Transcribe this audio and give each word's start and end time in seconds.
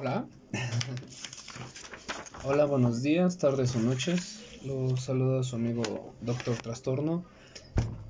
Hola. 0.00 0.26
Hola, 2.46 2.64
buenos 2.64 3.02
días, 3.02 3.36
tardes 3.36 3.76
o 3.76 3.80
noches. 3.80 4.38
Los 4.64 5.02
saluda 5.02 5.42
su 5.42 5.56
amigo 5.56 6.14
Doctor 6.22 6.56
Trastorno. 6.56 7.22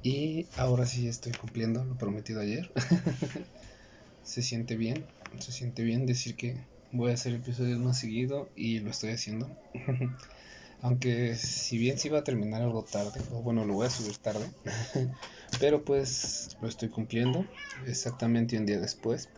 Y 0.00 0.46
ahora 0.56 0.86
sí 0.86 1.08
estoy 1.08 1.32
cumpliendo 1.32 1.84
lo 1.84 1.96
prometido 1.96 2.42
ayer. 2.42 2.70
se 4.22 4.40
siente 4.40 4.76
bien, 4.76 5.04
se 5.40 5.50
siente 5.50 5.82
bien 5.82 6.06
decir 6.06 6.36
que 6.36 6.54
voy 6.92 7.10
a 7.10 7.14
hacer 7.14 7.34
episodios 7.34 7.80
más 7.80 7.98
seguido 7.98 8.48
y 8.54 8.78
lo 8.78 8.90
estoy 8.90 9.10
haciendo. 9.10 9.50
Aunque 10.82 11.34
si 11.34 11.76
bien 11.76 11.98
se 11.98 12.06
iba 12.06 12.20
a 12.20 12.24
terminar 12.24 12.62
algo 12.62 12.84
tarde, 12.84 13.20
o 13.32 13.42
bueno, 13.42 13.64
lo 13.64 13.74
voy 13.74 13.88
a 13.88 13.90
subir 13.90 14.16
tarde, 14.18 14.48
pero 15.58 15.84
pues 15.84 16.56
lo 16.60 16.68
estoy 16.68 16.88
cumpliendo 16.88 17.44
exactamente 17.84 18.56
un 18.56 18.64
día 18.64 18.78
después. 18.78 19.28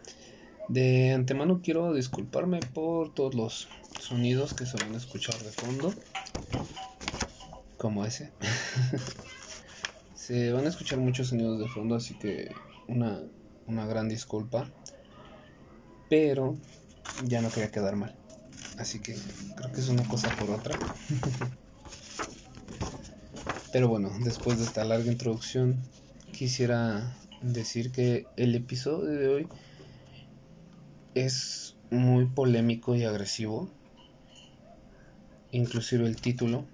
De 0.69 1.13
antemano 1.13 1.61
quiero 1.63 1.93
disculparme 1.93 2.61
por 2.61 3.13
todos 3.13 3.35
los 3.35 3.69
sonidos 3.99 4.55
que 4.55 4.67
se 4.67 4.77
van 4.79 4.95
a 4.95 4.99
escuchar 4.99 5.39
de 5.39 5.51
fondo, 5.51 5.93
como 7.79 8.05
ese. 8.05 8.33
se 10.15 10.53
van 10.53 10.67
a 10.67 10.69
escuchar 10.69 10.99
muchos 10.99 11.29
sonidos 11.29 11.59
de 11.59 11.69
fondo, 11.69 11.95
así 11.97 12.15
que 12.19 12.55
una, 12.89 13.21
una 13.67 13.87
gran 13.87 14.09
disculpa. 14.09 14.71
Pero 16.09 16.57
ya 17.27 17.41
no 17.41 17.51
quería 17.51 17.71
quedar 17.71 17.97
mal. 17.97 18.15
Así 18.79 19.01
que 19.01 19.17
creo 19.57 19.73
que 19.73 19.81
es 19.81 19.89
una 19.89 20.07
cosa 20.09 20.35
por 20.37 20.51
otra. 20.51 20.77
Pero 23.73 23.89
bueno, 23.89 24.11
después 24.23 24.59
de 24.59 24.65
esta 24.65 24.85
larga 24.85 25.11
introducción, 25.11 25.81
quisiera 26.33 27.17
decir 27.41 27.91
que 27.91 28.27
el 28.37 28.55
episodio 28.55 29.09
de 29.09 29.29
hoy 29.29 29.49
es 31.15 31.77
muy 31.91 32.27
polémico 32.27 32.95
y 32.95 33.05
agresivo. 33.05 33.69
Inclusive 35.51 36.07
el 36.07 36.17
título, 36.17 36.65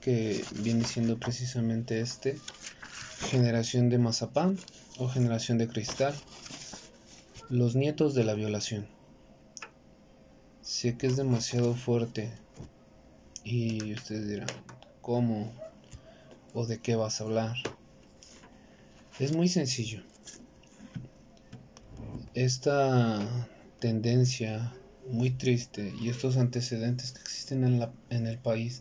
que 0.00 0.44
viene 0.56 0.84
siendo 0.84 1.18
precisamente 1.18 2.00
este, 2.00 2.38
generación 3.30 3.88
de 3.88 3.98
mazapán 3.98 4.58
o 4.98 5.08
generación 5.08 5.58
de 5.58 5.68
cristal, 5.68 6.14
los 7.48 7.74
nietos 7.74 8.14
de 8.14 8.24
la 8.24 8.34
violación. 8.34 8.86
Sé 10.60 10.96
que 10.96 11.06
es 11.06 11.16
demasiado 11.16 11.74
fuerte 11.74 12.32
y 13.44 13.94
ustedes 13.94 14.28
dirán, 14.28 14.48
¿cómo? 15.00 15.52
¿O 16.52 16.66
de 16.66 16.78
qué 16.78 16.96
vas 16.96 17.20
a 17.20 17.24
hablar? 17.24 17.56
Es 19.18 19.34
muy 19.34 19.48
sencillo. 19.48 20.02
Esta 22.34 23.48
tendencia 23.82 24.72
muy 25.08 25.30
triste 25.30 25.92
y 26.00 26.08
estos 26.08 26.36
antecedentes 26.36 27.10
que 27.10 27.20
existen 27.20 27.64
en, 27.64 27.80
la, 27.80 27.92
en 28.10 28.28
el 28.28 28.38
país 28.38 28.80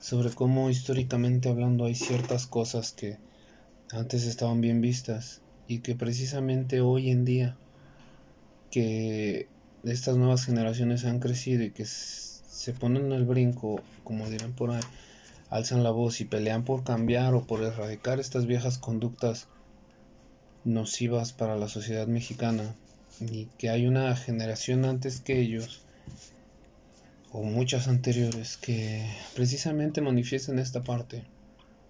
sobre 0.00 0.30
cómo 0.30 0.68
históricamente 0.68 1.48
hablando 1.48 1.84
hay 1.84 1.94
ciertas 1.94 2.48
cosas 2.48 2.90
que 2.90 3.18
antes 3.92 4.26
estaban 4.26 4.60
bien 4.60 4.80
vistas 4.80 5.42
y 5.68 5.78
que 5.78 5.94
precisamente 5.94 6.80
hoy 6.80 7.10
en 7.10 7.24
día 7.24 7.56
que 8.72 9.48
estas 9.84 10.16
nuevas 10.16 10.44
generaciones 10.44 11.04
han 11.04 11.20
crecido 11.20 11.62
y 11.62 11.70
que 11.70 11.84
se 11.86 12.72
ponen 12.72 13.12
al 13.12 13.24
brinco, 13.24 13.80
como 14.02 14.28
dirán 14.28 14.54
por 14.54 14.72
ahí, 14.72 14.82
alzan 15.50 15.84
la 15.84 15.92
voz 15.92 16.20
y 16.20 16.24
pelean 16.24 16.64
por 16.64 16.82
cambiar 16.82 17.34
o 17.34 17.46
por 17.46 17.62
erradicar 17.62 18.18
estas 18.18 18.46
viejas 18.46 18.78
conductas 18.78 19.46
nocivas 20.64 21.32
para 21.32 21.56
la 21.56 21.68
sociedad 21.68 22.08
mexicana 22.08 22.74
y 23.20 23.46
que 23.58 23.70
hay 23.70 23.86
una 23.86 24.14
generación 24.16 24.84
antes 24.84 25.20
que 25.20 25.40
ellos 25.40 25.82
o 27.32 27.42
muchas 27.42 27.88
anteriores 27.88 28.56
que 28.58 29.06
precisamente 29.34 30.00
manifiestan 30.00 30.58
esta 30.58 30.82
parte 30.82 31.24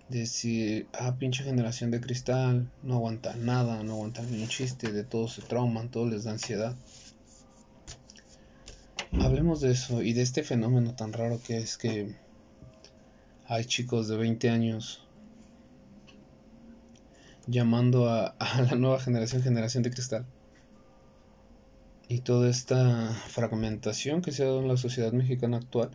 de 0.09 0.21
decir, 0.21 0.87
ah, 0.93 1.17
pinche 1.19 1.43
generación 1.43 1.91
de 1.91 2.01
cristal, 2.01 2.71
no 2.83 2.95
aguantan 2.95 3.45
nada, 3.45 3.83
no 3.83 3.95
aguantan 3.95 4.31
ni 4.31 4.43
un 4.43 4.49
chiste, 4.49 4.93
de 4.93 5.05
todo 5.05 5.27
se 5.27 5.43
trauman, 5.43 5.91
todo 5.91 6.07
les 6.07 6.25
da 6.25 6.33
ansiedad. 6.33 6.77
Hablemos 9.21 9.61
de 9.61 9.73
eso 9.73 10.03
y 10.03 10.13
de 10.13 10.23
este 10.23 10.43
fenómeno 10.43 10.95
tan 10.95 11.13
raro 11.13 11.41
que 11.43 11.59
es 11.59 11.77
que 11.77 12.15
hay 13.47 13.65
chicos 13.65 14.07
de 14.09 14.17
20 14.17 14.51
años 14.51 15.07
llamando 17.47 18.09
a, 18.09 18.29
a 18.39 18.63
la 18.63 18.75
nueva 18.77 19.01
generación 19.01 19.43
generación 19.43 19.83
de 19.83 19.91
cristal 19.91 20.27
y 22.13 22.21
toda 22.21 22.51
esta 22.51 23.11
fragmentación 23.29 24.21
que 24.21 24.33
se 24.33 24.43
ha 24.43 24.47
dado 24.47 24.61
en 24.61 24.69
la 24.69 24.77
sociedad 24.77 25.13
mexicana 25.13 25.57
actual 25.57 25.91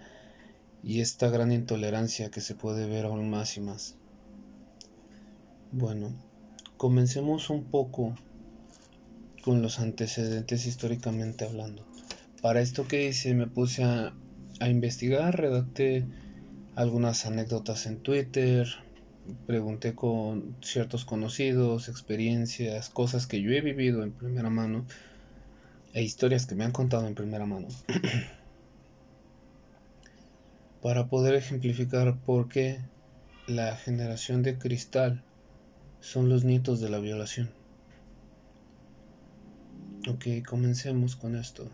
y 0.83 1.01
esta 1.01 1.29
gran 1.29 1.51
intolerancia 1.51 2.31
que 2.31 2.41
se 2.41 2.55
puede 2.55 2.87
ver 2.87 3.05
aún 3.05 3.29
más 3.29 3.55
y 3.55 3.61
más. 3.61 3.95
Bueno, 5.71 6.15
comencemos 6.75 7.51
un 7.51 7.65
poco 7.65 8.15
con 9.43 9.61
los 9.61 9.79
antecedentes 9.79 10.65
históricamente 10.65 11.45
hablando. 11.45 11.85
Para 12.41 12.61
esto 12.61 12.87
que 12.87 13.07
hice 13.07 13.35
me 13.35 13.45
puse 13.45 13.83
a, 13.83 14.15
a 14.59 14.69
investigar, 14.69 15.39
redacté 15.39 16.07
algunas 16.73 17.27
anécdotas 17.27 17.85
en 17.85 17.99
Twitter, 17.99 18.67
pregunté 19.45 19.93
con 19.93 20.55
ciertos 20.63 21.05
conocidos, 21.05 21.89
experiencias, 21.89 22.89
cosas 22.89 23.27
que 23.27 23.39
yo 23.39 23.51
he 23.51 23.61
vivido 23.61 24.01
en 24.01 24.13
primera 24.13 24.49
mano 24.49 24.87
e 25.97 26.03
historias 26.03 26.45
que 26.45 26.53
me 26.53 26.63
han 26.63 26.71
contado 26.71 27.07
en 27.07 27.15
primera 27.15 27.47
mano 27.47 27.69
para 30.83 31.07
poder 31.07 31.33
ejemplificar 31.33 32.19
por 32.19 32.49
qué 32.49 32.79
la 33.47 33.75
generación 33.75 34.43
de 34.43 34.59
cristal 34.59 35.23
son 35.99 36.29
los 36.29 36.43
nietos 36.43 36.79
de 36.81 36.91
la 36.91 36.99
violación. 36.99 37.49
Ok, 40.07 40.27
comencemos 40.47 41.15
con 41.15 41.35
esto. 41.35 41.67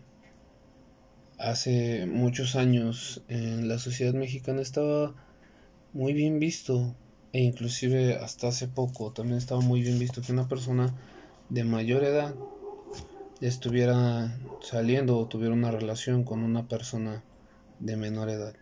Hace 1.36 2.06
muchos 2.06 2.56
años 2.56 3.20
en 3.28 3.68
la 3.68 3.78
sociedad 3.78 4.14
mexicana 4.14 4.62
estaba 4.62 5.14
muy 5.92 6.14
bien 6.14 6.38
visto 6.38 6.94
e 7.34 7.42
inclusive 7.42 8.16
hasta 8.16 8.48
hace 8.48 8.68
poco 8.68 9.12
también 9.12 9.36
estaba 9.36 9.60
muy 9.60 9.82
bien 9.82 9.98
visto 9.98 10.22
que 10.22 10.32
una 10.32 10.48
persona 10.48 10.94
de 11.50 11.64
mayor 11.64 12.04
edad 12.04 12.34
estuviera 13.48 14.38
saliendo 14.62 15.18
o 15.18 15.26
tuviera 15.26 15.54
una 15.54 15.70
relación 15.70 16.24
con 16.24 16.42
una 16.42 16.66
persona 16.66 17.22
de 17.78 17.96
menor 17.96 18.30
edad. 18.30 18.54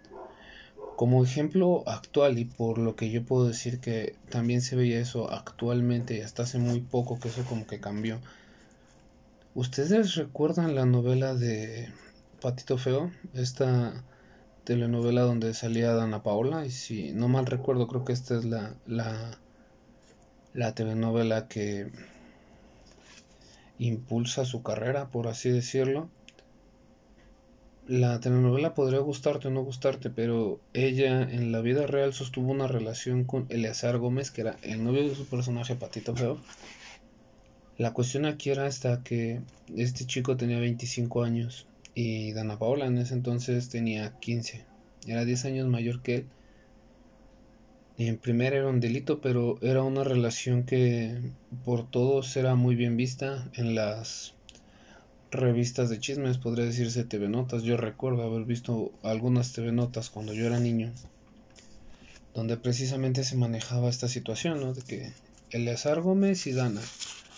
Como 0.96 1.24
ejemplo 1.24 1.84
actual 1.86 2.38
y 2.38 2.44
por 2.44 2.78
lo 2.78 2.96
que 2.96 3.10
yo 3.10 3.24
puedo 3.24 3.46
decir 3.46 3.80
que 3.80 4.16
también 4.28 4.60
se 4.60 4.76
veía 4.76 5.00
eso 5.00 5.30
actualmente 5.30 6.18
y 6.18 6.20
hasta 6.20 6.42
hace 6.42 6.58
muy 6.58 6.80
poco 6.80 7.18
que 7.18 7.28
eso 7.28 7.44
como 7.44 7.66
que 7.66 7.80
cambió. 7.80 8.20
¿Ustedes 9.54 10.14
recuerdan 10.16 10.74
la 10.74 10.86
novela 10.86 11.34
de 11.34 11.88
Patito 12.40 12.78
Feo? 12.78 13.10
Esta 13.34 14.04
telenovela 14.64 15.22
donde 15.22 15.54
salía 15.54 15.92
Dana 15.92 16.22
Paola 16.22 16.66
y 16.66 16.70
si 16.70 17.12
no 17.12 17.28
mal 17.28 17.46
recuerdo 17.46 17.88
creo 17.88 18.04
que 18.04 18.12
esta 18.12 18.36
es 18.36 18.44
la, 18.44 18.74
la, 18.86 19.38
la 20.54 20.74
telenovela 20.74 21.48
que 21.48 21.90
impulsa 23.86 24.44
su 24.44 24.62
carrera, 24.62 25.08
por 25.08 25.28
así 25.28 25.50
decirlo. 25.50 26.08
La 27.88 28.20
telenovela 28.20 28.74
podría 28.74 29.00
gustarte 29.00 29.48
o 29.48 29.50
no 29.50 29.62
gustarte, 29.64 30.08
pero 30.08 30.60
ella 30.72 31.22
en 31.22 31.50
la 31.50 31.60
vida 31.60 31.86
real 31.86 32.14
sostuvo 32.14 32.52
una 32.52 32.68
relación 32.68 33.24
con 33.24 33.46
Eleazar 33.48 33.98
Gómez, 33.98 34.30
que 34.30 34.42
era 34.42 34.56
el 34.62 34.84
novio 34.84 35.08
de 35.08 35.14
su 35.14 35.26
personaje 35.26 35.74
Patito 35.74 36.14
Feo. 36.14 36.38
La 37.78 37.92
cuestión 37.92 38.24
aquí 38.24 38.50
era 38.50 38.68
esta 38.68 39.02
que 39.02 39.40
este 39.76 40.06
chico 40.06 40.36
tenía 40.36 40.60
25 40.60 41.24
años 41.24 41.66
y 41.94 42.32
Dana 42.32 42.58
Paola 42.58 42.86
en 42.86 42.98
ese 42.98 43.14
entonces 43.14 43.68
tenía 43.68 44.16
15. 44.20 44.64
Era 45.08 45.24
10 45.24 45.44
años 45.46 45.68
mayor 45.68 46.02
que 46.02 46.14
él 46.14 46.26
en 48.08 48.16
primer 48.16 48.54
era 48.54 48.68
un 48.68 48.80
delito, 48.80 49.20
pero 49.20 49.58
era 49.60 49.82
una 49.82 50.02
relación 50.02 50.64
que 50.64 51.18
por 51.64 51.90
todos 51.90 52.36
era 52.36 52.54
muy 52.54 52.74
bien 52.74 52.96
vista 52.96 53.48
en 53.54 53.74
las 53.74 54.34
revistas 55.30 55.90
de 55.90 55.98
chismes, 55.98 56.38
podría 56.38 56.64
decirse 56.64 57.04
TV 57.04 57.28
Notas. 57.28 57.62
Yo 57.62 57.76
recuerdo 57.76 58.22
haber 58.22 58.44
visto 58.44 58.92
algunas 59.02 59.52
TV 59.52 59.72
Notas 59.72 60.10
cuando 60.10 60.32
yo 60.32 60.46
era 60.46 60.58
niño, 60.58 60.92
donde 62.34 62.56
precisamente 62.56 63.24
se 63.24 63.36
manejaba 63.36 63.90
esta 63.90 64.08
situación, 64.08 64.60
¿no? 64.60 64.72
De 64.72 64.82
que 64.82 65.12
Eleazar 65.50 66.00
Gómez 66.00 66.46
y 66.46 66.52
Dana, 66.52 66.80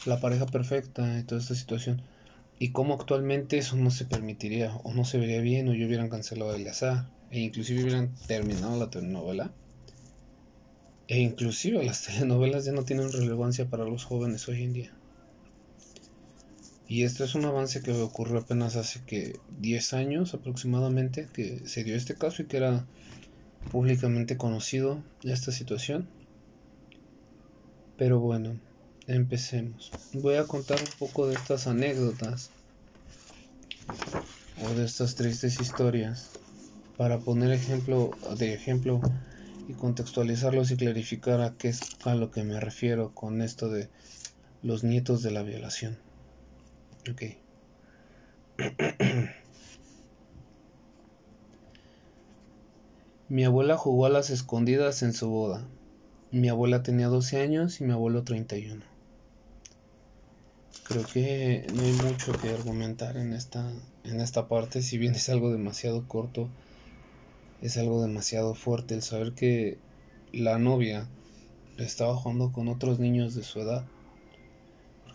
la 0.07 0.21
pareja 0.21 0.47
perfecta 0.47 1.19
y 1.19 1.25
toda 1.25 1.41
esta 1.41 1.57
situación. 1.57 2.03
Y 2.61 2.71
cómo 2.71 2.95
actualmente 2.95 3.59
eso 3.59 3.75
no 3.75 3.91
se 3.91 4.05
permitiría, 4.05 4.77
o 4.85 4.95
no 4.95 5.05
se 5.05 5.19
vería 5.19 5.41
bien, 5.41 5.69
o 5.69 5.75
yo 5.75 5.87
hubieran 5.87 6.11
cancelado 6.11 6.53
a 6.53 6.57
Eleazar, 6.57 7.07
e 7.33 7.41
inclusive 7.41 7.83
hubieran 7.83 8.15
terminado 8.29 8.79
la 8.79 8.91
telenovela 8.91 9.51
e 11.09 11.21
inclusive 11.21 11.85
las 11.85 12.03
telenovelas 12.07 12.65
ya 12.65 12.73
no 12.73 12.85
tienen 12.85 13.13
relevancia 13.13 13.67
para 13.67 13.85
los 13.85 14.05
jóvenes 14.05 14.49
hoy 14.49 14.63
en 14.63 14.73
día. 14.73 14.93
Y 16.87 17.05
esto 17.05 17.25
es 17.25 17.35
un 17.35 17.45
avance 17.47 17.83
que 17.83 17.93
ocurrió 17.93 18.39
apenas 18.39 18.77
hace 18.77 19.01
que 19.07 19.41
10 19.59 19.95
años 19.95 20.35
aproximadamente 20.35 21.29
que 21.33 21.67
se 21.67 21.83
dio 21.83 21.97
este 21.97 22.15
caso 22.15 22.43
y 22.43 22.47
que 22.47 22.59
era 22.59 22.87
públicamente 23.71 24.37
conocido 24.37 25.03
esta 25.23 25.51
situación. 25.51 26.09
Pero 27.97 28.21
bueno, 28.21 28.59
empecemos. 29.07 29.93
Voy 30.13 30.35
a 30.35 30.45
contar 30.45 30.79
un 30.79 30.99
poco 30.99 31.27
de 31.27 31.35
estas 31.35 31.67
anécdotas 31.67 32.51
o 34.63 34.75
de 34.75 34.85
estas 34.85 35.15
tristes 35.15 35.61
historias 35.61 36.31
para 36.97 37.19
poner 37.19 37.51
ejemplo 37.51 38.11
de 38.39 38.55
ejemplo 38.55 39.01
y 39.69 39.75
contextualizarlos 39.75 40.71
y 40.71 40.77
clarificar 40.77 41.41
a 41.41 41.55
qué 41.57 41.69
es 41.69 41.81
a 42.05 42.15
lo 42.15 42.31
que 42.31 42.45
me 42.45 42.61
refiero 42.61 43.13
con 43.15 43.41
esto 43.43 43.69
de 43.69 43.89
los 44.63 44.85
nietos 44.85 45.23
de 45.23 45.31
la 45.31 45.43
violación. 45.43 45.99
Ok. 47.11 47.23
mi 53.29 53.45
abuela 53.45 53.77
jugó 53.77 54.07
a 54.07 54.11
las 54.11 54.31
escondidas 54.31 55.03
en 55.03 55.13
su 55.13 55.29
boda. 55.29 55.67
Mi 56.31 56.49
abuela 56.49 56.83
tenía 56.83 57.09
12 57.09 57.41
años 57.41 57.81
y 57.81 57.85
mi 57.85 57.93
abuelo 57.93 58.25
31. 58.25 58.85
Creo 60.85 61.05
que 61.07 61.67
no 61.75 61.83
hay 61.83 61.93
mucho 61.93 62.33
que 62.33 62.51
argumentar 62.51 63.17
en 63.17 63.33
esta, 63.33 63.73
en 64.05 64.21
esta 64.21 64.49
parte, 64.49 64.83
si 64.83 64.99
bien 64.99 65.15
es 65.15 65.31
algo 65.31 65.51
demasiado 65.51 66.07
corto, 66.07 66.51
es 67.65 67.79
algo 67.79 68.03
demasiado 68.03 68.55
fuerte 68.55 68.95
el 68.95 69.01
saber 69.01 69.33
que 69.33 69.79
la 70.33 70.59
novia 70.59 71.09
estaba 71.79 72.15
jugando 72.15 72.53
con 72.53 72.69
otros 72.69 72.99
niños 72.99 73.35
de 73.35 73.43
su 73.43 73.59
edad 73.59 73.87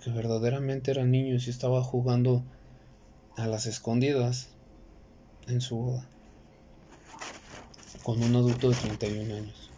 que 0.03 0.09
verdaderamente 0.09 0.89
eran 0.89 1.11
niños 1.11 1.45
y 1.45 1.51
estaba 1.51 1.83
jugando 1.83 2.43
a 3.37 3.45
las 3.45 3.67
escondidas 3.67 4.47
en 5.47 5.61
su 5.61 5.75
boda 5.75 6.09
con 8.01 8.23
un 8.23 8.35
adulto 8.35 8.71
de 8.71 8.75
31 8.77 9.35
años. 9.35 9.69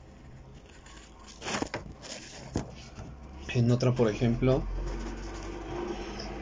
En 3.54 3.70
otra, 3.70 3.94
por 3.94 4.10
ejemplo, 4.10 4.64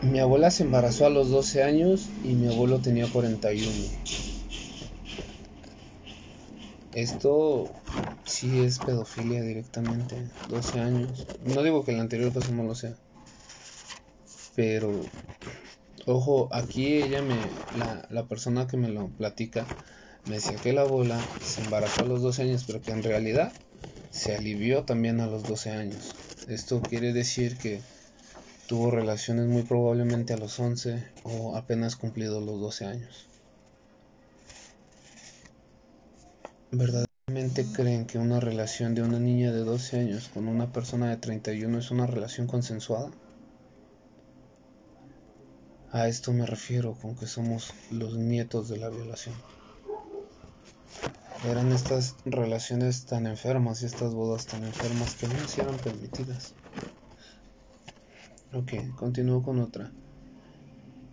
mi 0.03 0.19
abuela 0.19 0.51
se 0.51 0.61
embarazó 0.61 1.07
a 1.07 1.09
los 1.09 1.31
12 1.31 1.63
años 1.63 2.07
y 2.23 2.35
mi 2.35 2.53
abuelo 2.53 2.77
tenía 2.79 3.07
41. 3.07 4.28
Esto 6.93 7.69
sí 8.25 8.63
es 8.63 8.79
pedofilia 8.79 9.41
directamente, 9.41 10.15
12 10.49 10.79
años. 10.79 11.27
No 11.43 11.61
digo 11.63 11.85
que 11.85 11.91
el 11.91 11.99
anterior 11.99 12.33
caso 12.33 12.51
no 12.51 12.63
lo 12.63 12.75
sea, 12.75 12.95
pero 14.59 14.91
ojo, 16.05 16.49
aquí 16.51 16.97
ella 16.97 17.21
me, 17.21 17.37
la, 18.09 18.25
persona 18.25 18.67
que 18.67 18.75
me 18.75 18.89
lo 18.89 19.07
platica, 19.07 19.65
me 20.25 20.35
decía 20.35 20.57
que 20.57 20.73
la 20.73 20.81
abuela 20.81 21.17
se 21.41 21.61
embarazó 21.61 22.01
a 22.01 22.07
los 22.07 22.21
12 22.21 22.41
años, 22.41 22.65
pero 22.67 22.81
que 22.81 22.91
en 22.91 23.03
realidad 23.03 23.53
se 24.09 24.35
alivió 24.35 24.83
también 24.83 25.21
a 25.21 25.27
los 25.27 25.43
12 25.43 25.69
años. 25.69 26.13
Esto 26.49 26.81
quiere 26.81 27.13
decir 27.13 27.57
que 27.57 27.81
tuvo 28.67 28.91
relaciones 28.91 29.47
muy 29.47 29.61
probablemente 29.61 30.33
a 30.33 30.37
los 30.37 30.59
11 30.59 31.03
o 31.23 31.55
apenas 31.55 31.95
cumplido 31.95 32.41
los 32.41 32.59
12 32.59 32.85
años. 32.85 33.28
¿Verdaderamente 36.71 37.65
creen 37.73 38.05
que 38.05 38.19
una 38.19 38.39
relación 38.39 38.93
de 38.93 39.01
una 39.01 39.17
niña 39.17 39.51
de 39.51 39.63
12 39.63 40.01
años 40.01 40.29
con 40.31 40.47
una 40.47 40.71
persona 40.71 41.09
de 41.09 41.17
31 41.17 41.79
es 41.79 41.89
una 41.89 42.05
relación 42.05 42.45
consensuada? 42.45 43.09
A 45.91 46.07
esto 46.07 46.31
me 46.31 46.45
refiero 46.45 46.93
con 46.93 47.15
que 47.15 47.25
somos 47.25 47.73
los 47.89 48.15
nietos 48.17 48.69
de 48.69 48.77
la 48.77 48.89
violación. 48.89 49.33
Eran 51.49 51.71
estas 51.71 52.15
relaciones 52.25 53.05
tan 53.05 53.25
enfermas 53.25 53.81
y 53.81 53.87
estas 53.87 54.13
bodas 54.13 54.45
tan 54.45 54.63
enfermas 54.63 55.15
que 55.15 55.27
no 55.27 55.33
eran 55.57 55.77
permitidas. 55.77 56.53
Ok, 58.53 58.95
continúo 58.95 59.41
con 59.41 59.59
otra. 59.59 59.89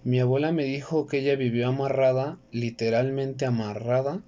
Mi 0.04 0.20
abuela 0.20 0.52
me 0.52 0.64
dijo 0.64 1.06
que 1.06 1.20
ella 1.20 1.34
vivió 1.34 1.68
amarrada, 1.68 2.38
literalmente 2.50 3.46
amarrada, 3.46 4.20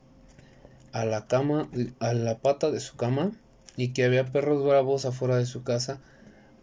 a 0.92 1.04
la 1.04 1.26
cama, 1.26 1.68
a 2.00 2.14
la 2.14 2.38
pata 2.38 2.70
de 2.70 2.80
su 2.80 2.96
cama, 2.96 3.32
y 3.76 3.92
que 3.92 4.04
había 4.04 4.26
perros 4.26 4.64
bravos 4.64 5.04
afuera 5.04 5.36
de 5.36 5.46
su 5.46 5.62
casa 5.62 6.00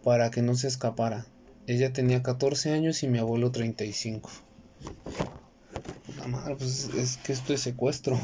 para 0.04 0.30
que 0.30 0.42
no 0.42 0.54
se 0.54 0.68
escapara. 0.68 1.26
Ella 1.66 1.92
tenía 1.92 2.22
14 2.22 2.72
años 2.72 3.02
y 3.02 3.08
mi 3.08 3.18
abuelo 3.18 3.50
35. 3.50 4.30
La 6.18 6.26
madre, 6.26 6.56
pues 6.56 6.90
es 6.94 7.16
que 7.16 7.32
esto 7.32 7.54
es 7.54 7.62
secuestro. 7.62 8.18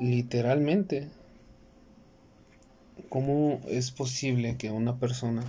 Literalmente. 0.00 1.10
¿Cómo 3.08 3.60
es 3.68 3.90
posible 3.90 4.56
que 4.56 4.70
una 4.70 4.98
persona 4.98 5.44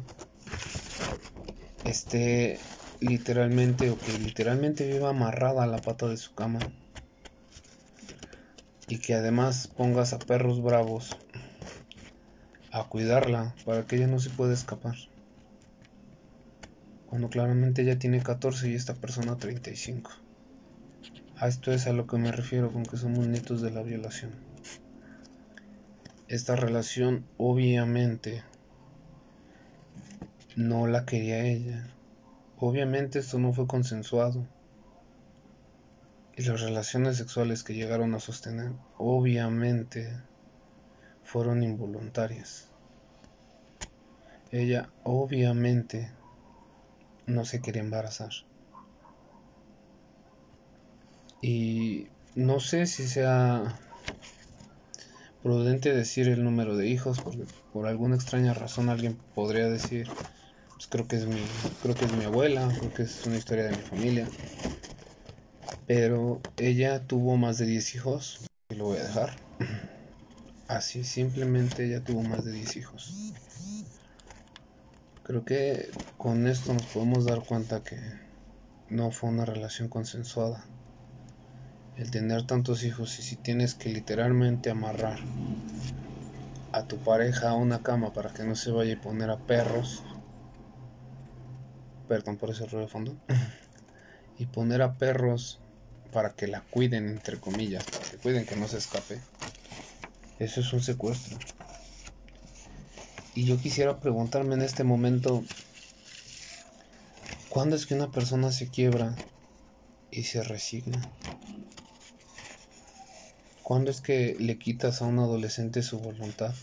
esté 1.85 2.59
literalmente 2.99 3.89
o 3.89 3.97
que 3.97 4.17
literalmente 4.19 4.87
viva 4.87 5.09
amarrada 5.09 5.63
a 5.63 5.67
la 5.67 5.81
pata 5.81 6.07
de 6.07 6.17
su 6.17 6.33
cama? 6.35 6.59
Y 8.87 8.99
que 8.99 9.15
además 9.15 9.67
pongas 9.67 10.13
a 10.13 10.19
perros 10.19 10.61
bravos 10.61 11.17
a 12.71 12.83
cuidarla 12.85 13.55
para 13.65 13.85
que 13.85 13.97
ella 13.97 14.07
no 14.07 14.19
se 14.19 14.29
pueda 14.29 14.53
escapar 14.53 14.95
cuando 17.07 17.29
claramente 17.29 17.81
ella 17.81 17.97
tiene 17.97 18.21
14 18.21 18.69
y 18.69 18.75
esta 18.75 18.93
persona 18.93 19.37
35. 19.37 20.11
A 21.37 21.47
esto 21.47 21.71
es 21.71 21.87
a 21.87 21.93
lo 21.93 22.05
que 22.05 22.17
me 22.17 22.31
refiero 22.31 22.71
con 22.71 22.85
que 22.85 22.97
somos 22.97 23.27
nietos 23.27 23.61
de 23.61 23.71
la 23.71 23.81
violación. 23.81 24.31
Esta 26.27 26.55
relación 26.55 27.25
obviamente 27.37 28.43
no 30.55 30.87
la 30.87 31.05
quería 31.05 31.45
ella. 31.45 31.87
Obviamente 32.59 33.19
esto 33.19 33.39
no 33.39 33.53
fue 33.53 33.67
consensuado. 33.67 34.45
Y 36.37 36.43
las 36.43 36.61
relaciones 36.61 37.17
sexuales 37.17 37.63
que 37.63 37.73
llegaron 37.73 38.13
a 38.13 38.19
sostener 38.19 38.71
obviamente 38.99 40.13
fueron 41.23 41.63
involuntarias. 41.63 42.67
Ella 44.51 44.87
obviamente 45.03 46.11
no 47.25 47.43
se 47.43 47.59
quería 47.59 47.81
embarazar. 47.81 48.29
Y 51.41 52.07
no 52.35 52.59
sé 52.59 52.85
si 52.85 53.07
sea 53.07 53.79
prudente 55.41 55.91
decir 55.91 56.27
el 56.27 56.43
número 56.43 56.77
de 56.77 56.85
hijos, 56.87 57.19
porque 57.19 57.47
por 57.73 57.87
alguna 57.87 58.15
extraña 58.15 58.53
razón 58.53 58.89
alguien 58.89 59.17
podría 59.33 59.69
decir, 59.69 60.11
pues 60.75 60.87
creo 60.87 61.07
que 61.07 61.15
es 61.15 61.25
mi, 61.25 61.49
creo 61.81 61.97
que 61.97 62.05
es 62.05 62.13
mi 62.13 62.25
abuela, 62.25 62.75
creo 62.77 62.93
que 62.93 63.01
es 63.01 63.25
una 63.25 63.37
historia 63.37 63.63
de 63.63 63.73
mi 63.73 63.81
familia. 63.81 64.31
Pero 65.87 66.41
ella 66.57 66.99
tuvo 67.07 67.37
más 67.37 67.57
de 67.57 67.65
10 67.65 67.95
hijos, 67.95 68.45
y 68.69 68.75
lo 68.75 68.87
voy 68.87 68.97
a 68.97 69.03
dejar. 69.03 69.37
Así, 70.67 71.05
simplemente 71.05 71.85
ella 71.85 72.03
tuvo 72.03 72.23
más 72.23 72.43
de 72.43 72.51
10 72.51 72.75
hijos. 72.75 73.33
Creo 75.23 75.45
que 75.45 75.89
con 76.17 76.45
esto 76.45 76.73
nos 76.73 76.87
podemos 76.87 77.23
dar 77.25 77.39
cuenta 77.45 77.83
que 77.83 77.97
no 78.89 79.11
fue 79.11 79.29
una 79.29 79.45
relación 79.45 79.87
consensuada. 79.87 80.65
El 81.95 82.11
tener 82.11 82.45
tantos 82.45 82.83
hijos 82.83 83.17
y 83.19 83.21
si 83.21 83.37
tienes 83.37 83.73
que 83.73 83.87
literalmente 83.87 84.69
amarrar 84.69 85.19
a 86.73 86.83
tu 86.83 86.97
pareja 86.97 87.51
a 87.51 87.53
una 87.55 87.81
cama 87.81 88.11
para 88.11 88.33
que 88.33 88.43
no 88.43 88.55
se 88.55 88.71
vaya 88.71 88.95
a 88.95 89.01
poner 89.01 89.29
a 89.29 89.37
perros, 89.37 90.03
perdón 92.09 92.35
por 92.35 92.49
ese 92.49 92.65
ruido 92.65 92.81
de 92.81 92.87
fondo, 92.87 93.15
y 94.37 94.47
poner 94.47 94.81
a 94.81 94.93
perros 94.95 95.61
para 96.17 96.33
que 96.33 96.47
la 96.47 96.61
cuiden, 96.61 97.09
entre 97.09 97.39
comillas, 97.39 97.85
para 97.85 98.09
que 98.09 98.17
cuiden 98.17 98.47
que 98.47 98.55
no 98.55 98.67
se 98.67 98.79
escape, 98.79 99.21
eso 100.39 100.61
es 100.61 100.73
un 100.73 100.81
secuestro. 100.81 101.37
Y 103.35 103.45
yo 103.45 103.59
quisiera 103.59 103.99
preguntarme 103.99 104.55
en 104.55 104.63
este 104.63 104.83
momento, 104.83 105.43
¿cuándo 107.49 107.75
es 107.75 107.85
que 107.85 107.93
una 107.93 108.09
persona 108.09 108.51
se 108.51 108.67
quiebra 108.67 109.13
y 110.09 110.23
se 110.23 110.41
resigna? 110.41 111.07
¿Cuándo 113.61 113.91
es 113.91 114.01
que 114.01 114.35
le 114.39 114.57
quitas 114.57 115.03
a 115.03 115.05
un 115.05 115.19
adolescente 115.19 115.83
su 115.83 115.99
voluntad? 115.99 116.55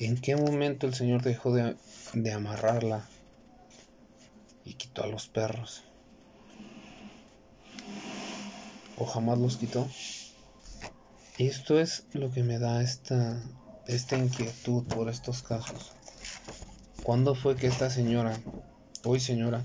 ¿En 0.00 0.20
qué 0.20 0.34
momento 0.34 0.88
el 0.88 0.94
Señor 0.94 1.22
dejó 1.22 1.54
de, 1.54 1.76
de 2.14 2.32
amarrarla 2.32 3.08
y 4.64 4.74
quitó 4.74 5.04
a 5.04 5.06
los 5.06 5.28
perros? 5.28 5.84
¿O 8.98 9.06
jamás 9.06 9.38
los 9.38 9.56
quitó? 9.56 9.88
Esto 11.38 11.80
es 11.80 12.04
lo 12.12 12.30
que 12.30 12.42
me 12.42 12.58
da 12.58 12.82
esta 12.82 13.42
esta 13.86 14.16
inquietud 14.16 14.84
por 14.84 15.08
estos 15.08 15.42
casos. 15.42 15.92
¿Cuándo 17.02 17.34
fue 17.34 17.56
que 17.56 17.66
esta 17.66 17.90
señora, 17.90 18.40
hoy 19.04 19.20
señora, 19.20 19.62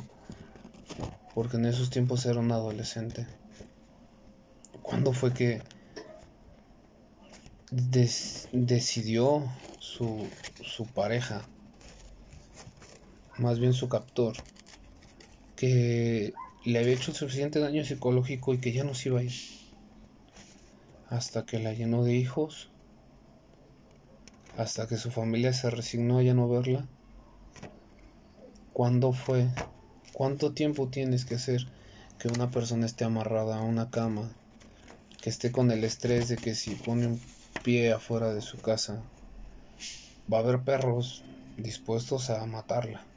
porque 1.34 1.58
en 1.58 1.66
esos 1.66 1.90
tiempos 1.90 2.26
era 2.26 2.40
un 2.40 2.52
adolescente. 2.52 3.28
¿Cuándo 4.82 5.14
fue 5.14 5.34
que 5.34 5.62
decidió 8.52 9.44
su, 9.80 10.28
su 10.62 10.88
pareja, 10.88 11.48
más 13.38 13.60
bien 13.60 13.74
su 13.74 13.88
captor, 13.88 14.36
que 15.56 16.34
le 16.64 16.80
había 16.80 16.94
hecho 16.94 17.14
suficiente 17.14 17.60
daño 17.60 17.86
psicológico 17.86 18.54
y 18.54 18.60
que 18.60 18.72
ya 18.74 18.84
no 18.84 18.94
se 18.94 19.10
iba 19.10 19.20
a 19.20 19.24
ir? 19.24 19.34
Hasta 21.10 21.46
que 21.46 21.60
la 21.60 21.74
llenó 21.74 22.04
de 22.04 22.16
hijos, 22.16 22.70
hasta 24.58 24.88
que 24.88 24.98
su 24.98 25.10
familia 25.10 25.54
se 25.54 25.70
resignó 25.70 26.20
a 26.20 26.24
ya 26.24 26.34
no 26.34 26.50
verla. 26.50 26.88
¿Cuándo 28.74 29.14
fue? 29.14 29.48
¿Cuánto 30.14 30.54
tiempo 30.54 30.90
tienes 30.90 31.26
que 31.26 31.36
hacer 31.36 31.62
que 32.18 32.28
una 32.28 32.52
persona 32.52 32.86
esté 32.86 33.06
amarrada 33.06 33.58
a 33.58 33.62
una 33.62 33.90
cama? 33.90 34.30
Que 35.22 35.30
esté 35.30 35.52
con 35.52 35.72
el 35.72 35.84
estrés 35.84 36.28
de 36.30 36.38
que 36.38 36.56
si 36.56 36.76
pone 36.76 37.08
un 37.08 37.22
pie 37.64 37.92
afuera 37.92 38.34
de 38.34 38.42
su 38.42 38.62
casa, 38.62 39.02
va 40.32 40.38
a 40.38 40.42
haber 40.42 40.62
perros 40.64 41.24
dispuestos 41.58 42.30
a 42.30 42.46
matarla. 42.46 43.09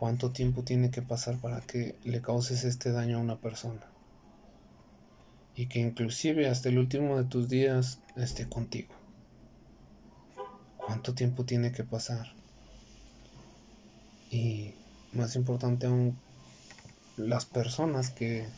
¿Cuánto 0.00 0.30
tiempo 0.30 0.62
tiene 0.62 0.90
que 0.90 1.02
pasar 1.02 1.38
para 1.40 1.60
que 1.60 1.94
le 2.04 2.22
causes 2.22 2.64
este 2.64 2.90
daño 2.90 3.18
a 3.18 3.20
una 3.20 3.36
persona? 3.36 3.86
Y 5.54 5.68
que 5.68 5.78
inclusive 5.78 6.48
hasta 6.48 6.70
el 6.70 6.78
último 6.78 7.18
de 7.18 7.28
tus 7.28 7.50
días 7.50 7.98
esté 8.16 8.48
contigo. 8.48 8.94
¿Cuánto 10.78 11.12
tiempo 11.12 11.44
tiene 11.44 11.70
que 11.70 11.84
pasar? 11.84 12.34
Y 14.30 14.72
más 15.12 15.36
importante 15.36 15.86
aún, 15.86 16.18
las 17.18 17.44
personas 17.44 18.08
que 18.08 18.48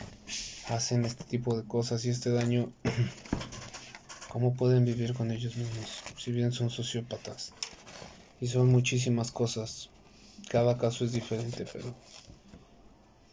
hacen 0.68 1.04
este 1.04 1.24
tipo 1.24 1.56
de 1.56 1.66
cosas 1.66 2.04
y 2.04 2.10
este 2.10 2.30
daño 2.30 2.72
cómo 4.28 4.54
pueden 4.54 4.84
vivir 4.84 5.12
con 5.12 5.32
ellos 5.32 5.56
mismos, 5.56 6.04
si 6.16 6.30
bien 6.30 6.52
son 6.52 6.70
sociópatas. 6.70 7.52
Y 8.40 8.46
son 8.46 8.68
muchísimas 8.68 9.32
cosas. 9.32 9.91
Cada 10.52 10.76
caso 10.76 11.04
es 11.06 11.12
diferente, 11.12 11.64
pero 11.72 11.94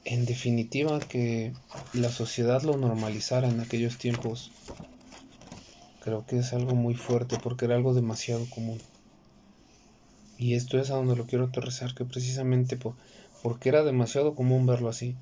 en 0.05 0.25
definitiva 0.25 0.99
que 1.01 1.51
la 1.93 2.09
sociedad 2.09 2.63
lo 2.63 2.77
normalizara 2.77 3.49
en 3.49 3.59
aquellos 3.59 3.97
tiempos, 3.97 4.51
creo 5.99 6.25
que 6.25 6.37
es 6.37 6.53
algo 6.53 6.75
muy 6.75 6.95
fuerte 6.95 7.35
porque 7.43 7.65
era 7.65 7.75
algo 7.75 7.93
demasiado 7.93 8.49
común. 8.49 8.79
Y 10.37 10.53
esto 10.55 10.79
es 10.79 10.89
a 10.89 10.95
donde 10.95 11.17
lo 11.17 11.27
quiero 11.27 11.45
aterrizar, 11.45 11.93
que 11.93 12.05
precisamente 12.05 12.77
por, 12.77 12.93
porque 13.43 13.67
era 13.67 13.83
demasiado 13.83 14.33
común 14.33 14.65
verlo 14.65 14.87
así. 14.87 15.13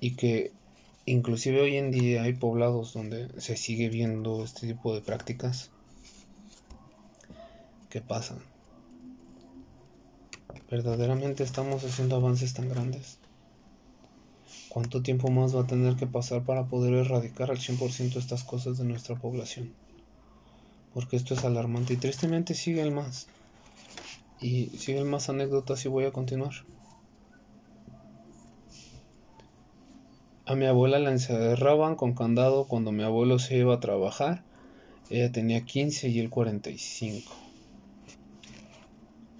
Y 0.00 0.12
que 0.12 0.52
Inclusive 1.04 1.60
hoy 1.60 1.76
en 1.76 1.90
día 1.90 2.22
hay 2.22 2.34
poblados 2.34 2.92
donde 2.92 3.28
se 3.40 3.56
sigue 3.56 3.88
viendo 3.88 4.44
este 4.44 4.68
tipo 4.68 4.94
de 4.94 5.00
prácticas. 5.00 5.68
¿Qué 7.90 8.00
pasa? 8.00 8.38
¿Verdaderamente 10.70 11.42
estamos 11.42 11.84
haciendo 11.84 12.16
avances 12.16 12.54
tan 12.54 12.68
grandes? 12.68 13.18
¿Cuánto 14.68 15.02
tiempo 15.02 15.30
más 15.30 15.54
va 15.54 15.60
a 15.60 15.66
tener 15.66 15.96
que 15.96 16.06
pasar 16.06 16.44
para 16.44 16.64
poder 16.64 16.94
erradicar 16.94 17.50
al 17.50 17.58
100% 17.58 18.18
estas 18.18 18.42
cosas 18.42 18.78
de 18.78 18.84
nuestra 18.84 19.16
población? 19.16 19.74
Porque 20.94 21.16
esto 21.16 21.34
es 21.34 21.44
alarmante 21.44 21.92
y 21.92 21.98
tristemente 21.98 22.54
sigue 22.54 22.80
el 22.80 22.90
más. 22.90 23.26
Y 24.40 24.68
siguen 24.78 25.10
más 25.10 25.28
anécdotas 25.28 25.84
y 25.84 25.88
voy 25.88 26.04
a 26.04 26.12
continuar. 26.12 26.52
A 30.46 30.54
mi 30.54 30.64
abuela 30.66 30.98
la 30.98 31.10
encerraban 31.10 31.94
con 31.94 32.14
candado 32.14 32.64
cuando 32.66 32.92
mi 32.92 33.02
abuelo 33.02 33.38
se 33.38 33.58
iba 33.58 33.74
a 33.74 33.80
trabajar. 33.80 34.42
Ella 35.10 35.30
tenía 35.30 35.64
15 35.64 36.08
y 36.08 36.18
él 36.18 36.30
45. 36.30 37.41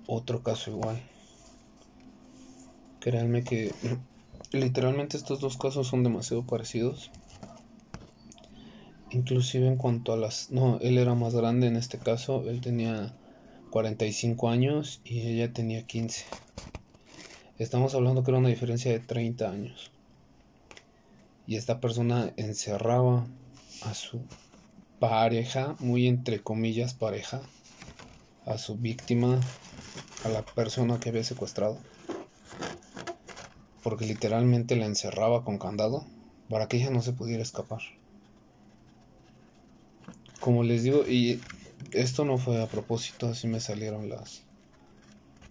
Otro 0.06 0.42
caso 0.42 0.71
igual. 0.71 1.00
Créanme 3.00 3.44
que 3.44 3.75
literalmente 4.52 5.16
estos 5.16 5.40
dos 5.40 5.56
casos 5.56 5.88
son 5.88 6.02
demasiado 6.02 6.47
parecidos. 6.47 7.11
Inclusive 9.11 9.66
en 9.66 9.76
cuanto 9.76 10.12
a 10.12 10.16
las... 10.16 10.50
No, 10.50 10.78
él 10.80 10.99
era 10.99 11.14
más 11.14 11.35
grande 11.35 11.66
en 11.66 11.76
este 11.76 11.99
caso. 11.99 12.49
Él 12.49 12.61
tenía 12.61 13.14
45 13.71 14.49
años 14.49 15.00
y 15.04 15.21
ella 15.21 15.52
tenía 15.52 15.87
15. 15.87 16.25
Estamos 17.59 17.94
hablando 17.94 18.25
que 18.25 18.30
era 18.30 18.38
una 18.38 18.49
diferencia 18.49 18.90
de 18.90 19.00
30 19.00 19.50
años 19.50 19.92
y 21.47 21.56
esta 21.56 21.80
persona 21.80 22.32
encerraba 22.37 23.26
a 23.82 23.94
su 23.94 24.21
pareja, 24.99 25.76
muy 25.80 26.06
entre 26.06 26.42
comillas 26.42 26.94
pareja, 26.94 27.42
a 28.46 28.58
su 28.58 28.76
víctima, 28.76 29.40
a 30.25 30.28
la 30.28 30.42
persona 30.42 30.99
que 30.99 31.11
había 31.11 31.25
secuestrado, 31.25 31.80
porque 33.82 34.06
literalmente 34.06 34.76
la 34.76 34.87
encerraba 34.87 35.44
con 35.44 35.58
candado 35.58 36.06
para 36.49 36.68
que 36.68 36.76
ella 36.78 36.90
no 36.90 37.02
se 37.02 37.12
pudiera 37.12 37.42
escapar. 37.42 37.80
Como 40.40 40.62
les 40.62 40.82
digo, 40.82 41.06
y 41.06 41.40
esto 41.92 42.25
no 42.25 42.38
fue 42.38 42.61
a 42.61 42.68
propósito, 42.68 43.28
así 43.28 43.46
me 43.46 43.61
salieron 43.61 44.08
las 44.08 44.44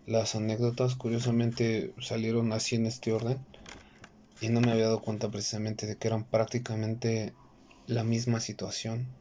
las 0.06 0.36
anécdotas, 0.36 0.96
curiosamente 0.96 1.94
salieron 2.02 2.52
así 2.54 2.76
en 2.76 2.86
este 2.86 3.14
orden 3.14 3.46
y 4.40 4.50
no 4.50 4.60
me 4.60 4.72
había 4.72 4.86
dado 4.86 5.02
cuenta 5.02 5.30
precisamente 5.30 5.86
de 5.86 5.98
que 5.98 6.08
eran 6.08 6.26
prácticamente 6.26 7.34
la 7.86 8.04
misma 8.04 8.40
situación. 8.40 9.21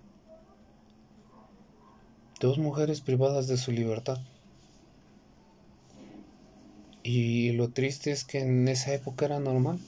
Dos 2.40 2.56
mujeres 2.58 3.02
privadas 3.02 3.46
de 3.48 3.58
su 3.58 3.70
libertad. 3.70 4.18
Y 7.02 7.52
lo 7.52 7.70
triste 7.70 8.12
es 8.12 8.24
que 8.24 8.38
en 8.38 8.66
esa 8.66 8.94
época 8.94 9.26
era 9.26 9.38
normal. 9.38 9.78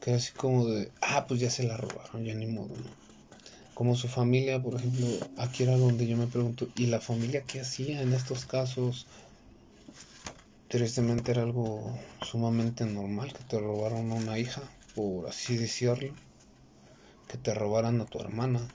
Que 0.00 0.10
era 0.10 0.18
así 0.18 0.32
como 0.34 0.66
de, 0.66 0.92
ah, 1.00 1.26
pues 1.26 1.40
ya 1.40 1.48
se 1.50 1.62
la 1.64 1.76
robaron, 1.76 2.24
ya 2.24 2.34
ni 2.34 2.46
modo, 2.46 2.76
Como 3.74 3.96
su 3.96 4.08
familia, 4.08 4.62
por 4.62 4.76
ejemplo, 4.76 5.08
aquí 5.36 5.64
era 5.64 5.76
donde 5.76 6.06
yo 6.06 6.16
me 6.16 6.28
pregunto, 6.28 6.68
¿y 6.74 6.86
la 6.86 7.00
familia 7.00 7.44
qué 7.46 7.60
hacía 7.60 8.02
en 8.02 8.12
estos 8.12 8.44
casos? 8.46 9.08
Tristemente 10.68 11.30
era 11.30 11.42
algo 11.42 11.96
sumamente 12.20 12.84
normal 12.84 13.32
que 13.32 13.44
te 13.44 13.60
robaran 13.60 14.10
a 14.10 14.14
una 14.14 14.38
hija, 14.40 14.62
por 14.94 15.28
así 15.28 15.56
decirlo, 15.56 16.14
que 17.28 17.38
te 17.38 17.52
robaran 17.54 18.00
a 18.00 18.06
tu 18.06 18.20
hermana 18.20 18.70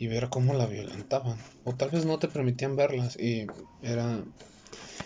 y 0.00 0.08
ver 0.08 0.28
cómo 0.30 0.54
la 0.54 0.66
violentaban. 0.66 1.38
O 1.64 1.74
tal 1.74 1.90
vez 1.90 2.04
no 2.04 2.18
te 2.18 2.26
permitían 2.26 2.74
verlas 2.74 3.16
y 3.20 3.46
era, 3.82 4.24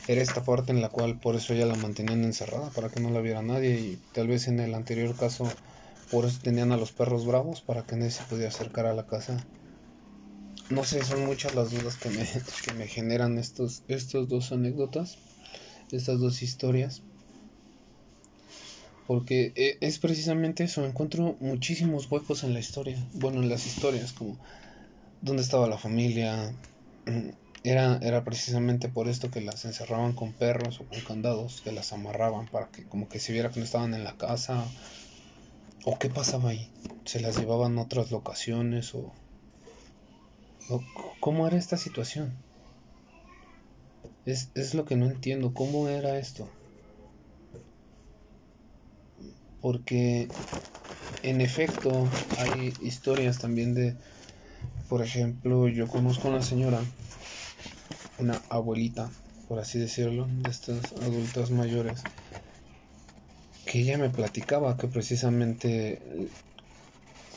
era 0.08 0.22
esta 0.22 0.42
parte 0.42 0.72
en 0.72 0.80
la 0.80 0.88
cual 0.88 1.18
por 1.18 1.36
eso 1.36 1.52
ya 1.52 1.66
la 1.66 1.76
mantenían 1.76 2.24
encerrada, 2.24 2.70
para 2.70 2.88
que 2.88 3.00
no 3.00 3.10
la 3.10 3.20
viera 3.20 3.42
nadie 3.42 3.78
y 3.78 3.98
tal 4.12 4.28
vez 4.28 4.48
en 4.48 4.60
el 4.60 4.74
anterior 4.74 5.14
caso 5.16 5.50
por 6.10 6.24
eso 6.24 6.38
tenían 6.42 6.72
a 6.72 6.78
los 6.78 6.92
perros 6.92 7.26
bravos, 7.26 7.60
para 7.60 7.82
que 7.82 7.96
nadie 7.96 8.12
se 8.12 8.24
pudiera 8.24 8.48
acercar 8.48 8.86
a 8.86 8.94
la 8.94 9.06
casa. 9.06 9.44
No 10.70 10.84
sé, 10.84 11.02
son 11.02 11.26
muchas 11.26 11.54
las 11.54 11.72
dudas 11.72 11.96
que 11.96 12.08
me, 12.08 12.24
que 12.64 12.72
me 12.74 12.86
generan 12.86 13.36
estos, 13.38 13.82
estos 13.88 14.28
dos 14.28 14.52
anécdotas 14.52 15.18
estas 15.90 16.20
dos 16.20 16.42
historias. 16.42 17.02
Porque 19.06 19.52
eh, 19.54 19.76
es 19.80 19.98
precisamente 19.98 20.64
eso, 20.64 20.84
encuentro 20.86 21.36
muchísimos 21.40 22.10
huecos 22.10 22.42
en 22.42 22.54
la 22.54 22.60
historia, 22.60 22.96
bueno, 23.12 23.42
en 23.42 23.50
las 23.50 23.66
historias, 23.66 24.12
como 24.12 24.38
dónde 25.24 25.42
estaba 25.42 25.66
la 25.68 25.78
familia. 25.78 26.54
Era, 27.66 27.98
era 28.02 28.24
precisamente 28.24 28.90
por 28.90 29.08
esto 29.08 29.30
que 29.30 29.40
las 29.40 29.64
encerraban 29.64 30.12
con 30.12 30.34
perros 30.34 30.80
o 30.82 30.86
con 30.86 31.00
candados, 31.00 31.62
que 31.62 31.72
las 31.72 31.94
amarraban 31.94 32.46
para 32.48 32.70
que 32.70 32.86
como 32.86 33.08
que 33.08 33.18
se 33.20 33.32
viera 33.32 33.50
que 33.50 33.58
no 33.58 33.64
estaban 33.64 33.94
en 33.94 34.04
la 34.04 34.18
casa. 34.18 34.66
¿O 35.84 35.98
qué 36.00 36.10
pasaba 36.10 36.50
ahí? 36.50 36.68
¿Se 37.04 37.20
las 37.20 37.36
llevaban 37.38 37.78
a 37.78 37.82
otras 37.82 38.10
locaciones? 38.10 38.92
¿O, 38.94 39.14
o 40.68 40.84
cómo 41.20 41.46
era 41.46 41.56
esta 41.56 41.78
situación? 41.78 42.36
Es, 44.26 44.50
es 44.54 44.74
lo 44.74 44.84
que 44.84 44.96
no 44.96 45.06
entiendo, 45.06 45.54
¿cómo 45.54 45.88
era 45.88 46.18
esto? 46.18 46.50
Porque 49.60 50.30
en 51.22 51.40
efecto 51.40 52.10
hay 52.38 52.76
historias 52.80 53.38
también 53.38 53.74
de, 53.74 53.96
por 54.88 55.02
ejemplo, 55.02 55.68
yo 55.68 55.88
conozco 55.88 56.28
a 56.28 56.32
una 56.32 56.42
señora, 56.42 56.80
una 58.18 58.40
abuelita, 58.48 59.10
por 59.48 59.58
así 59.58 59.78
decirlo, 59.78 60.26
de 60.28 60.50
estas 60.50 60.92
adultas 60.92 61.50
mayores, 61.50 62.04
que 63.66 63.80
ella 63.80 63.98
me 63.98 64.10
platicaba 64.10 64.76
que 64.76 64.88
precisamente 64.88 66.00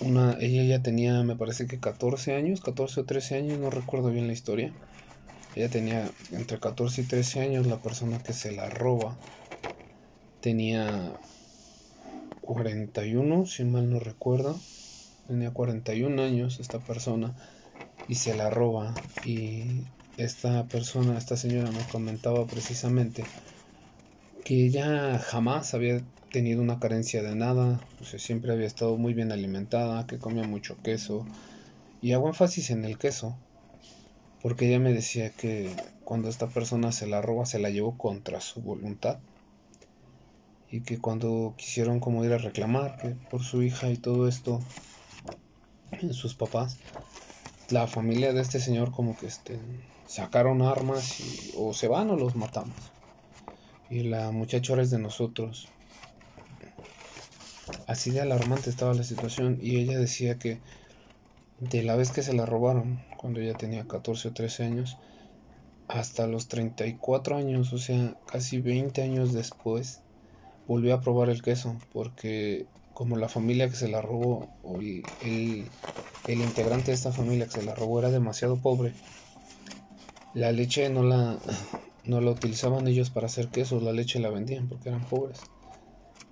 una, 0.01 0.37
ella 0.39 0.63
ya 0.63 0.83
tenía, 0.83 1.23
me 1.23 1.35
parece 1.35 1.67
que 1.67 1.79
14 1.79 2.35
años, 2.35 2.61
14 2.61 3.01
o 3.01 3.05
13 3.05 3.35
años, 3.35 3.59
no 3.59 3.69
recuerdo 3.69 4.11
bien 4.11 4.27
la 4.27 4.33
historia, 4.33 4.71
ella 5.55 5.69
tenía 5.69 6.11
entre 6.31 6.59
14 6.59 7.01
y 7.01 7.05
13 7.05 7.41
años, 7.41 7.65
la 7.65 7.79
persona 7.81 8.21
que 8.21 8.33
se 8.33 8.51
la 8.51 8.69
roba 8.69 9.17
tenía 10.41 11.13
41, 12.41 13.45
si 13.45 13.63
mal 13.63 13.89
no 13.89 13.99
recuerdo. 13.99 14.59
Tenía 15.27 15.51
41 15.51 16.21
años 16.21 16.59
esta 16.59 16.79
persona 16.79 17.35
y 18.07 18.15
se 18.15 18.35
la 18.35 18.49
roba. 18.49 18.93
Y 19.25 19.83
esta 20.17 20.65
persona, 20.67 21.17
esta 21.17 21.35
señora 21.35 21.69
me 21.71 21.83
comentaba 21.91 22.45
precisamente 22.45 23.23
que 24.45 24.65
ella 24.65 25.19
jamás 25.19 25.73
había 25.73 26.01
tenido 26.31 26.61
una 26.61 26.79
carencia 26.79 27.21
de 27.21 27.35
nada, 27.35 27.81
o 27.99 28.05
sea, 28.05 28.19
siempre 28.19 28.53
había 28.53 28.67
estado 28.67 28.97
muy 28.97 29.13
bien 29.13 29.31
alimentada, 29.31 30.07
que 30.07 30.17
comía 30.17 30.43
mucho 30.43 30.77
queso. 30.81 31.25
Y 32.01 32.13
hago 32.13 32.27
énfasis 32.27 32.69
en 32.69 32.85
el 32.85 32.97
queso, 32.97 33.35
porque 34.41 34.67
ella 34.67 34.79
me 34.79 34.93
decía 34.93 35.31
que 35.31 35.75
cuando 36.05 36.29
esta 36.29 36.47
persona 36.47 36.91
se 36.91 37.07
la 37.07 37.21
roba, 37.21 37.45
se 37.45 37.59
la 37.59 37.69
llevó 37.69 37.97
contra 37.97 38.39
su 38.39 38.61
voluntad. 38.61 39.19
Y 40.69 40.81
que 40.81 40.99
cuando 40.99 41.53
quisieron 41.57 41.99
como 41.99 42.23
ir 42.23 42.33
a 42.33 42.37
reclamar 42.37 42.97
que 42.97 43.09
por 43.29 43.43
su 43.43 43.63
hija 43.63 43.89
y 43.89 43.97
todo 43.97 44.27
esto, 44.27 44.61
sus 46.11 46.35
papás, 46.35 46.77
la 47.69 47.87
familia 47.87 48.33
de 48.33 48.41
este 48.41 48.59
señor 48.59 48.91
como 48.91 49.17
que 49.17 49.27
este, 49.27 49.59
sacaron 50.05 50.61
armas 50.61 51.19
y 51.19 51.53
o 51.57 51.73
se 51.73 51.87
van 51.87 52.09
o 52.09 52.15
los 52.15 52.35
matamos. 52.35 52.77
Y 53.89 54.03
la 54.03 54.31
muchacha 54.31 54.73
ahora 54.73 54.83
es 54.83 54.91
de 54.91 54.99
nosotros. 54.99 55.69
Así 57.87 58.11
de 58.11 58.21
alarmante 58.21 58.69
estaba 58.69 58.93
la 58.93 59.03
situación 59.03 59.59
y 59.61 59.77
ella 59.77 59.97
decía 59.97 60.37
que 60.37 60.59
de 61.59 61.83
la 61.83 61.95
vez 61.95 62.11
que 62.11 62.21
se 62.21 62.33
la 62.33 62.45
robaron, 62.45 62.99
cuando 63.17 63.39
ella 63.39 63.53
tenía 63.53 63.87
14 63.87 64.27
o 64.27 64.33
13 64.33 64.63
años, 64.63 64.97
hasta 65.87 66.27
los 66.27 66.47
34 66.47 67.37
años, 67.37 67.73
o 67.73 67.77
sea, 67.77 68.15
casi 68.25 68.59
20 68.59 69.01
años 69.01 69.33
después, 69.33 70.01
volvió 70.67 70.93
a 70.93 71.01
probar 71.01 71.29
el 71.29 71.41
queso, 71.41 71.77
porque 71.93 72.67
como 72.97 73.15
la 73.15 73.29
familia 73.29 73.69
que 73.69 73.75
se 73.75 73.87
la 73.87 74.01
robó, 74.01 74.49
o 74.63 74.81
el, 74.81 75.05
el, 76.25 76.41
integrante 76.41 76.89
de 76.89 76.95
esta 76.95 77.11
familia 77.11 77.45
que 77.45 77.51
se 77.51 77.61
la 77.61 77.75
robó 77.75 77.99
era 77.99 78.09
demasiado 78.09 78.57
pobre, 78.57 78.95
la 80.33 80.51
leche 80.51 80.89
no 80.89 81.03
la, 81.03 81.37
no 82.05 82.21
la 82.21 82.31
utilizaban 82.31 82.87
ellos 82.87 83.11
para 83.11 83.27
hacer 83.27 83.49
queso, 83.49 83.79
la 83.79 83.93
leche 83.93 84.17
la 84.17 84.31
vendían 84.31 84.67
porque 84.67 84.89
eran 84.89 85.07
pobres. 85.07 85.45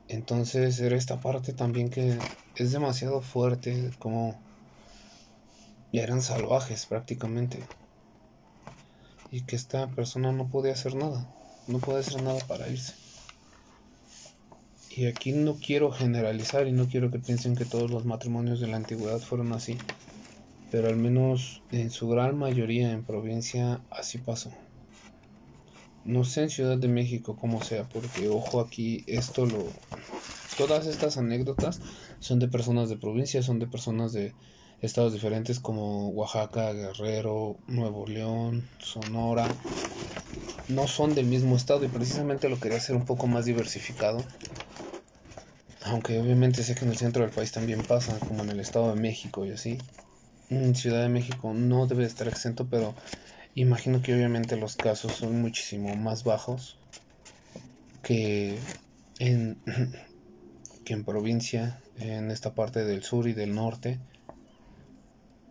Entonces 0.07 0.79
era 0.79 0.95
esta 0.95 1.19
parte 1.19 1.53
también 1.53 1.91
que 1.91 2.17
es 2.55 2.71
demasiado 2.71 3.21
fuerte, 3.21 3.91
como 3.99 4.35
ya 5.93 6.01
eran 6.01 6.23
salvajes 6.23 6.87
prácticamente. 6.87 7.67
Y 9.29 9.43
que 9.45 9.55
esta 9.55 9.87
persona 9.89 10.31
no 10.31 10.47
podía 10.47 10.73
hacer 10.73 10.95
nada, 10.95 11.27
no 11.67 11.77
puede 11.77 11.99
hacer 11.99 12.23
nada 12.23 12.39
para 12.47 12.67
irse. 12.69 13.04
Y 14.97 15.07
aquí 15.07 15.33
no 15.33 15.55
quiero 15.55 15.91
generalizar 15.91 16.67
y 16.67 16.71
no 16.71 16.87
quiero 16.87 17.11
que 17.11 17.19
piensen 17.19 17.57
que 17.57 17.65
todos 17.65 17.91
los 17.91 18.05
matrimonios 18.05 18.61
de 18.61 18.67
la 18.67 18.77
antigüedad 18.77 19.19
fueron 19.19 19.51
así, 19.51 19.77
pero 20.71 20.87
al 20.87 20.95
menos 20.95 21.61
en 21.69 21.91
su 21.91 22.07
gran 22.07 22.37
mayoría 22.37 22.93
en 22.93 23.03
provincia 23.03 23.81
así 23.89 24.19
pasó. 24.19 24.53
No 26.05 26.23
sé 26.23 26.43
en 26.43 26.49
Ciudad 26.49 26.77
de 26.77 26.87
México 26.87 27.35
cómo 27.35 27.61
sea, 27.61 27.83
porque 27.89 28.29
ojo 28.29 28.61
aquí, 28.61 29.03
esto 29.07 29.45
lo... 29.45 29.65
Todas 30.57 30.87
estas 30.87 31.17
anécdotas 31.17 31.81
son 32.19 32.39
de 32.39 32.47
personas 32.47 32.87
de 32.87 32.95
provincia, 32.95 33.43
son 33.43 33.59
de 33.59 33.67
personas 33.67 34.13
de 34.13 34.33
estados 34.81 35.11
diferentes 35.11 35.59
como 35.59 36.07
Oaxaca, 36.11 36.71
Guerrero, 36.71 37.57
Nuevo 37.67 38.07
León, 38.07 38.69
Sonora. 38.79 39.49
No 40.69 40.87
son 40.87 41.15
del 41.15 41.25
mismo 41.25 41.57
estado 41.57 41.83
y 41.83 41.89
precisamente 41.89 42.47
lo 42.47 42.61
quería 42.61 42.77
hacer 42.77 42.95
un 42.95 43.05
poco 43.05 43.27
más 43.27 43.43
diversificado 43.43 44.23
aunque 45.85 46.19
obviamente 46.19 46.63
sé 46.63 46.73
que 46.75 46.83
en 46.83 46.91
el 46.91 46.97
centro 46.97 47.21
del 47.21 47.31
país 47.31 47.51
también 47.51 47.83
pasa, 47.83 48.19
como 48.27 48.43
en 48.43 48.49
el 48.49 48.59
Estado 48.59 48.89
de 48.89 48.99
México 48.99 49.45
y 49.45 49.51
así. 49.51 49.77
En 50.49 50.75
Ciudad 50.75 51.01
de 51.01 51.09
México 51.09 51.53
no 51.53 51.85
debe 51.85 52.05
estar 52.05 52.27
exento, 52.27 52.67
pero 52.67 52.95
imagino 53.53 54.01
que 54.01 54.13
obviamente 54.13 54.57
los 54.57 54.75
casos 54.77 55.13
son 55.13 55.41
muchísimo 55.41 55.95
más 55.95 56.23
bajos 56.23 56.77
que 58.01 58.57
en, 59.19 59.57
que 60.85 60.93
en 60.93 61.03
provincia, 61.03 61.81
en 61.97 62.31
esta 62.31 62.55
parte 62.55 62.83
del 62.83 63.03
sur 63.03 63.27
y 63.27 63.33
del 63.33 63.53
norte. 63.53 63.99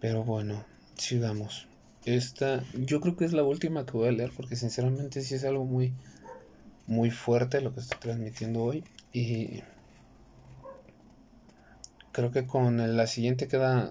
Pero 0.01 0.25
bueno, 0.25 0.65
sigamos. 0.97 1.69
Esta, 2.05 2.63
yo 2.75 3.01
creo 3.01 3.17
que 3.17 3.25
es 3.25 3.33
la 3.33 3.45
última 3.45 3.87
que 3.87 3.93
voy 3.93 4.09
a 4.09 4.13
leer 4.13 4.33
porque 4.37 4.57
sinceramente 4.57 5.23
sí 5.23 5.37
es 5.37 5.45
algo 5.45 5.65
muy, 5.65 5.95
muy 6.87 7.11
fuerte 7.11 7.61
lo 7.61 7.73
que 7.73 7.81
estoy 7.81 7.99
transmitiendo 8.01 8.63
hoy. 8.63 8.85
Y 9.13 9.63
creo 12.15 12.31
que 12.31 12.47
con 12.47 12.97
la 12.97 13.07
siguiente 13.09 13.49
queda 13.49 13.91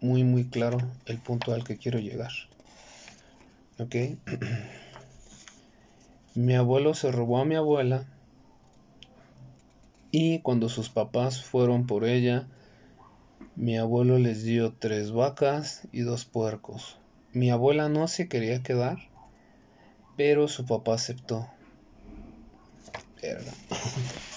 muy 0.00 0.24
muy 0.24 0.50
claro 0.50 0.78
el 1.06 1.18
punto 1.18 1.54
al 1.54 1.62
que 1.62 1.78
quiero 1.78 2.00
llegar. 2.00 2.32
¿Ok? 3.78 3.94
mi 6.34 6.54
abuelo 6.54 6.94
se 6.94 7.12
robó 7.12 7.38
a 7.38 7.44
mi 7.44 7.54
abuela 7.54 8.06
y 10.10 10.40
cuando 10.40 10.68
sus 10.68 10.90
papás 10.90 11.42
fueron 11.42 11.86
por 11.86 12.04
ella, 12.04 12.48
mi 13.54 13.78
abuelo 13.78 14.18
les 14.18 14.42
dio 14.42 14.72
tres 14.72 15.12
vacas 15.12 15.86
y 15.92 16.00
dos 16.00 16.24
puercos. 16.24 16.98
Mi 17.32 17.50
abuela 17.50 17.88
no 17.88 18.08
se 18.08 18.28
quería 18.28 18.64
quedar, 18.64 18.98
pero 20.16 20.48
su 20.48 20.66
papá 20.66 20.94
aceptó. 20.94 21.48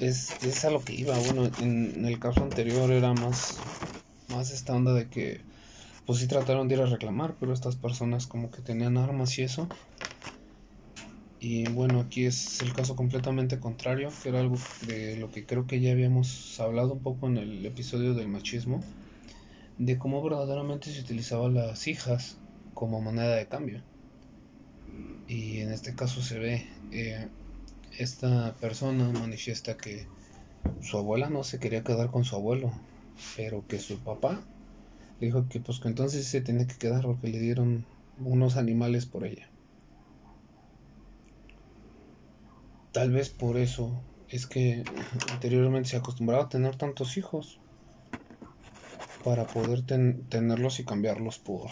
es, 0.00 0.42
es 0.42 0.64
a 0.64 0.70
lo 0.70 0.82
que 0.82 0.94
iba. 0.94 1.16
Bueno, 1.18 1.50
en, 1.60 2.04
el 2.04 2.18
caso 2.18 2.42
anterior 2.42 2.90
era 2.90 3.12
más, 3.12 3.58
más 4.28 4.50
esta 4.50 4.74
onda 4.74 4.92
de 4.94 5.08
que, 5.08 5.42
pues 6.06 6.18
sí 6.18 6.26
trataron 6.26 6.68
de 6.68 6.76
ir 6.76 6.80
a 6.80 6.86
reclamar, 6.86 7.36
pero 7.38 7.52
estas 7.52 7.76
personas 7.76 8.26
como 8.26 8.50
que 8.50 8.62
tenían 8.62 8.96
armas 8.96 9.38
y 9.38 9.42
eso. 9.42 9.68
Y 11.38 11.70
bueno, 11.70 12.00
aquí 12.00 12.26
es 12.26 12.60
el 12.60 12.72
caso 12.74 12.96
completamente 12.96 13.60
contrario, 13.60 14.10
que 14.22 14.28
era 14.28 14.40
algo 14.40 14.58
de 14.86 15.16
lo 15.16 15.30
que 15.30 15.46
creo 15.46 15.66
que 15.66 15.80
ya 15.80 15.92
habíamos 15.92 16.58
hablado 16.60 16.92
un 16.92 17.02
poco 17.02 17.28
en 17.28 17.38
el 17.38 17.64
episodio 17.64 18.12
del 18.12 18.28
machismo, 18.28 18.82
de 19.78 19.96
cómo 19.96 20.22
verdaderamente 20.22 20.92
se 20.92 21.00
utilizaban 21.00 21.54
las 21.54 21.86
hijas 21.86 22.36
como 22.74 23.00
moneda 23.00 23.36
de 23.36 23.46
cambio. 23.46 23.82
Y 25.28 25.60
en 25.60 25.72
este 25.72 25.94
caso 25.94 26.20
se 26.20 26.38
ve, 26.38 26.66
eh, 26.92 27.28
esta 27.98 28.54
persona 28.60 29.08
manifiesta 29.12 29.76
que 29.76 30.06
su 30.80 30.98
abuela 30.98 31.30
no 31.30 31.44
se 31.44 31.58
quería 31.58 31.84
quedar 31.84 32.10
con 32.10 32.24
su 32.24 32.36
abuelo, 32.36 32.72
pero 33.36 33.66
que 33.66 33.78
su 33.78 33.98
papá 34.02 34.40
dijo 35.18 35.48
que 35.48 35.60
pues 35.60 35.80
que 35.80 35.88
entonces 35.88 36.26
se 36.26 36.40
tenía 36.40 36.66
que 36.66 36.78
quedar 36.78 37.02
porque 37.02 37.28
le 37.28 37.38
dieron 37.38 37.86
unos 38.16 38.56
animales 38.56 39.06
por 39.06 39.26
ella. 39.26 39.50
Tal 42.92 43.10
vez 43.12 43.30
por 43.30 43.56
eso 43.56 44.02
es 44.28 44.46
que 44.46 44.84
anteriormente 45.30 45.90
se 45.90 45.96
acostumbraba 45.96 46.44
a 46.44 46.48
tener 46.48 46.76
tantos 46.76 47.16
hijos 47.16 47.60
para 49.24 49.46
poder 49.46 49.82
tenerlos 49.82 50.80
y 50.80 50.84
cambiarlos 50.84 51.38
por 51.38 51.70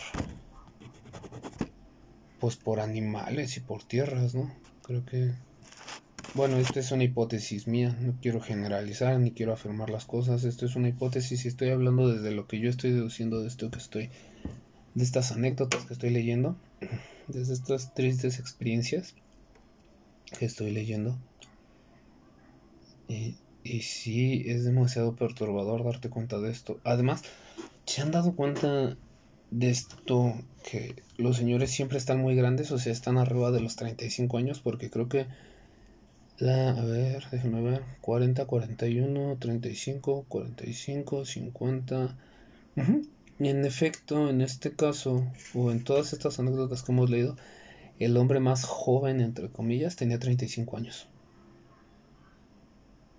pues 2.38 2.56
por 2.56 2.78
animales 2.78 3.56
y 3.56 3.60
por 3.60 3.82
tierras, 3.82 4.34
¿no? 4.34 4.54
Creo 4.82 5.04
que 5.04 5.34
bueno, 6.38 6.56
esta 6.58 6.78
es 6.78 6.92
una 6.92 7.02
hipótesis 7.02 7.66
mía, 7.66 7.96
no 8.00 8.14
quiero 8.22 8.40
generalizar 8.40 9.18
ni 9.18 9.32
quiero 9.32 9.52
afirmar 9.52 9.90
las 9.90 10.04
cosas, 10.04 10.44
esto 10.44 10.66
es 10.66 10.76
una 10.76 10.86
hipótesis 10.86 11.44
y 11.44 11.48
estoy 11.48 11.70
hablando 11.70 12.08
desde 12.08 12.30
lo 12.30 12.46
que 12.46 12.60
yo 12.60 12.70
estoy 12.70 12.92
deduciendo 12.92 13.40
de 13.40 13.48
esto 13.48 13.72
que 13.72 13.80
estoy, 13.80 14.10
de 14.94 15.02
estas 15.02 15.32
anécdotas 15.32 15.84
que 15.86 15.94
estoy 15.94 16.10
leyendo, 16.10 16.54
desde 17.26 17.54
estas 17.54 17.92
tristes 17.92 18.38
experiencias 18.38 19.16
que 20.38 20.44
estoy 20.44 20.70
leyendo. 20.70 21.18
Y, 23.08 23.34
y 23.64 23.82
sí, 23.82 24.44
es 24.46 24.64
demasiado 24.64 25.16
perturbador 25.16 25.82
darte 25.82 26.08
cuenta 26.08 26.38
de 26.38 26.52
esto. 26.52 26.78
Además, 26.84 27.22
¿se 27.84 28.00
han 28.00 28.12
dado 28.12 28.36
cuenta 28.36 28.96
de 29.50 29.70
esto 29.70 30.34
que 30.70 31.02
los 31.16 31.36
señores 31.36 31.72
siempre 31.72 31.98
están 31.98 32.20
muy 32.20 32.36
grandes? 32.36 32.70
O 32.70 32.78
sea, 32.78 32.92
están 32.92 33.18
arriba 33.18 33.50
de 33.50 33.60
los 33.60 33.74
35 33.74 34.38
años 34.38 34.60
porque 34.60 34.88
creo 34.88 35.08
que 35.08 35.26
la, 36.38 36.70
a 36.70 36.84
ver, 36.84 37.24
déjenme 37.30 37.62
ver. 37.62 37.82
40, 38.00 38.46
41, 38.46 39.36
35, 39.38 40.24
45, 40.28 41.24
50. 41.24 42.16
Y 43.40 43.48
en 43.48 43.64
efecto, 43.64 44.28
en 44.30 44.40
este 44.40 44.72
caso, 44.72 45.24
o 45.54 45.70
en 45.72 45.82
todas 45.82 46.12
estas 46.12 46.38
anécdotas 46.38 46.82
que 46.82 46.92
hemos 46.92 47.10
leído, 47.10 47.36
el 47.98 48.16
hombre 48.16 48.38
más 48.38 48.64
joven, 48.64 49.20
entre 49.20 49.48
comillas, 49.48 49.96
tenía 49.96 50.18
35 50.18 50.76
años. 50.76 51.08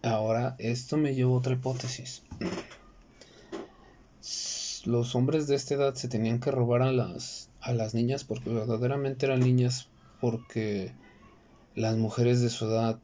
Ahora, 0.02 0.56
esto 0.60 0.96
me 0.96 1.14
lleva 1.14 1.32
a 1.32 1.36
otra 1.36 1.54
hipótesis. 1.54 2.24
Los 4.86 5.14
hombres 5.16 5.48
de 5.48 5.56
esta 5.56 5.74
edad 5.74 5.96
se 5.96 6.08
tenían 6.08 6.40
que 6.40 6.52
robar 6.52 6.84
a 6.84 6.94
las, 6.94 7.50
a 7.60 7.74
las 7.74 7.94
niñas 7.94 8.24
porque 8.24 8.50
verdaderamente 8.50 9.26
eran 9.26 9.42
niñas 9.42 9.90
porque 10.22 10.94
las 11.76 11.98
mujeres 11.98 12.40
de 12.42 12.50
su 12.50 12.66
edad 12.66 13.00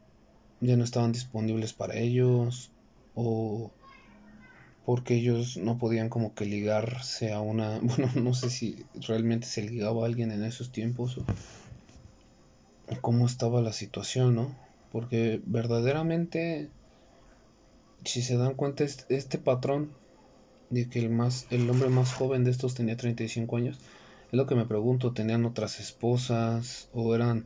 ya 0.61 0.77
no 0.77 0.83
estaban 0.83 1.11
disponibles 1.11 1.73
para 1.73 1.95
ellos 1.95 2.71
o 3.13 3.71
porque 4.85 5.15
ellos 5.15 5.57
no 5.57 5.77
podían 5.79 6.09
como 6.09 6.35
que 6.35 6.45
ligarse 6.45 7.33
a 7.33 7.41
una, 7.41 7.79
bueno, 7.81 8.09
no 8.15 8.33
sé 8.33 8.49
si 8.49 8.85
realmente 9.07 9.47
se 9.47 9.63
ligaba 9.63 10.03
a 10.03 10.05
alguien 10.05 10.31
en 10.31 10.43
esos 10.43 10.71
tiempos 10.71 11.17
o 11.17 11.25
cómo 13.01 13.25
estaba 13.25 13.61
la 13.61 13.73
situación, 13.73 14.35
¿no? 14.35 14.55
Porque 14.91 15.41
verdaderamente, 15.45 16.69
si 18.03 18.21
se 18.21 18.37
dan 18.37 18.53
cuenta, 18.53 18.83
este 18.83 19.37
patrón 19.37 19.89
de 20.69 20.87
que 20.87 20.99
el, 20.99 21.09
más, 21.09 21.47
el 21.49 21.69
hombre 21.69 21.89
más 21.89 22.13
joven 22.13 22.43
de 22.43 22.51
estos 22.51 22.75
tenía 22.75 22.95
35 22.95 23.57
años, 23.57 23.79
es 24.31 24.33
lo 24.33 24.45
que 24.45 24.55
me 24.55 24.65
pregunto, 24.65 25.13
¿tenían 25.13 25.45
otras 25.45 25.79
esposas 25.79 26.89
o 26.93 27.15
eran 27.15 27.45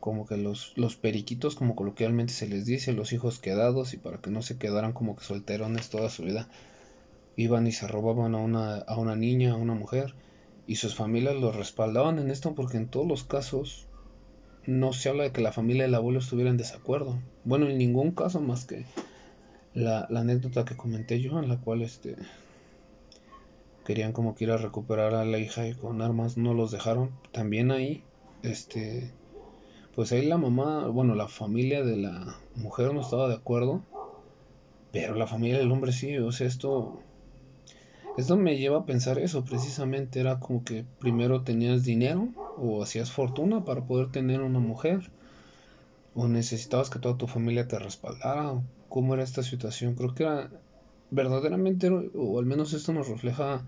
como 0.00 0.26
que 0.26 0.36
los, 0.36 0.72
los 0.76 0.96
periquitos, 0.96 1.54
como 1.54 1.74
coloquialmente 1.74 2.32
se 2.32 2.48
les 2.48 2.66
dice, 2.66 2.92
los 2.92 3.12
hijos 3.12 3.38
quedados, 3.38 3.94
y 3.94 3.96
para 3.96 4.18
que 4.18 4.30
no 4.30 4.42
se 4.42 4.58
quedaran 4.58 4.92
como 4.92 5.16
que 5.16 5.24
solterones 5.24 5.90
toda 5.90 6.10
su 6.10 6.24
vida, 6.24 6.48
iban 7.36 7.66
y 7.66 7.72
se 7.72 7.86
robaban 7.88 8.34
a 8.34 8.38
una, 8.38 8.76
a 8.76 8.96
una 8.96 9.16
niña, 9.16 9.52
a 9.52 9.56
una 9.56 9.74
mujer, 9.74 10.14
y 10.66 10.76
sus 10.76 10.94
familias 10.94 11.36
los 11.36 11.56
respaldaban 11.56 12.18
en 12.18 12.30
esto 12.30 12.54
porque 12.54 12.76
en 12.76 12.88
todos 12.88 13.06
los 13.06 13.24
casos 13.24 13.86
no 14.66 14.92
se 14.92 15.08
habla 15.08 15.24
de 15.24 15.32
que 15.32 15.40
la 15.40 15.52
familia 15.52 15.84
del 15.84 15.94
abuelo 15.94 16.18
estuviera 16.18 16.50
en 16.50 16.58
desacuerdo. 16.58 17.18
Bueno, 17.44 17.68
en 17.68 17.78
ningún 17.78 18.10
caso 18.10 18.40
más 18.40 18.66
que 18.66 18.84
la, 19.72 20.06
la 20.10 20.20
anécdota 20.20 20.66
que 20.66 20.76
comenté 20.76 21.20
yo, 21.20 21.38
en 21.38 21.48
la 21.48 21.56
cual 21.56 21.82
este 21.82 22.16
querían 23.88 24.12
como 24.12 24.34
que 24.34 24.44
ir 24.44 24.50
a 24.50 24.58
recuperar 24.58 25.14
a 25.14 25.24
la 25.24 25.38
hija 25.38 25.66
y 25.66 25.72
con 25.72 26.02
armas 26.02 26.36
no 26.36 26.52
los 26.52 26.70
dejaron. 26.70 27.10
También 27.32 27.70
ahí, 27.70 28.02
este, 28.42 29.10
pues 29.98 30.12
ahí 30.12 30.24
la 30.24 30.38
mamá, 30.38 30.86
bueno, 30.86 31.16
la 31.16 31.26
familia 31.26 31.82
de 31.82 31.96
la 31.96 32.40
mujer 32.54 32.94
no 32.94 33.00
estaba 33.00 33.26
de 33.26 33.34
acuerdo, 33.34 33.82
pero 34.92 35.16
la 35.16 35.26
familia 35.26 35.58
del 35.58 35.72
hombre 35.72 35.90
sí, 35.90 36.16
o 36.18 36.30
sea, 36.30 36.46
esto, 36.46 36.92
esto 38.16 38.36
me 38.36 38.56
lleva 38.58 38.78
a 38.78 38.86
pensar 38.86 39.18
eso, 39.18 39.44
precisamente 39.44 40.20
era 40.20 40.38
como 40.38 40.62
que 40.62 40.84
primero 41.00 41.42
tenías 41.42 41.82
dinero 41.82 42.28
o 42.54 42.80
hacías 42.80 43.10
fortuna 43.10 43.64
para 43.64 43.86
poder 43.86 44.12
tener 44.12 44.40
una 44.40 44.60
mujer, 44.60 45.10
o 46.14 46.28
necesitabas 46.28 46.90
que 46.90 47.00
toda 47.00 47.18
tu 47.18 47.26
familia 47.26 47.66
te 47.66 47.80
respaldara, 47.80 48.62
cómo 48.88 49.14
era 49.14 49.24
esta 49.24 49.42
situación, 49.42 49.96
creo 49.96 50.14
que 50.14 50.22
era 50.22 50.48
verdaderamente, 51.10 51.90
o 51.90 52.38
al 52.38 52.46
menos 52.46 52.72
esto 52.72 52.92
nos 52.92 53.08
refleja 53.08 53.66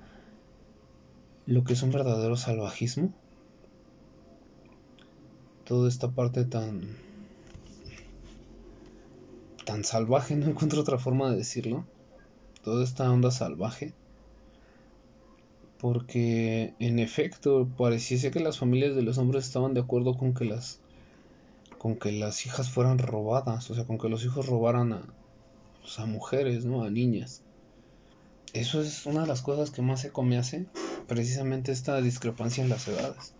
lo 1.46 1.64
que 1.64 1.72
es 1.72 1.82
un 1.82 1.90
verdadero 1.90 2.36
salvajismo 2.36 3.19
toda 5.70 5.88
esta 5.88 6.10
parte 6.10 6.44
tan 6.44 6.80
tan 9.64 9.84
salvaje, 9.84 10.34
no 10.34 10.46
encuentro 10.46 10.80
otra 10.80 10.98
forma 10.98 11.30
de 11.30 11.36
decirlo. 11.36 11.86
Toda 12.64 12.82
esta 12.82 13.08
onda 13.08 13.30
salvaje. 13.30 13.94
Porque 15.78 16.74
en 16.80 16.98
efecto 16.98 17.68
pareciese 17.78 18.32
que 18.32 18.40
las 18.40 18.58
familias 18.58 18.96
de 18.96 19.02
los 19.02 19.16
hombres 19.18 19.46
estaban 19.46 19.72
de 19.72 19.78
acuerdo 19.78 20.18
con 20.18 20.34
que 20.34 20.44
las 20.44 20.80
con 21.78 21.94
que 21.94 22.10
las 22.10 22.46
hijas 22.46 22.68
fueran 22.68 22.98
robadas, 22.98 23.70
o 23.70 23.76
sea, 23.76 23.84
con 23.84 23.96
que 23.96 24.08
los 24.08 24.24
hijos 24.24 24.46
robaran 24.46 24.92
a, 24.92 25.02
pues, 25.82 26.00
a 26.00 26.06
mujeres, 26.06 26.64
¿no? 26.64 26.82
A 26.82 26.90
niñas. 26.90 27.42
Eso 28.54 28.82
es 28.82 29.06
una 29.06 29.20
de 29.20 29.28
las 29.28 29.42
cosas 29.42 29.70
que 29.70 29.82
más 29.82 30.00
se 30.00 30.10
me 30.20 30.36
hace, 30.36 30.66
precisamente 31.06 31.70
esta 31.70 32.00
discrepancia 32.00 32.64
en 32.64 32.70
las 32.70 32.88
edades 32.88 33.34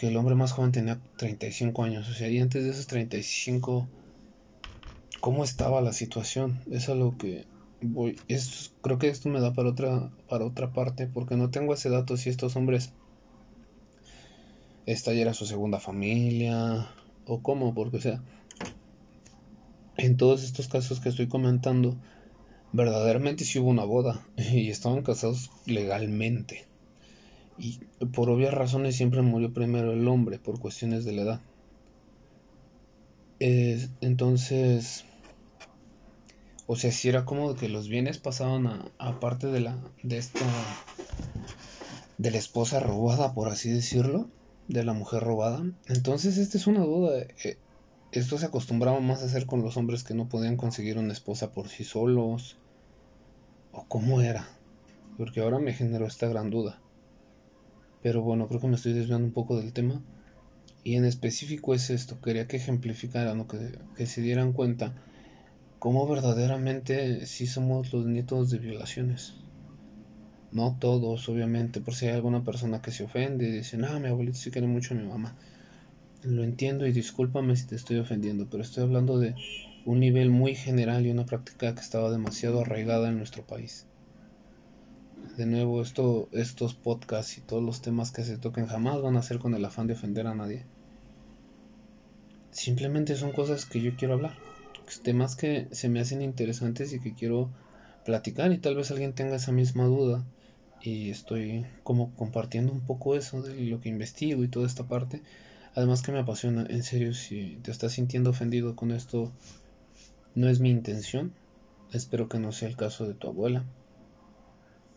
que 0.00 0.08
el 0.08 0.16
hombre 0.16 0.34
más 0.34 0.52
joven 0.52 0.72
tenía 0.72 0.98
35 1.18 1.82
años. 1.82 2.08
O 2.08 2.14
sea, 2.14 2.26
y 2.30 2.38
antes 2.38 2.64
de 2.64 2.70
esos 2.70 2.86
35, 2.86 3.86
¿cómo 5.20 5.44
estaba 5.44 5.82
la 5.82 5.92
situación? 5.92 6.58
Es 6.70 6.88
a 6.88 6.94
lo 6.94 7.18
que 7.18 7.44
voy. 7.82 8.18
Es, 8.26 8.72
creo 8.80 8.98
que 8.98 9.08
esto 9.08 9.28
me 9.28 9.42
da 9.42 9.52
para 9.52 9.68
otra, 9.68 10.10
para 10.26 10.46
otra 10.46 10.72
parte, 10.72 11.06
porque 11.06 11.36
no 11.36 11.50
tengo 11.50 11.74
ese 11.74 11.90
dato 11.90 12.16
si 12.16 12.30
estos 12.30 12.56
hombres. 12.56 12.94
Esta 14.86 15.12
ya 15.12 15.20
era 15.20 15.34
su 15.34 15.44
segunda 15.44 15.78
familia, 15.78 16.88
o 17.26 17.42
cómo, 17.42 17.74
porque, 17.74 17.98
o 17.98 18.00
sea, 18.00 18.22
en 19.98 20.16
todos 20.16 20.44
estos 20.44 20.68
casos 20.68 21.00
que 21.00 21.10
estoy 21.10 21.28
comentando, 21.28 21.94
verdaderamente 22.72 23.44
sí 23.44 23.58
hubo 23.58 23.68
una 23.68 23.84
boda 23.84 24.26
y 24.38 24.70
estaban 24.70 25.02
casados 25.02 25.50
legalmente. 25.66 26.69
Y 27.60 27.78
por 28.06 28.30
obvias 28.30 28.54
razones 28.54 28.96
siempre 28.96 29.20
murió 29.20 29.52
primero 29.52 29.92
el 29.92 30.08
hombre, 30.08 30.38
por 30.38 30.58
cuestiones 30.58 31.04
de 31.04 31.12
la 31.12 31.22
edad. 31.22 31.40
entonces, 34.00 35.04
o 36.66 36.76
sea, 36.76 36.90
si 36.90 37.10
era 37.10 37.26
como 37.26 37.54
que 37.56 37.68
los 37.68 37.88
bienes 37.88 38.18
pasaban 38.18 38.66
a, 38.98 39.20
parte 39.20 39.48
de 39.48 39.60
la, 39.60 39.76
de 40.02 40.16
esta, 40.16 40.46
de 42.16 42.30
la 42.30 42.38
esposa 42.38 42.80
robada, 42.80 43.34
por 43.34 43.48
así 43.48 43.70
decirlo, 43.70 44.30
de 44.66 44.82
la 44.82 44.94
mujer 44.94 45.22
robada. 45.22 45.62
Entonces, 45.86 46.38
esta 46.38 46.56
es 46.56 46.66
una 46.66 46.80
duda. 46.80 47.20
Eh, 47.44 47.58
esto 48.12 48.38
se 48.38 48.46
acostumbraba 48.46 49.00
más 49.00 49.20
a 49.20 49.26
hacer 49.26 49.44
con 49.44 49.60
los 49.60 49.76
hombres 49.76 50.02
que 50.02 50.14
no 50.14 50.30
podían 50.30 50.56
conseguir 50.56 50.96
una 50.96 51.12
esposa 51.12 51.52
por 51.52 51.68
sí 51.68 51.84
solos. 51.84 52.56
¿O 53.72 53.84
cómo 53.86 54.22
era? 54.22 54.48
Porque 55.18 55.40
ahora 55.40 55.58
me 55.58 55.74
generó 55.74 56.06
esta 56.06 56.26
gran 56.26 56.48
duda. 56.48 56.80
Pero 58.02 58.22
bueno, 58.22 58.48
creo 58.48 58.60
que 58.60 58.68
me 58.68 58.76
estoy 58.76 58.92
desviando 58.92 59.26
un 59.26 59.32
poco 59.32 59.58
del 59.58 59.72
tema. 59.72 60.02
Y 60.82 60.96
en 60.96 61.04
específico 61.04 61.74
es 61.74 61.90
esto, 61.90 62.18
quería 62.22 62.46
que 62.46 62.56
ejemplificaran 62.56 63.38
o 63.40 63.46
que, 63.46 63.58
que 63.96 64.06
se 64.06 64.22
dieran 64.22 64.52
cuenta 64.52 64.94
cómo 65.78 66.06
verdaderamente 66.06 67.26
sí 67.26 67.46
somos 67.46 67.92
los 67.92 68.06
nietos 68.06 68.50
de 68.50 68.58
violaciones. 68.58 69.34
No 70.52 70.76
todos, 70.80 71.28
obviamente, 71.28 71.80
por 71.80 71.94
si 71.94 72.06
hay 72.06 72.14
alguna 72.14 72.42
persona 72.42 72.80
que 72.80 72.90
se 72.90 73.04
ofende 73.04 73.46
y 73.46 73.52
dice, 73.52 73.78
ah, 73.86 73.98
mi 73.98 74.08
abuelito 74.08 74.38
sí 74.38 74.50
quiere 74.50 74.66
mucho 74.66 74.94
a 74.94 74.96
mi 74.96 75.06
mamá. 75.06 75.36
Lo 76.22 76.42
entiendo 76.44 76.86
y 76.86 76.92
discúlpame 76.92 77.56
si 77.56 77.66
te 77.66 77.76
estoy 77.76 77.98
ofendiendo, 77.98 78.46
pero 78.50 78.62
estoy 78.62 78.84
hablando 78.84 79.18
de 79.18 79.34
un 79.84 80.00
nivel 80.00 80.30
muy 80.30 80.54
general 80.54 81.06
y 81.06 81.10
una 81.10 81.26
práctica 81.26 81.74
que 81.74 81.80
estaba 81.80 82.10
demasiado 82.10 82.62
arraigada 82.62 83.10
en 83.10 83.18
nuestro 83.18 83.42
país 83.42 83.86
de 85.36 85.46
nuevo, 85.46 85.80
esto, 85.80 86.28
estos 86.32 86.74
podcasts 86.74 87.38
y 87.38 87.40
todos 87.40 87.62
los 87.62 87.80
temas 87.80 88.10
que 88.10 88.24
se 88.24 88.36
toquen 88.36 88.66
jamás 88.66 89.00
van 89.00 89.16
a 89.16 89.22
ser 89.22 89.38
con 89.38 89.54
el 89.54 89.64
afán 89.64 89.86
de 89.86 89.94
ofender 89.94 90.26
a 90.26 90.34
nadie. 90.34 90.66
Simplemente 92.50 93.16
son 93.16 93.32
cosas 93.32 93.64
que 93.64 93.80
yo 93.80 93.96
quiero 93.96 94.14
hablar. 94.14 94.34
Temas 95.02 95.36
que 95.36 95.68
se 95.70 95.88
me 95.88 96.00
hacen 96.00 96.20
interesantes 96.20 96.92
y 96.92 97.00
que 97.00 97.14
quiero 97.14 97.48
platicar 98.04 98.52
y 98.52 98.58
tal 98.58 98.76
vez 98.76 98.90
alguien 98.90 99.14
tenga 99.14 99.36
esa 99.36 99.52
misma 99.52 99.84
duda. 99.84 100.24
Y 100.82 101.10
estoy 101.10 101.64
como 101.84 102.14
compartiendo 102.16 102.72
un 102.72 102.80
poco 102.80 103.14
eso 103.14 103.40
de 103.40 103.54
lo 103.64 103.80
que 103.80 103.88
investigo 103.88 104.44
y 104.44 104.48
toda 104.48 104.66
esta 104.66 104.88
parte. 104.88 105.22
Además 105.74 106.02
que 106.02 106.12
me 106.12 106.18
apasiona, 106.18 106.66
en 106.68 106.82
serio, 106.82 107.14
si 107.14 107.58
te 107.62 107.70
estás 107.70 107.92
sintiendo 107.92 108.30
ofendido 108.30 108.74
con 108.76 108.90
esto, 108.90 109.30
no 110.34 110.48
es 110.48 110.60
mi 110.60 110.70
intención. 110.70 111.32
Espero 111.92 112.28
que 112.28 112.38
no 112.38 112.52
sea 112.52 112.68
el 112.68 112.76
caso 112.76 113.06
de 113.06 113.14
tu 113.14 113.28
abuela 113.28 113.64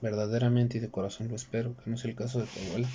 verdaderamente 0.04 0.78
y 0.78 0.82
de 0.82 0.92
corazón 0.92 1.30
lo 1.30 1.36
espero, 1.36 1.76
que 1.78 1.90
no 1.90 1.98
sea 1.98 2.12
el 2.12 2.18
caso 2.18 2.40
de 2.40 2.46
tu 2.46 2.60
abuela, 2.68 2.90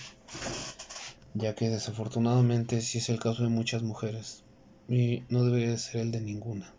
ya 1.33 1.55
que 1.55 1.71
desafortunadamente 1.71 2.83
sí 2.83 2.99
es 2.99 3.09
el 3.09 3.19
caso 3.19 3.43
de 3.43 3.49
muchas 3.49 3.83
mujeres 3.83 4.45
y 4.89 5.25
no 5.31 5.43
debería 5.43 5.77
ser 5.79 6.03
el 6.03 6.13
de 6.13 6.21
ninguna. 6.21 6.71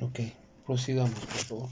Ok, 0.00 0.20
prosigamos, 0.66 1.14
por 1.14 1.38
favor. 1.38 1.68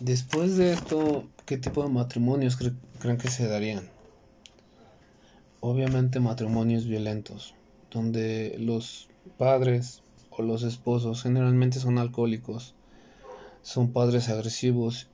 Después 0.00 0.56
de 0.56 0.72
esto, 0.72 1.28
¿qué 1.44 1.58
tipo 1.58 1.82
de 1.82 1.90
matrimonios 1.90 2.56
creen 2.56 3.18
que 3.18 3.28
se 3.28 3.46
darían? 3.46 3.88
Obviamente 5.60 6.20
matrimonios 6.20 6.86
violentos, 6.86 7.54
donde 7.90 8.56
los 8.58 9.08
padres 9.36 10.02
o 10.30 10.42
los 10.42 10.62
esposos 10.62 11.22
generalmente 11.22 11.78
son 11.78 11.98
alcohólicos 11.98 12.74
son 13.62 13.92
padres 13.92 14.28
agresivos 14.28 15.08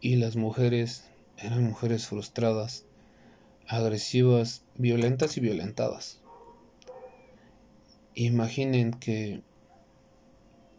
y 0.00 0.16
las 0.16 0.36
mujeres 0.36 1.04
eran 1.36 1.64
mujeres 1.64 2.06
frustradas, 2.06 2.84
agresivas, 3.66 4.62
violentas 4.76 5.36
y 5.36 5.40
violentadas. 5.40 6.20
Imaginen 8.14 8.92
que 8.92 9.42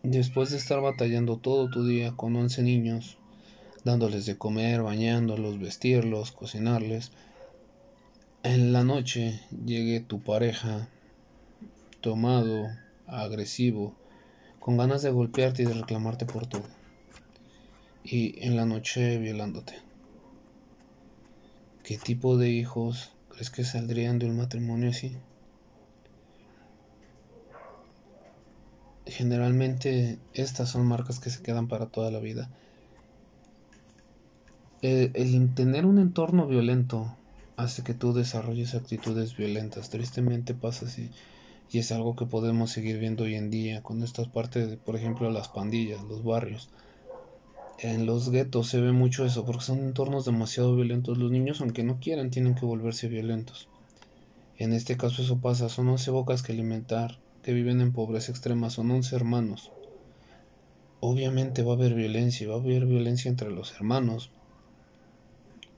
después 0.03 0.49
de 0.49 0.57
estar 0.57 0.81
batallando 0.81 1.37
todo 1.37 1.69
tu 1.69 1.85
día 1.85 2.11
con 2.15 2.35
11 2.35 2.61
niños, 2.63 3.17
dándoles 3.85 4.25
de 4.25 4.37
comer, 4.37 4.81
bañándolos, 4.81 5.59
vestirlos, 5.59 6.31
cocinarles, 6.33 7.11
en 8.43 8.73
la 8.73 8.83
noche 8.83 9.39
llegue 9.65 9.99
tu 9.99 10.21
pareja 10.21 10.89
tomado, 12.01 12.67
agresivo, 13.07 13.95
con 14.59 14.77
ganas 14.77 15.01
de 15.01 15.11
golpearte 15.11 15.63
y 15.63 15.65
de 15.65 15.73
reclamarte 15.73 16.25
por 16.25 16.47
todo. 16.47 16.65
Y 18.03 18.43
en 18.45 18.55
la 18.55 18.65
noche 18.65 19.17
violándote. 19.17 19.75
¿Qué 21.83 21.97
tipo 21.97 22.37
de 22.37 22.49
hijos 22.49 23.11
crees 23.29 23.49
que 23.49 23.63
saldrían 23.63 24.19
de 24.19 24.27
un 24.27 24.37
matrimonio 24.37 24.89
así? 24.89 25.17
generalmente 29.11 30.19
estas 30.33 30.69
son 30.69 30.85
marcas 30.85 31.19
que 31.19 31.29
se 31.29 31.41
quedan 31.41 31.67
para 31.67 31.87
toda 31.87 32.11
la 32.11 32.19
vida. 32.19 32.49
El, 34.81 35.11
el, 35.13 35.53
tener 35.55 35.85
un 35.85 35.99
entorno 35.99 36.47
violento 36.47 37.17
hace 37.57 37.83
que 37.83 37.93
tú 37.93 38.13
desarrolles 38.13 38.75
actitudes 38.75 39.35
violentas. 39.35 39.89
Tristemente 39.89 40.53
pasa 40.53 40.85
así. 40.85 41.11
Y 41.71 41.79
es 41.79 41.91
algo 41.91 42.15
que 42.15 42.25
podemos 42.25 42.71
seguir 42.71 42.99
viendo 42.99 43.25
hoy 43.25 43.36
en 43.36 43.49
día 43.49 43.84
con 43.84 44.01
estas 44.01 44.27
partes 44.27 44.69
de, 44.69 44.77
por 44.77 44.95
ejemplo, 44.95 45.29
las 45.29 45.49
pandillas, 45.49 46.03
los 46.03 46.23
barrios. 46.23 46.69
En 47.77 48.05
los 48.05 48.29
guetos 48.29 48.67
se 48.67 48.82
ve 48.82 48.91
mucho 48.91 49.25
eso 49.25 49.45
porque 49.45 49.63
son 49.63 49.79
entornos 49.79 50.25
demasiado 50.25 50.75
violentos. 50.75 51.17
Los 51.17 51.32
niños, 51.32 51.62
aunque 51.62 51.84
no 51.84 51.99
quieran, 51.99 52.32
tienen 52.32 52.55
que 52.55 52.65
volverse 52.65 53.08
violentos. 53.08 53.69
En 54.58 54.73
este 54.73 54.97
caso 54.97 55.21
eso 55.21 55.38
pasa, 55.38 55.69
son 55.69 55.88
11 55.88 56.12
bocas 56.12 56.43
que 56.43 56.51
alimentar, 56.51 57.19
que 57.43 57.53
viven 57.53 57.79
en 57.79 57.93
pobreza 57.93 58.32
extrema, 58.32 58.69
son 58.69 58.91
11 58.91 59.15
hermanos. 59.15 59.71
Obviamente 60.99 61.63
va 61.63 61.71
a 61.71 61.75
haber 61.75 61.93
violencia, 61.93 62.49
va 62.49 62.55
a 62.55 62.60
haber 62.60 62.86
violencia 62.86 63.29
entre 63.29 63.51
los 63.51 63.71
hermanos 63.71 64.32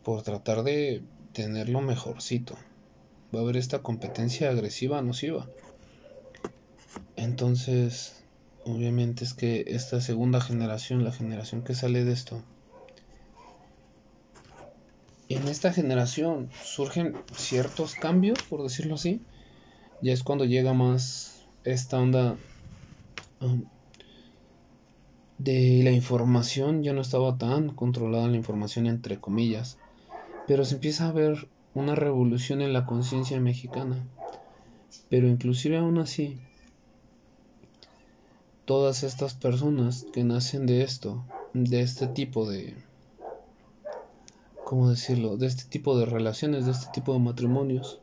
por 0.04 0.24
tratar 0.24 0.64
de 0.64 1.04
tenerlo 1.34 1.82
mejorcito. 1.82 2.56
Va 3.34 3.40
a 3.40 3.44
haber 3.44 3.58
esta 3.58 3.84
competencia 3.84 4.50
agresiva 4.50 5.02
nociva. 5.04 5.48
Entonces, 7.22 8.16
obviamente 8.66 9.24
es 9.24 9.36
que 9.36 9.66
esta 9.68 10.02
segunda 10.02 10.42
generación, 10.42 11.04
la 11.04 11.12
generación 11.12 11.64
que 11.64 11.76
sale 11.76 12.04
de 12.04 12.14
esto, 12.14 12.42
en 15.30 15.48
esta 15.48 15.72
generación 15.72 16.50
surgen 16.64 17.16
ciertos 17.36 17.94
cambios, 17.94 18.42
por 18.50 18.64
decirlo 18.64 18.96
así. 18.96 19.22
Ya 20.02 20.14
es 20.14 20.24
cuando 20.24 20.46
llega 20.46 20.74
más 20.74 21.46
esta 21.64 22.00
onda 22.00 22.38
um, 23.40 23.66
de 25.38 25.82
la 25.84 25.92
información, 25.92 26.82
ya 26.82 26.94
no 26.94 27.02
estaba 27.02 27.38
tan 27.38 27.70
controlada 27.76 28.28
la 28.30 28.38
información 28.38 28.88
entre 28.88 29.20
comillas, 29.20 29.78
pero 30.48 30.66
se 30.66 30.74
empieza 30.74 31.08
a 31.08 31.12
ver 31.12 31.50
una 31.76 31.94
revolución 31.94 32.64
en 32.64 32.74
la 32.74 32.88
conciencia 32.88 33.40
mexicana. 33.40 34.08
Pero 35.08 35.28
inclusive 35.28 35.78
aún 35.78 36.00
así, 36.00 36.40
todas 38.72 39.04
estas 39.04 39.34
personas 39.34 40.06
que 40.14 40.24
nacen 40.24 40.66
de 40.66 40.84
esto, 40.84 41.26
de 41.54 41.82
este 41.82 42.08
tipo 42.08 42.50
de, 42.50 42.78
¿cómo 44.64 44.90
decirlo?, 44.90 45.36
de 45.36 45.48
este 45.48 45.66
tipo 45.66 46.00
de 46.00 46.06
relaciones, 46.06 46.66
de 46.66 46.72
este 46.72 46.90
tipo 46.90 47.12
de 47.12 47.20
matrimonios, 47.20 48.00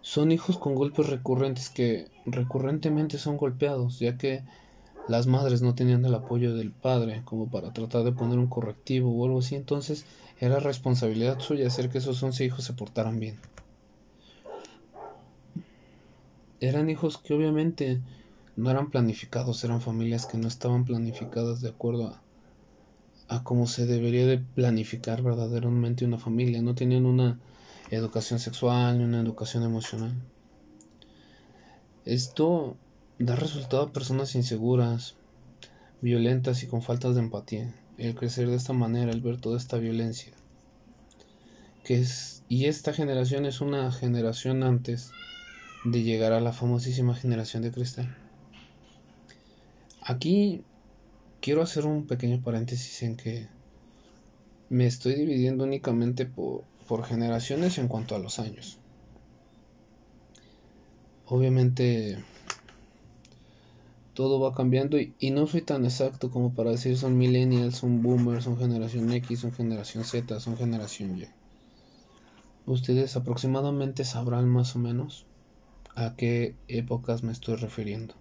son 0.00 0.30
hijos 0.30 0.56
con 0.56 0.76
golpes 0.76 1.08
recurrentes 1.08 1.68
que 1.68 2.06
recurrentemente 2.24 3.18
son 3.18 3.38
golpeados, 3.38 3.98
ya 3.98 4.16
que 4.16 4.44
las 5.08 5.26
madres 5.26 5.62
no 5.62 5.74
tenían 5.74 6.04
el 6.04 6.14
apoyo 6.14 6.54
del 6.54 6.70
padre 6.70 7.22
como 7.24 7.48
para 7.48 7.72
tratar 7.72 8.04
de 8.04 8.12
poner 8.12 8.38
un 8.38 8.46
correctivo 8.46 9.10
o 9.10 9.24
algo 9.24 9.40
así, 9.40 9.56
entonces 9.56 10.06
era 10.38 10.60
responsabilidad 10.60 11.40
suya 11.40 11.66
hacer 11.66 11.88
que 11.90 11.98
esos 11.98 12.22
11 12.22 12.44
hijos 12.44 12.62
se 12.62 12.72
portaran 12.72 13.18
bien. 13.18 13.40
Eran 16.60 16.88
hijos 16.88 17.18
que 17.18 17.34
obviamente 17.34 18.00
no 18.58 18.70
eran 18.70 18.90
planificados, 18.90 19.64
eran 19.64 19.80
familias 19.80 20.26
que 20.26 20.38
no 20.38 20.48
estaban 20.48 20.84
planificadas 20.84 21.60
de 21.60 21.70
acuerdo 21.70 22.08
a 22.08 22.22
a 23.28 23.44
cómo 23.44 23.66
se 23.66 23.86
debería 23.86 24.26
de 24.26 24.38
planificar 24.38 25.22
verdaderamente 25.22 26.04
una 26.04 26.18
familia. 26.18 26.62
No 26.62 26.74
tenían 26.74 27.06
una 27.06 27.38
educación 27.90 28.38
sexual 28.38 28.98
ni 28.98 29.04
una 29.04 29.20
educación 29.20 29.62
emocional. 29.62 30.14
Esto 32.04 32.76
da 33.18 33.36
resultado 33.36 33.82
a 33.82 33.92
personas 33.92 34.34
inseguras, 34.34 35.14
violentas 36.00 36.62
y 36.62 36.66
con 36.66 36.80
faltas 36.80 37.14
de 37.14 37.20
empatía. 37.20 37.74
El 37.98 38.14
crecer 38.14 38.48
de 38.48 38.56
esta 38.56 38.72
manera, 38.72 39.12
el 39.12 39.20
ver 39.20 39.40
toda 39.40 39.58
esta 39.58 39.76
violencia. 39.76 40.32
Que 41.84 42.00
es, 42.00 42.42
y 42.48 42.64
esta 42.64 42.94
generación 42.94 43.44
es 43.44 43.60
una 43.60 43.92
generación 43.92 44.62
antes 44.62 45.12
de 45.84 46.02
llegar 46.02 46.32
a 46.32 46.40
la 46.40 46.52
famosísima 46.52 47.14
generación 47.14 47.62
de 47.62 47.72
cristal. 47.72 48.16
Aquí 50.08 50.64
quiero 51.42 51.60
hacer 51.60 51.84
un 51.84 52.06
pequeño 52.06 52.40
paréntesis 52.40 53.02
en 53.02 53.18
que 53.18 53.46
me 54.70 54.86
estoy 54.86 55.12
dividiendo 55.12 55.64
únicamente 55.64 56.24
por, 56.24 56.64
por 56.86 57.04
generaciones 57.04 57.76
en 57.76 57.88
cuanto 57.88 58.14
a 58.14 58.18
los 58.18 58.38
años. 58.38 58.78
Obviamente 61.26 62.24
todo 64.14 64.40
va 64.40 64.54
cambiando 64.54 64.98
y, 64.98 65.14
y, 65.18 65.30
no 65.30 65.46
soy 65.46 65.60
tan 65.60 65.84
exacto 65.84 66.30
como 66.30 66.54
para 66.54 66.70
decir 66.70 66.96
son 66.96 67.18
millennials, 67.18 67.76
son 67.76 68.00
boomers, 68.00 68.44
son 68.44 68.56
generación 68.56 69.12
X, 69.12 69.40
son 69.40 69.52
generación 69.52 70.04
Z, 70.04 70.40
son 70.40 70.56
generación 70.56 71.18
Y. 71.18 71.26
Ustedes 72.64 73.14
aproximadamente 73.14 74.06
sabrán 74.06 74.48
más 74.48 74.74
o 74.74 74.78
menos 74.78 75.26
a 75.94 76.16
qué 76.16 76.54
épocas 76.66 77.22
me 77.22 77.32
estoy 77.32 77.56
refiriendo. 77.56 78.14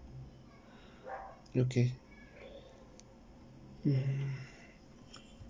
Ok, 1.59 1.75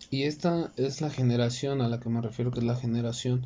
y 0.09 0.23
esta 0.23 0.71
es 0.77 1.01
la 1.01 1.09
generación 1.09 1.81
a 1.81 1.89
la 1.89 1.99
que 1.99 2.09
me 2.09 2.21
refiero, 2.21 2.51
que 2.51 2.59
es 2.59 2.65
la 2.65 2.75
generación 2.75 3.45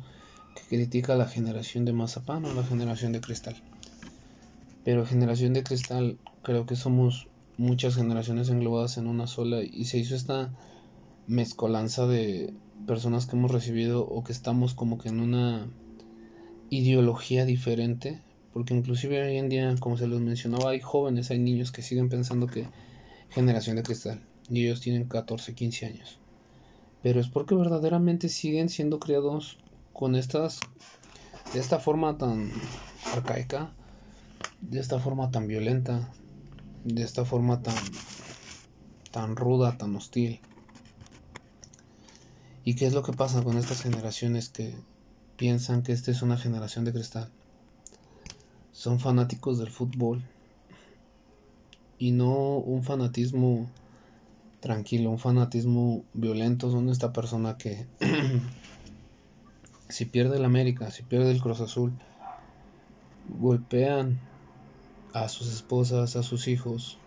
que 0.54 0.62
critica 0.68 1.14
a 1.14 1.16
la 1.16 1.26
generación 1.26 1.84
de 1.84 1.92
mazapán 1.92 2.44
o 2.44 2.54
la 2.54 2.62
generación 2.62 3.12
de 3.12 3.20
cristal. 3.20 3.56
Pero 4.84 5.06
generación 5.06 5.54
de 5.54 5.64
cristal, 5.64 6.18
creo 6.42 6.66
que 6.66 6.76
somos 6.76 7.28
muchas 7.56 7.96
generaciones 7.96 8.48
englobadas 8.48 8.96
en 8.96 9.06
una 9.06 9.26
sola 9.26 9.62
y 9.62 9.86
se 9.86 9.98
hizo 9.98 10.14
esta 10.14 10.52
mezcolanza 11.26 12.06
de 12.06 12.54
personas 12.86 13.26
que 13.26 13.36
hemos 13.36 13.50
recibido 13.50 14.06
o 14.06 14.22
que 14.22 14.32
estamos 14.32 14.74
como 14.74 14.98
que 14.98 15.08
en 15.08 15.20
una 15.20 15.68
ideología 16.70 17.44
diferente, 17.44 18.22
porque 18.52 18.74
inclusive 18.74 19.22
hoy 19.22 19.38
en 19.38 19.48
día, 19.48 19.74
como 19.80 19.96
se 19.96 20.06
los 20.06 20.20
mencionaba, 20.20 20.70
hay 20.70 20.80
jóvenes, 20.80 21.30
hay 21.30 21.38
niños 21.38 21.72
que 21.72 21.82
siguen 21.82 22.08
pensando 22.08 22.46
que 22.46 22.66
generación 23.30 23.76
de 23.76 23.82
cristal 23.82 24.20
y 24.48 24.64
ellos 24.64 24.80
tienen 24.80 25.08
14, 25.08 25.54
15 25.54 25.86
años. 25.86 26.18
Pero 27.02 27.20
es 27.20 27.28
porque 27.28 27.54
verdaderamente 27.54 28.28
siguen 28.28 28.68
siendo 28.68 28.98
criados 28.98 29.58
con 29.92 30.14
estas 30.14 30.60
de 31.52 31.60
esta 31.60 31.78
forma 31.78 32.18
tan 32.18 32.50
arcaica, 33.12 33.72
de 34.60 34.80
esta 34.80 34.98
forma 34.98 35.30
tan 35.30 35.46
violenta, 35.46 36.12
de 36.84 37.02
esta 37.02 37.24
forma 37.24 37.62
tan 37.62 37.74
tan 39.10 39.36
ruda, 39.36 39.76
tan 39.76 39.94
hostil. 39.96 40.40
¿Y 42.64 42.76
qué 42.76 42.86
es 42.86 42.92
lo 42.92 43.02
que 43.02 43.12
pasa 43.12 43.42
con 43.42 43.58
estas 43.58 43.82
generaciones 43.82 44.48
que 44.48 44.74
piensan 45.36 45.82
que 45.82 45.92
esta 45.92 46.10
es 46.10 46.22
una 46.22 46.36
generación 46.36 46.84
de 46.84 46.92
cristal? 46.92 47.30
Son 48.72 48.98
fanáticos 48.98 49.58
del 49.58 49.70
fútbol 49.70 50.22
y 51.98 52.10
no 52.10 52.56
un 52.56 52.82
fanatismo 52.82 53.70
tranquilo, 54.60 55.10
un 55.10 55.18
fanatismo 55.18 56.04
violento 56.14 56.70
son 56.70 56.88
esta 56.88 57.12
persona 57.12 57.58
que 57.58 57.86
si 59.88 60.06
pierde 60.06 60.36
el 60.36 60.44
América, 60.44 60.90
si 60.90 61.02
pierde 61.02 61.30
el 61.30 61.40
Cruz 61.40 61.60
Azul, 61.60 61.92
golpean 63.38 64.18
a 65.12 65.28
sus 65.28 65.52
esposas, 65.52 66.16
a 66.16 66.22
sus 66.22 66.48
hijos, 66.48 66.98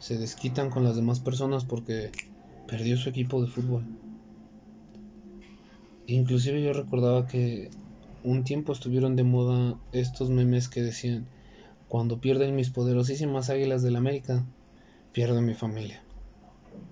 se 0.00 0.18
desquitan 0.18 0.70
con 0.70 0.84
las 0.84 0.96
demás 0.96 1.20
personas 1.20 1.64
porque 1.64 2.10
perdió 2.66 2.96
su 2.96 3.08
equipo 3.08 3.40
de 3.40 3.48
fútbol. 3.48 3.84
Inclusive 6.06 6.62
yo 6.62 6.72
recordaba 6.72 7.26
que 7.26 7.70
un 8.22 8.44
tiempo 8.44 8.72
estuvieron 8.72 9.16
de 9.16 9.24
moda 9.24 9.76
estos 9.92 10.30
memes 10.30 10.68
que 10.68 10.82
decían, 10.82 11.26
cuando 11.88 12.20
pierden 12.20 12.54
mis 12.54 12.70
poderosísimas 12.70 13.50
águilas 13.50 13.82
del 13.82 13.96
América, 13.96 14.44
pierdo 15.12 15.40
mi 15.42 15.54
familia 15.54 16.02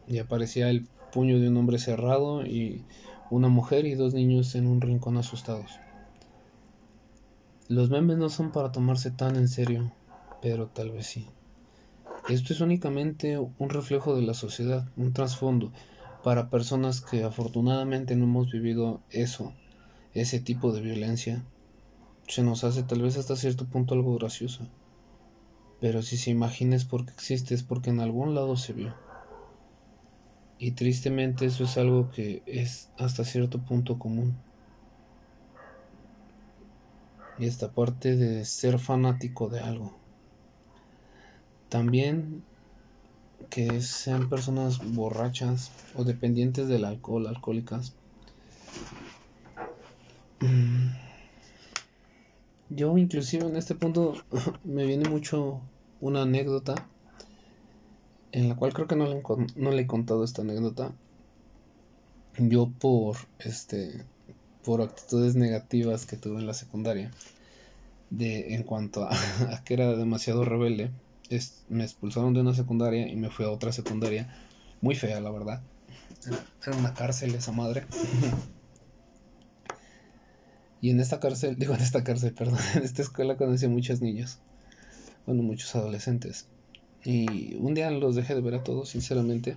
y 0.09 0.19
aparecía 0.19 0.71
el 0.71 0.87
puño 1.13 1.39
de 1.39 1.49
un 1.49 1.57
hombre 1.57 1.79
cerrado 1.79 2.45
y 2.45 2.85
una 3.31 3.49
mujer 3.49 3.87
y 3.87 3.95
dos 3.95 4.15
niños 4.15 4.55
en 4.55 4.67
un 4.67 4.81
rincón 4.81 5.19
asustados. 5.19 5.79
Los 7.69 7.91
memes 7.91 8.17
no 8.17 8.31
son 8.31 8.51
para 8.51 8.73
tomarse 8.73 9.11
tan 9.11 9.37
en 9.37 9.49
serio, 9.49 9.93
pero 10.41 10.69
tal 10.69 10.91
vez 10.91 11.07
sí. 11.07 11.27
Esto 12.31 12.53
es 12.53 12.61
únicamente 12.61 13.39
un 13.39 13.69
reflejo 13.69 14.17
de 14.17 14.23
la 14.23 14.35
sociedad, 14.35 14.87
un 14.97 15.13
trasfondo 15.13 15.73
para 16.25 16.49
personas 16.51 17.01
que 17.01 17.23
afortunadamente 17.23 18.17
no 18.17 18.25
hemos 18.25 18.51
vivido 18.51 19.01
eso, 19.11 19.53
ese 20.15 20.41
tipo 20.41 20.73
de 20.73 20.81
violencia. 20.81 21.45
Se 22.27 22.43
nos 22.43 22.65
hace 22.65 22.83
tal 22.83 23.03
vez 23.03 23.17
hasta 23.17 23.37
cierto 23.37 23.67
punto 23.67 23.95
algo 23.95 24.17
gracioso. 24.19 24.67
Pero 25.81 26.03
si 26.03 26.17
se 26.17 26.31
imagina 26.31 26.77
es 26.77 26.85
porque 26.85 27.13
existe, 27.13 27.55
es 27.55 27.63
porque 27.63 27.91
en 27.91 28.01
algún 28.01 28.35
lado 28.35 28.57
se 28.57 28.73
vio. 28.73 28.95
Y 30.59 30.73
tristemente 30.73 31.47
eso 31.47 31.65
es 31.65 31.79
algo 31.79 32.11
que 32.11 32.43
es 32.47 32.89
hasta 32.99 33.25
cierto 33.25 33.61
punto 33.61 33.99
común. 33.99 34.37
Y 37.39 37.47
esta 37.47 37.71
parte 37.71 38.17
de 38.17 38.45
ser 38.45 38.81
fanático 38.81 39.49
de 39.49 39.61
algo. 39.61 39.97
También 41.69 42.45
que 43.51 43.81
sean 43.81 44.29
personas 44.29 44.79
borrachas 44.95 45.71
o 45.95 46.03
dependientes 46.03 46.67
del 46.67 46.85
alcohol, 46.85 47.27
alcohólicas. 47.27 47.95
Mm. 50.41 50.89
Yo 52.71 52.97
inclusive 52.99 53.47
en 53.47 53.57
este 53.57 53.75
punto 53.75 54.15
me 54.65 54.85
viene 54.85 55.09
mucho 55.09 55.61
una 56.01 56.23
anécdota 56.23 56.75
en 58.33 58.49
la 58.49 58.57
cual 58.57 58.73
creo 58.73 58.87
que 58.87 58.97
no 58.97 59.07
le, 59.07 59.23
no 59.57 59.71
le 59.71 59.83
he 59.83 59.87
contado 59.87 60.23
esta 60.25 60.43
anécdota. 60.43 60.93
Yo 62.39 62.71
por 62.79 63.17
este 63.39 64.05
por 64.65 64.83
actitudes 64.83 65.35
negativas 65.35 66.05
que 66.05 66.17
tuve 66.17 66.41
en 66.41 66.47
la 66.47 66.55
secundaria 66.55 67.11
de 68.11 68.55
en 68.55 68.63
cuanto 68.63 69.05
a, 69.05 69.11
que 69.65 69.75
era 69.75 69.97
demasiado 69.97 70.45
rebelde 70.45 70.91
me 71.69 71.85
expulsaron 71.85 72.35
de 72.35 72.41
una 72.41 72.55
secundaria 72.55 73.09
y 73.09 73.17
me 73.17 73.31
fui 73.31 73.45
a 73.45 73.51
otra 73.51 73.73
secundaria 73.73 74.35
muy 74.81 74.95
fea 74.95 75.21
la 75.21 75.31
verdad 75.31 75.63
era 76.67 76.77
una 76.77 76.95
cárcel 76.95 77.35
esa 77.35 77.53
madre 77.53 77.85
y 80.81 80.91
en 80.91 81.01
esta 81.01 81.21
cárcel 81.21 81.57
digo 81.59 81.75
en 81.75 81.81
esta 81.81 82.05
cárcel 82.05 82.33
perdón 82.35 82.59
en 82.75 82.83
esta 82.83 83.03
escuela 83.03 83.37
conocí 83.37 83.67
a 83.67 83.69
muchos 83.69 84.01
niños 84.01 84.39
bueno 85.29 85.43
muchos 85.43 85.75
adolescentes. 85.77 86.47
Y 87.05 87.55
un 87.57 87.75
día 87.75 87.91
los 87.91 88.17
dejé 88.17 88.35
de 88.35 88.41
ver 88.41 88.55
a 88.55 88.65
todos 88.65 88.89
sinceramente. 88.89 89.57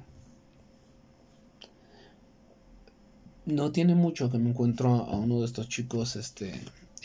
No 3.46 3.72
tiene 3.72 3.96
mucho 3.96 4.30
que 4.30 4.38
me 4.38 4.50
encuentro 4.50 4.90
a 4.90 5.18
uno 5.18 5.40
de 5.40 5.46
estos 5.46 5.70
chicos 5.70 6.18
este 6.18 6.54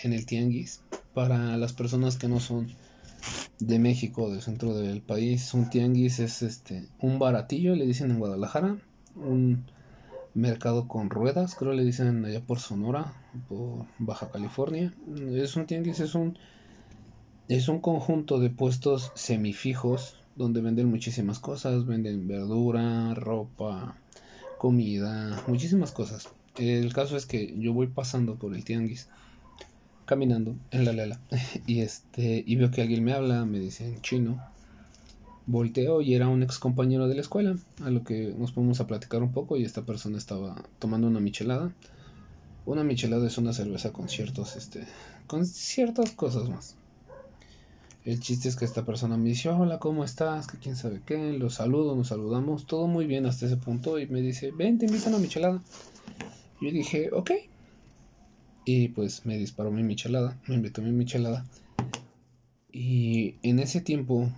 en 0.03 0.13
el 0.13 0.27
tianguis. 0.27 0.81
Para 1.15 1.57
las 1.57 1.73
personas 1.73 2.17
que 2.17 2.29
no 2.29 2.41
son 2.41 2.75
de 3.61 3.79
México, 3.79 4.31
del 4.31 4.43
centro 4.43 4.75
del 4.75 5.01
país, 5.01 5.55
un 5.55 5.71
tianguis 5.71 6.19
es 6.19 6.43
este 6.43 6.89
un 7.01 7.21
baratillo, 7.21 7.77
le 7.77 7.87
dicen 7.87 8.11
en 8.11 8.19
Guadalajara, 8.19 8.79
un 9.15 9.65
mercado 10.37 10.87
con 10.87 11.09
ruedas, 11.09 11.55
creo 11.55 11.73
le 11.73 11.85
dicen 11.85 12.25
allá 12.25 12.41
por 12.41 12.61
Sonora, 12.61 13.15
por 13.49 13.87
Baja 13.99 14.31
California. 14.31 14.93
Es 15.33 15.57
un 15.57 15.67
tianguis, 15.67 16.01
es 16.01 16.15
un 16.15 16.39
es 17.49 17.69
un 17.69 17.81
conjunto 17.81 18.39
de 18.39 18.51
puestos 18.51 19.13
semifijos 19.15 20.17
donde 20.35 20.61
venden 20.61 20.91
muchísimas 20.91 21.39
cosas, 21.39 21.87
venden 21.87 22.29
verdura, 22.29 23.15
ropa, 23.15 23.97
comida, 24.59 25.43
muchísimas 25.47 25.93
cosas. 25.93 26.29
El 26.59 26.93
caso 26.93 27.17
es 27.17 27.25
que 27.25 27.55
yo 27.59 27.73
voy 27.73 27.87
pasando 27.87 28.37
por 28.37 28.55
el 28.55 28.65
tianguis 28.65 29.09
caminando 30.05 30.55
en 30.71 30.85
la 30.85 30.93
lela 30.93 31.21
y 31.67 31.81
este 31.81 32.45
y 32.47 32.57
veo 32.57 32.71
que 32.71 32.83
alguien 32.83 33.05
me 33.05 33.13
habla, 33.13 33.47
me 33.47 33.59
dice 33.59 33.87
en 33.87 34.03
chino. 34.03 34.43
Volteo 35.47 36.01
y 36.01 36.15
era 36.15 36.29
un 36.29 36.43
ex 36.43 36.59
compañero 36.59 37.09
de 37.09 37.15
la 37.15 37.21
escuela, 37.21 37.57
a 37.83 37.91
lo 37.91 38.03
que 38.03 38.35
nos 38.37 38.53
ponemos 38.53 38.81
a 38.81 38.87
platicar 38.87 39.23
un 39.23 39.33
poco 39.33 39.57
y 39.57 39.65
esta 39.65 39.83
persona 39.83 40.19
estaba 40.19 40.57
tomando 40.79 41.07
una 41.07 41.21
michelada. 41.21 41.73
Una 42.65 42.83
michelada 42.83 43.27
es 43.27 43.39
una 43.39 43.53
cerveza 43.53 43.93
con 43.93 44.09
ciertos 44.09 44.57
este 44.57 44.85
con 45.27 45.47
ciertas 45.47 46.13
cosas 46.13 46.49
más. 46.49 46.77
El 48.05 48.21
chiste 48.21 48.49
es 48.49 48.55
que 48.55 48.65
esta 48.65 48.85
persona 48.85 49.17
me 49.17 49.31
dice, 49.31 49.49
hola, 49.49 49.81
¿cómo 49.81 50.05
estás? 50.05 50.47
Que 50.47 50.59
quién 50.59 50.77
sabe 50.77 51.01
qué. 51.05 51.33
Lo 51.33 51.51
saludo, 51.51 51.97
nos 51.97 52.09
saludamos, 52.09 52.67
todo 52.67 52.87
muy 52.87 53.07
bien 53.07 53.27
hasta 53.27 53.47
ese 53.47 53.57
punto. 53.57 53.99
Y 53.99 54.07
me 54.07 54.21
dice, 54.21 54.53
ven, 54.53 54.79
te 54.79 54.87
invito 54.87 55.07
a 55.07 55.09
una 55.09 55.19
michelada. 55.19 55.61
Yo 56.61 56.71
dije, 56.71 57.11
ok, 57.13 57.33
y 58.65 58.89
pues 58.89 59.25
me 59.27 59.39
disparó 59.39 59.71
mi 59.71 59.85
michelada, 59.85 60.37
me 60.47 60.57
invitó 60.57 60.83
mi 60.83 60.91
michelada. 60.91 61.47
Y 62.73 63.37
en 63.43 63.59
ese 63.61 63.81
tiempo 63.81 64.29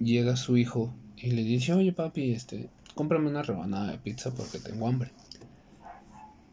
llega 0.00 0.36
su 0.36 0.56
hijo 0.56 0.92
y 1.16 1.30
le 1.30 1.42
dice, 1.42 1.72
oye 1.72 1.92
papi, 1.92 2.32
este, 2.32 2.68
cómprame 2.94 3.28
una 3.28 3.42
rebanada 3.42 3.92
de 3.92 3.98
pizza 3.98 4.32
porque 4.32 4.58
tengo 4.58 4.88
hambre. 4.88 5.10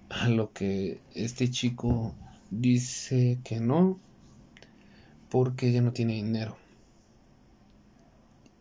A 0.10 0.30
lo 0.30 0.52
que 0.54 1.00
este 1.16 1.50
chico 1.50 2.14
dice 2.52 3.40
que 3.44 3.60
no, 3.60 4.00
porque 5.30 5.70
ella 5.70 5.82
no 5.82 5.92
tiene 5.92 6.14
dinero. 6.14 6.56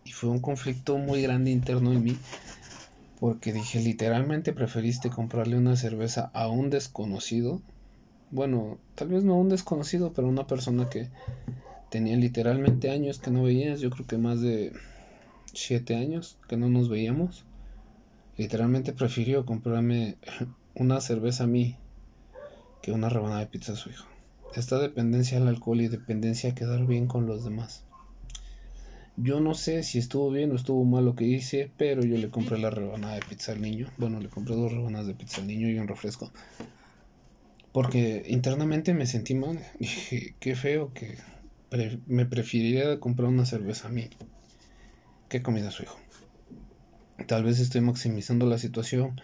Y 0.04 0.12
fue 0.12 0.30
un 0.30 0.40
conflicto 0.40 0.98
muy 0.98 1.22
grande 1.22 1.50
interno 1.50 1.92
en 1.92 2.02
mí, 2.02 2.16
porque 3.20 3.52
dije, 3.52 3.80
literalmente 3.80 4.52
preferiste 4.52 5.10
comprarle 5.10 5.56
una 5.56 5.76
cerveza 5.76 6.30
a 6.34 6.48
un 6.48 6.70
desconocido 6.70 7.60
bueno, 8.32 8.78
tal 8.94 9.08
vez 9.08 9.22
no 9.22 9.36
un 9.36 9.50
desconocido, 9.50 10.12
pero 10.14 10.26
una 10.26 10.46
persona 10.46 10.88
que 10.88 11.10
tenía 11.92 12.16
literalmente 12.16 12.90
años 12.90 13.18
que 13.18 13.31
no 13.31 13.42
veías, 13.42 13.81
yo 13.81 13.90
creo 13.90 14.07
que 14.07 14.16
más 14.16 14.40
de 14.40 14.72
siete 15.52 15.94
años 15.94 16.38
que 16.48 16.57
no 16.57 16.70
nos 16.70 16.88
veíamos. 16.88 17.44
Literalmente 18.38 18.94
prefirió 18.94 19.44
comprarme 19.44 20.16
una 20.74 21.02
cerveza 21.02 21.44
a 21.44 21.48
mí 21.48 21.76
que 22.81 22.92
una 22.92 23.11
rebanada 23.11 23.40
de 23.40 23.46
pizza 23.46 23.74
a 23.74 23.76
su 23.76 23.90
hijo. 23.90 24.07
Esta 24.57 24.78
dependencia 24.78 25.37
al 25.37 25.48
alcohol 25.48 25.83
y 25.83 25.88
dependencia 25.88 26.50
a 26.50 26.55
quedar 26.55 26.87
bien 26.87 27.07
con 27.07 27.26
los 27.26 27.44
demás. 27.44 27.85
Yo 29.18 29.40
no 29.40 29.52
sé 29.52 29.83
si 29.83 29.98
estuvo 29.98 30.31
bien 30.31 30.50
o 30.52 30.57
estuvo 30.57 30.83
mal 30.87 31.05
lo 31.05 31.14
que 31.14 31.26
hice, 31.26 31.70
pero 31.76 32.02
yo 32.02 32.16
le 32.16 32.31
compré 32.31 32.59
la 32.59 32.70
rebanada 32.70 33.16
de 33.16 33.20
pizza 33.20 33.52
al 33.52 33.61
niño. 33.61 33.87
Bueno, 33.98 34.18
le 34.18 34.31
compré 34.31 34.57
dos 34.57 34.72
rebanadas 34.72 35.09
de 35.09 35.14
pizza 35.14 35.42
al 35.42 35.46
niño 35.46 35.68
y 35.68 35.78
un 35.78 35.88
refresco. 35.88 36.33
Porque 37.70 38.22
internamente 38.28 38.94
me 38.94 39.05
sentí 39.05 39.35
mal. 39.35 39.59
Dije, 39.78 40.37
qué 40.40 40.57
feo 40.57 40.94
que 40.94 41.18
me 42.06 42.26
preferiría 42.26 43.00
comprar 43.00 43.28
una 43.28 43.46
cerveza 43.46 43.88
a 43.88 43.90
mí 43.90 44.11
que 45.28 45.42
comida 45.42 45.70
su 45.70 45.85
hijo. 45.85 45.98
Tal 47.26 47.44
vez 47.44 47.61
estoy 47.61 47.80
maximizando 47.80 48.46
la 48.46 48.58
situación, 48.58 49.20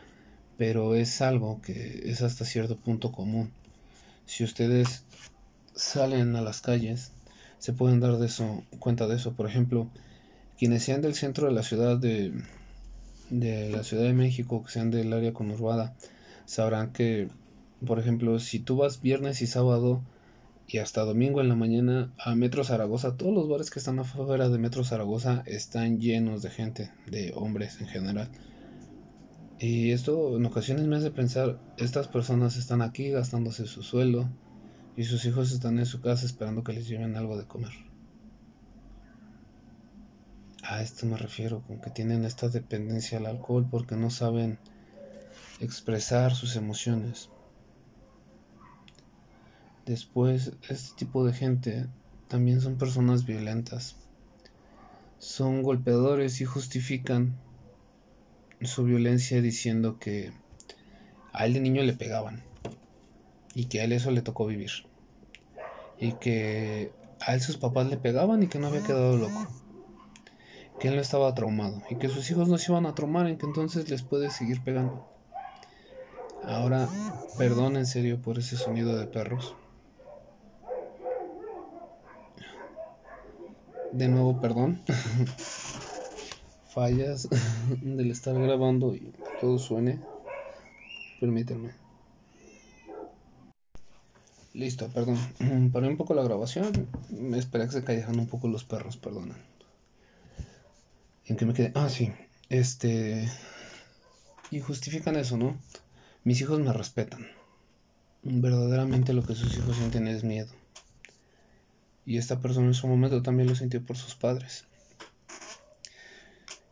pero 0.56 0.94
es 0.94 1.20
algo 1.20 1.60
que 1.60 2.02
es 2.04 2.22
hasta 2.22 2.44
cierto 2.44 2.76
punto 2.76 3.12
común. 3.12 3.52
Si 4.24 4.44
ustedes 4.44 5.04
salen 5.74 6.36
a 6.36 6.42
las 6.42 6.60
calles, 6.60 7.12
se 7.58 7.72
pueden 7.72 8.00
dar 8.00 8.16
de 8.18 8.26
eso, 8.26 8.64
cuenta 8.78 9.06
de 9.06 9.16
eso. 9.16 9.34
Por 9.34 9.46
ejemplo, 9.46 9.90
quienes 10.58 10.84
sean 10.84 11.02
del 11.02 11.14
centro 11.14 11.48
de 11.48 11.52
la 11.52 11.62
ciudad 11.62 11.98
de, 11.98 12.32
de 13.30 13.70
la 13.70 13.84
Ciudad 13.84 14.04
de 14.04 14.14
México, 14.14 14.64
que 14.64 14.70
sean 14.70 14.90
del 14.90 15.12
área 15.12 15.32
conurbada, 15.32 15.94
sabrán 16.46 16.92
que 16.92 17.28
por 17.86 17.98
ejemplo, 17.98 18.38
si 18.40 18.58
tú 18.58 18.76
vas 18.76 19.00
viernes 19.00 19.40
y 19.40 19.46
sábado 19.46 20.02
y 20.70 20.78
hasta 20.78 21.04
domingo 21.04 21.40
en 21.40 21.48
la 21.48 21.54
mañana 21.54 22.12
a 22.18 22.34
Metro 22.34 22.62
Zaragoza, 22.62 23.16
todos 23.16 23.32
los 23.32 23.48
bares 23.48 23.70
que 23.70 23.78
están 23.78 23.98
afuera 23.98 24.50
de 24.50 24.58
Metro 24.58 24.84
Zaragoza 24.84 25.42
están 25.46 25.98
llenos 25.98 26.42
de 26.42 26.50
gente, 26.50 26.90
de 27.06 27.32
hombres 27.34 27.80
en 27.80 27.86
general. 27.86 28.28
Y 29.58 29.92
esto 29.92 30.36
en 30.36 30.44
ocasiones 30.44 30.86
me 30.86 30.96
hace 30.96 31.10
pensar, 31.10 31.58
estas 31.78 32.06
personas 32.06 32.56
están 32.58 32.82
aquí 32.82 33.08
gastándose 33.08 33.66
su 33.66 33.82
sueldo 33.82 34.28
y 34.94 35.04
sus 35.04 35.24
hijos 35.24 35.52
están 35.52 35.78
en 35.78 35.86
su 35.86 36.02
casa 36.02 36.26
esperando 36.26 36.62
que 36.62 36.74
les 36.74 36.86
lleven 36.86 37.16
algo 37.16 37.38
de 37.38 37.46
comer. 37.46 37.72
A 40.62 40.82
esto 40.82 41.06
me 41.06 41.16
refiero, 41.16 41.62
con 41.66 41.80
que 41.80 41.90
tienen 41.90 42.26
esta 42.26 42.50
dependencia 42.50 43.16
al 43.16 43.24
alcohol 43.24 43.66
porque 43.70 43.96
no 43.96 44.10
saben 44.10 44.58
expresar 45.60 46.34
sus 46.34 46.56
emociones. 46.56 47.30
Después, 49.88 50.52
este 50.68 50.96
tipo 50.96 51.24
de 51.24 51.32
gente 51.32 51.86
también 52.28 52.60
son 52.60 52.76
personas 52.76 53.24
violentas. 53.24 53.96
Son 55.18 55.62
golpeadores 55.62 56.42
y 56.42 56.44
justifican 56.44 57.32
su 58.60 58.84
violencia 58.84 59.40
diciendo 59.40 59.98
que 59.98 60.30
a 61.32 61.46
él 61.46 61.54
de 61.54 61.60
niño 61.60 61.82
le 61.84 61.94
pegaban 61.94 62.42
y 63.54 63.64
que 63.64 63.80
a 63.80 63.84
él 63.84 63.92
eso 63.92 64.10
le 64.10 64.20
tocó 64.20 64.44
vivir. 64.44 64.72
Y 65.98 66.12
que 66.12 66.92
a 67.20 67.32
él 67.32 67.40
sus 67.40 67.56
papás 67.56 67.88
le 67.88 67.96
pegaban 67.96 68.42
y 68.42 68.48
que 68.48 68.58
no 68.58 68.66
había 68.66 68.82
quedado 68.82 69.16
loco. 69.16 69.48
Que 70.78 70.88
él 70.88 70.96
no 70.96 71.00
estaba 71.00 71.34
traumado 71.34 71.82
y 71.88 71.96
que 71.96 72.10
sus 72.10 72.30
hijos 72.30 72.46
no 72.46 72.58
se 72.58 72.70
iban 72.70 72.84
a 72.84 72.94
traumar 72.94 73.26
en 73.26 73.38
que 73.38 73.46
entonces 73.46 73.88
les 73.88 74.02
puede 74.02 74.28
seguir 74.28 74.60
pegando. 74.60 75.02
Ahora, 76.42 76.90
perdón 77.38 77.78
en 77.78 77.86
serio 77.86 78.20
por 78.20 78.38
ese 78.38 78.58
sonido 78.58 78.94
de 78.94 79.06
perros. 79.06 79.56
De 83.92 84.08
nuevo, 84.08 84.38
perdón. 84.40 84.80
Fallas 86.68 87.28
del 87.82 88.10
estar 88.10 88.38
grabando 88.38 88.94
y 88.94 89.12
todo 89.40 89.58
suene. 89.58 89.98
Permítanme. 91.20 91.70
Listo, 94.54 94.88
perdón. 94.88 95.18
Paré 95.72 95.88
un 95.88 95.96
poco 95.96 96.14
la 96.14 96.22
grabación. 96.22 96.88
Me 97.10 97.38
esperé 97.38 97.66
que 97.66 97.72
se 97.72 97.84
cayeran 97.84 98.18
un 98.18 98.26
poco 98.26 98.48
los 98.48 98.64
perros, 98.64 98.96
perdón. 98.96 99.32
¿En 101.26 101.36
qué 101.36 101.46
me 101.46 101.54
quedé? 101.54 101.72
Ah, 101.74 101.88
sí. 101.88 102.10
Este. 102.48 103.28
Y 104.50 104.60
justifican 104.60 105.16
eso, 105.16 105.36
¿no? 105.36 105.56
Mis 106.24 106.40
hijos 106.40 106.58
me 106.60 106.72
respetan. 106.72 107.26
Verdaderamente 108.22 109.12
lo 109.12 109.22
que 109.24 109.34
sus 109.34 109.56
hijos 109.56 109.76
sienten 109.76 110.08
es 110.08 110.24
miedo. 110.24 110.57
Y 112.08 112.16
esta 112.16 112.40
persona 112.40 112.68
en 112.68 112.72
su 112.72 112.88
momento 112.88 113.20
también 113.20 113.50
lo 113.50 113.54
sintió 113.54 113.84
por 113.84 113.98
sus 113.98 114.14
padres. 114.14 114.64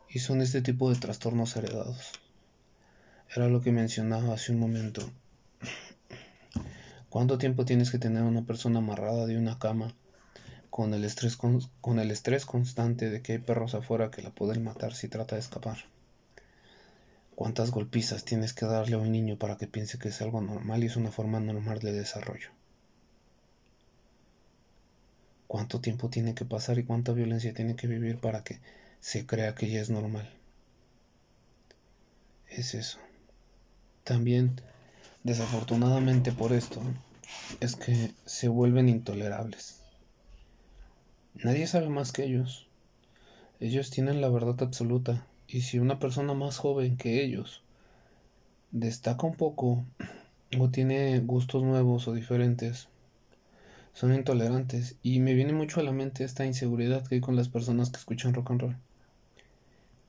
y 0.08 0.18
son 0.18 0.40
este 0.40 0.62
tipo 0.62 0.88
de 0.88 0.98
trastornos 0.98 1.54
heredados. 1.56 2.12
Era 3.28 3.46
lo 3.46 3.60
que 3.60 3.70
mencionaba 3.70 4.32
hace 4.32 4.52
un 4.52 4.58
momento. 4.58 5.02
¿Cuánto 7.10 7.36
tiempo 7.36 7.66
tienes 7.66 7.90
que 7.90 7.98
tener 7.98 8.22
una 8.22 8.46
persona 8.46 8.78
amarrada 8.78 9.26
de 9.26 9.36
una 9.36 9.58
cama 9.58 9.94
con 10.70 10.94
el 10.94 11.04
estrés, 11.04 11.36
con, 11.36 11.60
con 11.82 11.98
el 11.98 12.10
estrés 12.10 12.46
constante 12.46 13.10
de 13.10 13.20
que 13.20 13.32
hay 13.32 13.38
perros 13.38 13.74
afuera 13.74 14.10
que 14.10 14.22
la 14.22 14.30
pueden 14.30 14.64
matar 14.64 14.94
si 14.94 15.06
trata 15.06 15.36
de 15.36 15.42
escapar? 15.42 15.84
¿Cuántas 17.34 17.72
golpizas 17.72 18.24
tienes 18.24 18.54
que 18.54 18.64
darle 18.64 18.94
a 18.94 19.00
un 19.00 19.12
niño 19.12 19.36
para 19.36 19.58
que 19.58 19.66
piense 19.66 19.98
que 19.98 20.08
es 20.08 20.22
algo 20.22 20.40
normal 20.40 20.82
y 20.82 20.86
es 20.86 20.96
una 20.96 21.10
forma 21.10 21.40
normal 21.40 21.80
de 21.80 21.92
desarrollo? 21.92 22.55
¿Cuánto 25.46 25.80
tiempo 25.80 26.08
tiene 26.08 26.34
que 26.34 26.44
pasar 26.44 26.78
y 26.78 26.84
cuánta 26.84 27.12
violencia 27.12 27.54
tiene 27.54 27.76
que 27.76 27.86
vivir 27.86 28.18
para 28.18 28.42
que 28.42 28.60
se 29.00 29.26
crea 29.26 29.54
que 29.54 29.70
ya 29.70 29.80
es 29.80 29.90
normal? 29.90 30.28
Es 32.48 32.74
eso. 32.74 32.98
También, 34.04 34.60
desafortunadamente 35.24 36.32
por 36.32 36.52
esto, 36.52 36.80
es 37.60 37.76
que 37.76 38.12
se 38.24 38.48
vuelven 38.48 38.88
intolerables. 38.88 39.80
Nadie 41.34 41.66
sabe 41.66 41.88
más 41.88 42.12
que 42.12 42.24
ellos. 42.24 42.66
Ellos 43.60 43.90
tienen 43.90 44.20
la 44.20 44.28
verdad 44.28 44.62
absoluta 44.62 45.26
y 45.46 45.62
si 45.62 45.78
una 45.78 45.98
persona 45.98 46.34
más 46.34 46.58
joven 46.58 46.96
que 46.96 47.22
ellos 47.22 47.62
destaca 48.70 49.26
un 49.26 49.36
poco 49.36 49.84
o 50.58 50.68
tiene 50.70 51.18
gustos 51.20 51.62
nuevos 51.62 52.08
o 52.08 52.12
diferentes, 52.12 52.88
son 53.96 54.14
intolerantes 54.14 54.96
y 55.02 55.20
me 55.20 55.32
viene 55.32 55.54
mucho 55.54 55.80
a 55.80 55.82
la 55.82 55.90
mente 55.90 56.22
esta 56.22 56.44
inseguridad 56.44 57.06
que 57.06 57.14
hay 57.14 57.20
con 57.22 57.34
las 57.34 57.48
personas 57.48 57.88
que 57.88 57.96
escuchan 57.96 58.34
rock 58.34 58.50
and 58.50 58.60
roll, 58.60 58.76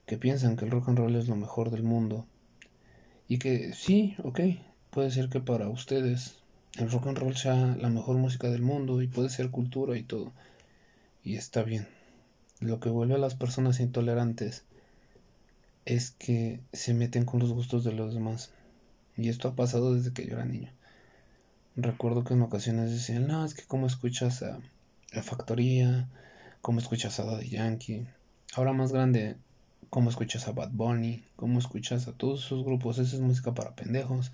que 0.06 0.18
piensan 0.18 0.58
que 0.58 0.66
el 0.66 0.72
rock 0.72 0.90
and 0.90 0.98
roll 0.98 1.16
es 1.16 1.30
lo 1.30 1.38
mejor 1.38 1.72
del 1.72 1.84
mundo 1.84 2.26
y 3.30 3.38
que 3.40 3.72
sí, 3.72 4.16
ok, 4.24 4.42
puede 4.90 5.10
ser 5.10 5.30
que 5.30 5.40
para 5.40 5.70
ustedes 5.70 6.36
el 6.78 6.92
rock 6.92 7.08
and 7.08 7.18
roll 7.18 7.38
sea 7.38 7.78
la 7.80 7.88
mejor 7.88 8.18
música 8.18 8.50
del 8.50 8.62
mundo 8.62 9.02
y 9.02 9.08
puede 9.08 9.30
ser 9.30 9.52
cultura 9.52 9.98
y 9.98 10.04
todo 10.04 10.34
y 11.24 11.38
está 11.38 11.64
bien. 11.64 11.88
Lo 12.60 12.82
que 12.82 12.90
vuelve 12.90 13.16
a 13.16 13.20
las 13.20 13.36
personas 13.36 13.80
intolerantes 13.80 14.66
es 15.86 16.12
que 16.12 16.60
se 16.74 16.94
meten 16.94 17.24
con 17.24 17.40
los 17.40 17.54
gustos 17.54 17.86
de 17.86 17.94
los 17.94 18.14
demás. 18.14 18.52
Y 19.16 19.30
esto 19.30 19.48
ha 19.48 19.56
pasado 19.56 19.94
desde 19.94 20.12
que 20.12 20.26
yo 20.26 20.34
era 20.34 20.44
niño. 20.44 20.72
Recuerdo 21.80 22.24
que 22.24 22.34
en 22.34 22.42
ocasiones 22.42 22.90
decían, 22.90 23.28
no, 23.28 23.46
es 23.46 23.54
que 23.54 23.64
como 23.64 23.86
escuchas 23.86 24.42
a 24.42 24.60
La 25.12 25.22
Factoría, 25.22 26.10
como 26.62 26.80
escuchas 26.80 27.20
a 27.20 27.24
Daddy 27.26 27.50
Yankee. 27.50 28.08
Ahora 28.56 28.74
más 28.74 28.92
grande, 28.92 29.38
como 29.92 30.10
escuchas 30.10 30.48
a 30.48 30.54
Bad 30.54 30.72
Bunny, 30.72 31.24
como 31.36 31.60
escuchas 31.60 32.08
a 32.08 32.14
todos 32.14 32.44
esos 32.44 32.66
grupos. 32.66 32.98
Esa 32.98 33.16
es 33.16 33.22
música 33.22 33.54
para 33.54 33.76
pendejos, 33.76 34.32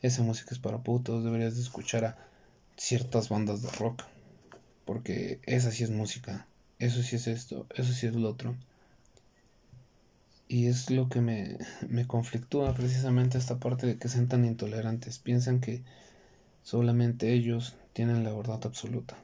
esa 0.00 0.22
música 0.22 0.54
es 0.54 0.58
para 0.58 0.78
putos. 0.78 1.22
Deberías 1.22 1.54
de 1.56 1.60
escuchar 1.60 2.06
a 2.06 2.18
ciertas 2.78 3.28
bandas 3.28 3.60
de 3.60 3.70
rock. 3.72 4.04
Porque 4.86 5.38
esa 5.44 5.70
sí 5.72 5.84
es 5.84 5.90
música. 5.90 6.46
Eso 6.78 7.02
sí 7.02 7.16
es 7.16 7.26
esto, 7.26 7.66
eso 7.74 7.92
sí 7.92 8.06
es 8.06 8.14
lo 8.14 8.30
otro. 8.30 8.56
Y 10.48 10.66
es 10.66 10.90
lo 10.90 11.10
que 11.10 11.20
me, 11.20 11.58
me 11.86 12.06
conflictúa 12.06 12.72
precisamente 12.72 13.36
esta 13.36 13.58
parte 13.58 13.86
de 13.86 13.98
que 13.98 14.08
sean 14.08 14.28
tan 14.28 14.46
intolerantes. 14.46 15.18
Piensan 15.18 15.60
que 15.60 15.84
solamente 16.62 17.32
ellos 17.32 17.76
tienen 17.92 18.24
la 18.24 18.32
verdad 18.32 18.60
absoluta. 18.64 19.16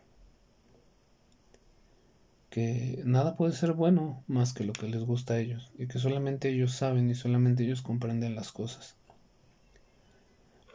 Que 2.50 3.02
nada 3.04 3.36
puede 3.36 3.52
ser 3.52 3.72
bueno 3.72 4.22
más 4.26 4.52
que 4.52 4.64
lo 4.64 4.72
que 4.72 4.88
les 4.88 5.02
gusta 5.04 5.34
a 5.34 5.38
ellos. 5.38 5.70
Y 5.78 5.88
que 5.88 5.98
solamente 5.98 6.48
ellos 6.48 6.72
saben 6.72 7.10
y 7.10 7.14
solamente 7.14 7.64
ellos 7.64 7.82
comprenden 7.82 8.34
las 8.34 8.52
cosas. 8.52 8.96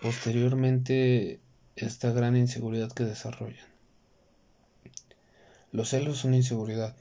Posteriormente, 0.02 1.40
esta 1.76 2.12
gran 2.12 2.36
inseguridad 2.38 2.92
que 2.92 3.04
desarrollan. 3.04 3.68
Los 5.72 5.90
celos 5.90 6.18
son 6.18 6.34
inseguridad. 6.34 6.96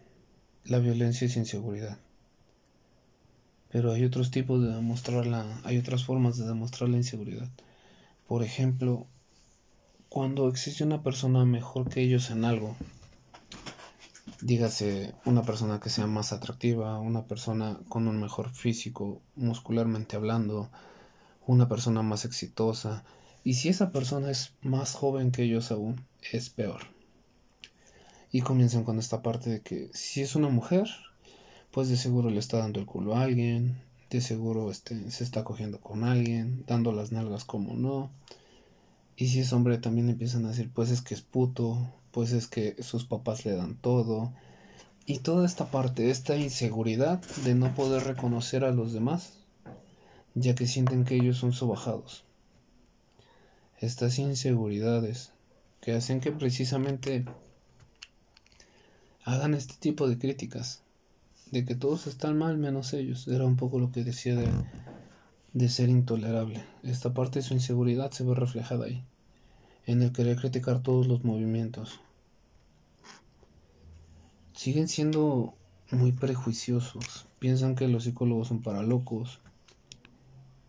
La 0.64 0.78
violencia 0.78 1.26
es 1.26 1.36
inseguridad 1.36 1.98
pero 3.70 3.92
hay 3.92 4.04
otros 4.04 4.30
tipos 4.30 4.60
de 4.62 4.74
demostrarla, 4.74 5.60
hay 5.64 5.78
otras 5.78 6.04
formas 6.04 6.36
de 6.36 6.46
demostrar 6.46 6.90
la 6.90 6.96
inseguridad. 6.96 7.48
Por 8.26 8.42
ejemplo, 8.42 9.06
cuando 10.10 10.48
existe 10.48 10.82
una 10.82 11.04
persona 11.04 11.44
mejor 11.44 11.88
que 11.88 12.02
ellos 12.02 12.30
en 12.30 12.44
algo, 12.44 12.74
dígase 14.40 15.14
una 15.24 15.42
persona 15.42 15.78
que 15.78 15.88
sea 15.88 16.08
más 16.08 16.32
atractiva, 16.32 16.98
una 16.98 17.26
persona 17.26 17.78
con 17.88 18.08
un 18.08 18.20
mejor 18.20 18.50
físico, 18.50 19.22
muscularmente 19.36 20.16
hablando, 20.16 20.68
una 21.46 21.68
persona 21.68 22.02
más 22.02 22.24
exitosa, 22.24 23.04
y 23.44 23.54
si 23.54 23.68
esa 23.68 23.92
persona 23.92 24.32
es 24.32 24.52
más 24.62 24.94
joven 24.94 25.30
que 25.30 25.44
ellos 25.44 25.70
aún, 25.70 26.04
es 26.32 26.50
peor. 26.50 26.80
Y 28.32 28.40
comienzan 28.40 28.82
con 28.82 28.98
esta 28.98 29.22
parte 29.22 29.48
de 29.48 29.62
que 29.62 29.90
si 29.94 30.22
es 30.22 30.34
una 30.34 30.48
mujer, 30.48 30.88
pues 31.70 31.88
de 31.88 31.96
seguro 31.96 32.30
le 32.30 32.40
está 32.40 32.58
dando 32.58 32.80
el 32.80 32.86
culo 32.86 33.14
a 33.14 33.22
alguien, 33.22 33.80
de 34.10 34.20
seguro 34.20 34.72
este, 34.72 35.08
se 35.12 35.22
está 35.22 35.44
cogiendo 35.44 35.80
con 35.80 36.02
alguien, 36.02 36.64
dando 36.66 36.90
las 36.90 37.12
nalgas 37.12 37.44
como 37.44 37.74
no. 37.74 38.10
Y 39.20 39.28
si 39.28 39.40
es 39.40 39.52
hombre 39.52 39.76
también 39.76 40.08
empiezan 40.08 40.46
a 40.46 40.48
decir, 40.48 40.70
pues 40.72 40.90
es 40.90 41.02
que 41.02 41.12
es 41.12 41.20
puto, 41.20 41.92
pues 42.10 42.32
es 42.32 42.46
que 42.46 42.82
sus 42.82 43.04
papás 43.04 43.44
le 43.44 43.54
dan 43.54 43.74
todo. 43.76 44.32
Y 45.04 45.18
toda 45.18 45.44
esta 45.44 45.70
parte, 45.70 46.10
esta 46.10 46.36
inseguridad 46.36 47.20
de 47.44 47.54
no 47.54 47.74
poder 47.74 48.04
reconocer 48.04 48.64
a 48.64 48.72
los 48.72 48.94
demás, 48.94 49.34
ya 50.34 50.54
que 50.54 50.66
sienten 50.66 51.04
que 51.04 51.16
ellos 51.16 51.36
son 51.36 51.52
sobajados. 51.52 52.24
Estas 53.78 54.18
inseguridades 54.18 55.32
que 55.82 55.92
hacen 55.92 56.20
que 56.20 56.32
precisamente 56.32 57.26
hagan 59.24 59.52
este 59.52 59.74
tipo 59.78 60.08
de 60.08 60.16
críticas 60.16 60.80
de 61.50 61.66
que 61.66 61.74
todos 61.74 62.06
están 62.06 62.38
mal 62.38 62.56
menos 62.56 62.94
ellos. 62.94 63.28
Era 63.28 63.44
un 63.44 63.56
poco 63.56 63.80
lo 63.80 63.92
que 63.92 64.02
decía 64.02 64.34
de, 64.34 64.48
de 65.52 65.68
ser 65.68 65.90
intolerable. 65.90 66.64
Esta 66.82 67.12
parte 67.12 67.40
de 67.40 67.44
su 67.44 67.52
inseguridad 67.52 68.12
se 68.12 68.24
ve 68.24 68.34
reflejada 68.34 68.86
ahí, 68.86 69.04
en 69.90 70.02
el 70.02 70.12
querer 70.12 70.36
criticar 70.36 70.82
todos 70.82 71.08
los 71.08 71.24
movimientos. 71.24 71.98
Siguen 74.54 74.86
siendo 74.86 75.54
muy 75.90 76.12
prejuiciosos. 76.12 77.26
Piensan 77.40 77.74
que 77.74 77.88
los 77.88 78.04
psicólogos 78.04 78.48
son 78.48 78.62
para 78.62 78.84
locos, 78.84 79.40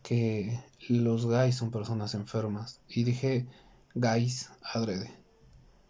que 0.01 0.59
los 0.89 1.27
gays 1.27 1.55
son 1.55 1.69
personas 1.69 2.15
enfermas. 2.15 2.79
Y 2.87 3.03
dije 3.03 3.45
gays 3.93 4.49
adrede, 4.63 5.11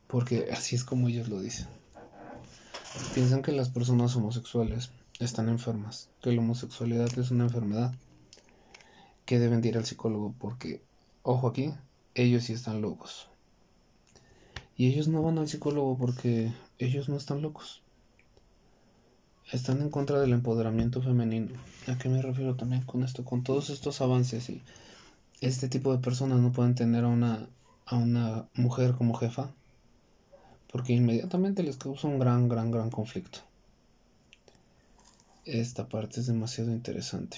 porque 0.07 0.49
así 0.51 0.75
es 0.75 0.83
como 0.83 1.07
ellos 1.07 1.29
lo 1.29 1.39
dicen. 1.39 1.67
Piensan 3.13 3.43
que 3.43 3.53
las 3.53 3.69
personas 3.69 4.13
homosexuales 4.13 4.91
están 5.19 5.47
enfermas, 5.47 6.09
que 6.21 6.33
la 6.33 6.41
homosexualidad 6.41 7.17
es 7.17 7.31
una 7.31 7.45
enfermedad, 7.45 7.93
que 9.25 9.39
deben 9.39 9.63
ir 9.63 9.77
al 9.77 9.85
psicólogo 9.85 10.35
porque, 10.37 10.81
ojo 11.23 11.47
aquí, 11.47 11.73
ellos 12.15 12.45
sí 12.45 12.53
están 12.53 12.81
locos. 12.81 13.27
Y 14.77 14.87
ellos 14.87 15.07
no 15.07 15.21
van 15.21 15.37
al 15.37 15.47
psicólogo 15.47 15.97
porque 15.97 16.51
ellos 16.79 17.09
no 17.09 17.17
están 17.17 17.41
locos. 17.41 17.81
Están 19.51 19.81
en 19.81 19.89
contra 19.89 20.19
del 20.19 20.33
empoderamiento 20.33 21.01
femenino. 21.01 21.59
¿A 21.87 21.97
qué 21.97 22.09
me 22.09 22.21
refiero 22.21 22.55
también 22.55 22.83
con 22.83 23.03
esto? 23.03 23.25
Con 23.25 23.43
todos 23.43 23.69
estos 23.69 24.01
avances 24.01 24.49
y 24.49 24.61
este 25.41 25.67
tipo 25.67 25.91
de 25.91 25.99
personas 25.99 26.39
no 26.39 26.51
pueden 26.51 26.75
tener 26.75 27.03
a 27.03 27.09
una, 27.09 27.47
a 27.85 27.95
una 27.97 28.47
mujer 28.55 28.93
como 28.93 29.13
jefa 29.13 29.51
porque 30.71 30.93
inmediatamente 30.93 31.63
les 31.63 31.77
causa 31.77 32.07
un 32.07 32.19
gran, 32.19 32.47
gran, 32.47 32.71
gran 32.71 32.89
conflicto. 32.89 33.39
Esta 35.45 35.87
parte 35.87 36.21
es 36.21 36.27
demasiado 36.27 36.71
interesante, 36.71 37.37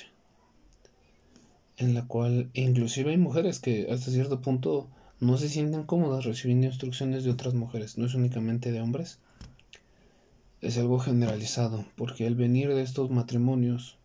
en 1.84 1.94
la 1.94 2.06
cual 2.08 2.50
inclusive 2.54 3.12
hay 3.12 3.18
mujeres 3.18 3.60
que 3.60 3.88
hasta 3.92 4.12
cierto 4.12 4.42
punto 4.42 4.88
no 5.20 5.38
se 5.38 5.50
sienten 5.50 5.84
cómodas 5.84 6.26
recibiendo 6.26 6.68
instrucciones 6.68 7.24
de 7.24 7.32
otras 7.32 7.54
mujeres, 7.54 7.98
no 7.98 8.06
es 8.06 8.14
únicamente 8.14 8.72
de 8.72 8.82
hombres, 8.82 9.20
es 10.62 10.78
algo 10.78 11.00
generalizado, 11.00 11.86
porque 11.96 12.26
al 12.26 12.36
venir 12.36 12.74
de 12.74 12.82
estos 12.82 13.12
matrimonios, 13.12 13.98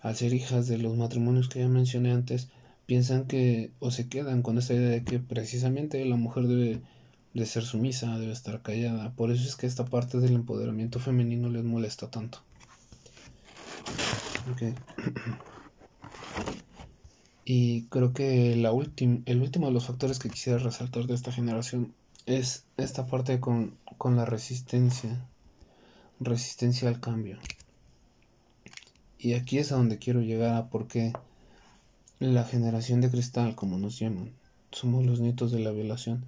al 0.00 0.16
ser 0.16 0.32
hijas 0.32 0.66
de 0.66 0.78
los 0.78 0.96
matrimonios 0.96 1.48
que 1.48 1.60
ya 1.60 1.68
mencioné 1.68 2.12
antes, 2.12 2.48
piensan 2.86 3.26
que 3.26 3.70
o 3.80 3.90
se 3.90 4.08
quedan 4.08 4.42
con 4.42 4.58
esta 4.58 4.74
idea 4.74 4.90
de 4.90 5.04
que 5.04 5.18
precisamente 5.18 6.04
la 6.04 6.16
mujer 6.16 6.46
debe 6.46 6.80
de 7.34 7.46
ser 7.46 7.64
sumisa, 7.64 8.18
debe 8.18 8.32
estar 8.32 8.62
callada. 8.62 9.12
Por 9.12 9.30
eso 9.30 9.46
es 9.46 9.56
que 9.56 9.66
esta 9.66 9.84
parte 9.84 10.20
del 10.20 10.34
empoderamiento 10.34 11.00
femenino 11.00 11.48
les 11.48 11.64
molesta 11.64 12.10
tanto. 12.10 12.38
Okay. 14.52 14.74
Y 17.44 17.82
creo 17.84 18.12
que 18.14 18.56
la 18.56 18.70
el 18.70 19.42
último 19.42 19.66
de 19.66 19.72
los 19.72 19.86
factores 19.86 20.18
que 20.18 20.30
quisiera 20.30 20.58
resaltar 20.58 21.06
de 21.06 21.14
esta 21.14 21.32
generación 21.32 21.94
es 22.26 22.64
esta 22.78 23.06
parte 23.06 23.38
con, 23.40 23.76
con 23.98 24.16
la 24.16 24.24
resistencia, 24.24 25.26
resistencia 26.20 26.88
al 26.88 27.00
cambio. 27.00 27.38
Y 29.18 29.34
aquí 29.34 29.58
es 29.58 29.72
a 29.72 29.76
donde 29.76 29.98
quiero 29.98 30.20
llegar 30.20 30.54
a 30.54 30.68
por 30.68 30.86
qué 30.86 31.12
la 32.18 32.44
generación 32.44 33.00
de 33.00 33.10
cristal, 33.10 33.54
como 33.54 33.78
nos 33.78 33.98
llaman, 33.98 34.32
somos 34.70 35.04
los 35.04 35.20
nietos 35.20 35.52
de 35.52 35.60
la 35.60 35.70
violación. 35.70 36.24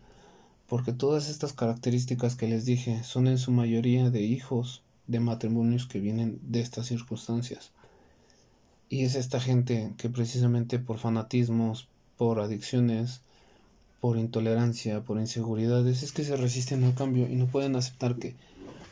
Porque 0.68 0.92
todas 0.92 1.28
estas 1.28 1.52
características 1.52 2.34
que 2.34 2.48
les 2.48 2.64
dije 2.64 3.04
son 3.04 3.28
en 3.28 3.38
su 3.38 3.52
mayoría 3.52 4.10
de 4.10 4.22
hijos 4.22 4.82
de 5.06 5.20
matrimonios 5.20 5.86
que 5.86 6.00
vienen 6.00 6.40
de 6.42 6.60
estas 6.60 6.86
circunstancias. 6.86 7.70
Y 8.88 9.04
es 9.04 9.16
esta 9.16 9.40
gente 9.40 9.92
que 9.96 10.08
precisamente 10.08 10.78
por 10.78 10.98
fanatismos, 10.98 11.88
por 12.16 12.40
adicciones, 12.40 13.20
por 14.00 14.18
intolerancia, 14.18 15.00
por 15.00 15.18
inseguridades, 15.18 16.02
es 16.02 16.12
que 16.12 16.24
se 16.24 16.36
resisten 16.36 16.84
al 16.84 16.94
cambio 16.94 17.28
y 17.28 17.34
no 17.34 17.46
pueden 17.46 17.74
aceptar 17.74 18.16
que 18.16 18.36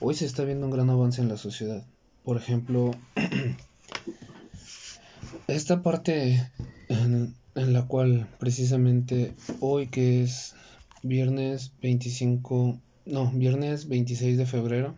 hoy 0.01 0.15
se 0.15 0.27
está 0.27 0.45
viendo 0.45 0.67
un 0.67 0.73
gran 0.73 0.91
avance 0.91 1.23
en 1.23 1.29
la 1.29 1.37
sociedad. 1.37 1.85
Por 2.25 2.37
ejemplo, 2.37 2.91
esta 5.47 5.83
parte 5.83 6.51
en, 6.89 7.35
la 7.55 7.87
cual 7.87 8.27
precisamente 8.39 9.35
hoy 9.61 9.87
que 9.87 10.23
es 10.23 10.55
viernes 11.03 11.73
25, 11.83 12.79
no, 13.07 13.31
viernes 13.33 13.89
26 13.89 14.39
de 14.39 14.47
febrero 14.47 14.97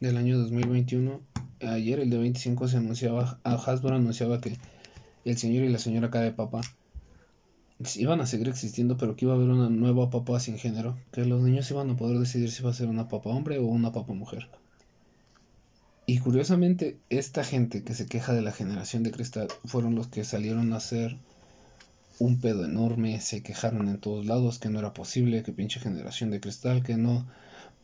del 0.00 0.16
año 0.16 0.38
2021, 0.38 1.20
ayer 1.60 2.00
el 2.00 2.10
de 2.10 2.18
25 2.18 2.68
se 2.68 2.76
anunciaba, 2.76 3.40
a 3.44 3.54
Hasbro 3.54 3.94
anunciaba 3.94 4.40
que 4.40 4.56
el 5.24 5.36
señor 5.38 5.64
y 5.64 5.68
la 5.68 5.78
señora 5.78 6.10
K 6.10 6.20
de 6.20 6.32
Papa 6.32 6.60
iban 7.96 8.20
a 8.20 8.26
seguir 8.26 8.48
existiendo, 8.48 8.96
pero 8.96 9.14
que 9.14 9.24
iba 9.24 9.34
a 9.34 9.36
haber 9.36 9.50
una 9.50 9.68
nueva 9.68 10.10
papa 10.10 10.40
sin 10.40 10.58
género, 10.58 10.98
que 11.12 11.24
los 11.24 11.42
niños 11.42 11.70
iban 11.70 11.90
a 11.90 11.96
poder 11.96 12.18
decidir 12.18 12.50
si 12.50 12.62
va 12.62 12.70
a 12.70 12.74
ser 12.74 12.88
una 12.88 13.08
papa 13.08 13.30
hombre 13.30 13.58
o 13.58 13.66
una 13.66 13.92
papa 13.92 14.12
mujer. 14.14 14.48
Y 16.06 16.18
curiosamente, 16.18 16.98
esta 17.10 17.44
gente 17.44 17.84
que 17.84 17.94
se 17.94 18.06
queja 18.06 18.32
de 18.32 18.42
la 18.42 18.52
generación 18.52 19.02
de 19.02 19.10
cristal 19.10 19.48
fueron 19.64 19.94
los 19.94 20.08
que 20.08 20.24
salieron 20.24 20.72
a 20.72 20.76
hacer 20.76 21.18
un 22.18 22.40
pedo 22.40 22.64
enorme, 22.64 23.20
se 23.20 23.42
quejaron 23.42 23.88
en 23.88 23.98
todos 23.98 24.26
lados 24.26 24.58
que 24.58 24.70
no 24.70 24.80
era 24.80 24.92
posible, 24.92 25.42
que 25.42 25.52
pinche 25.52 25.78
generación 25.78 26.30
de 26.30 26.40
cristal, 26.40 26.82
que 26.82 26.96
no, 26.96 27.26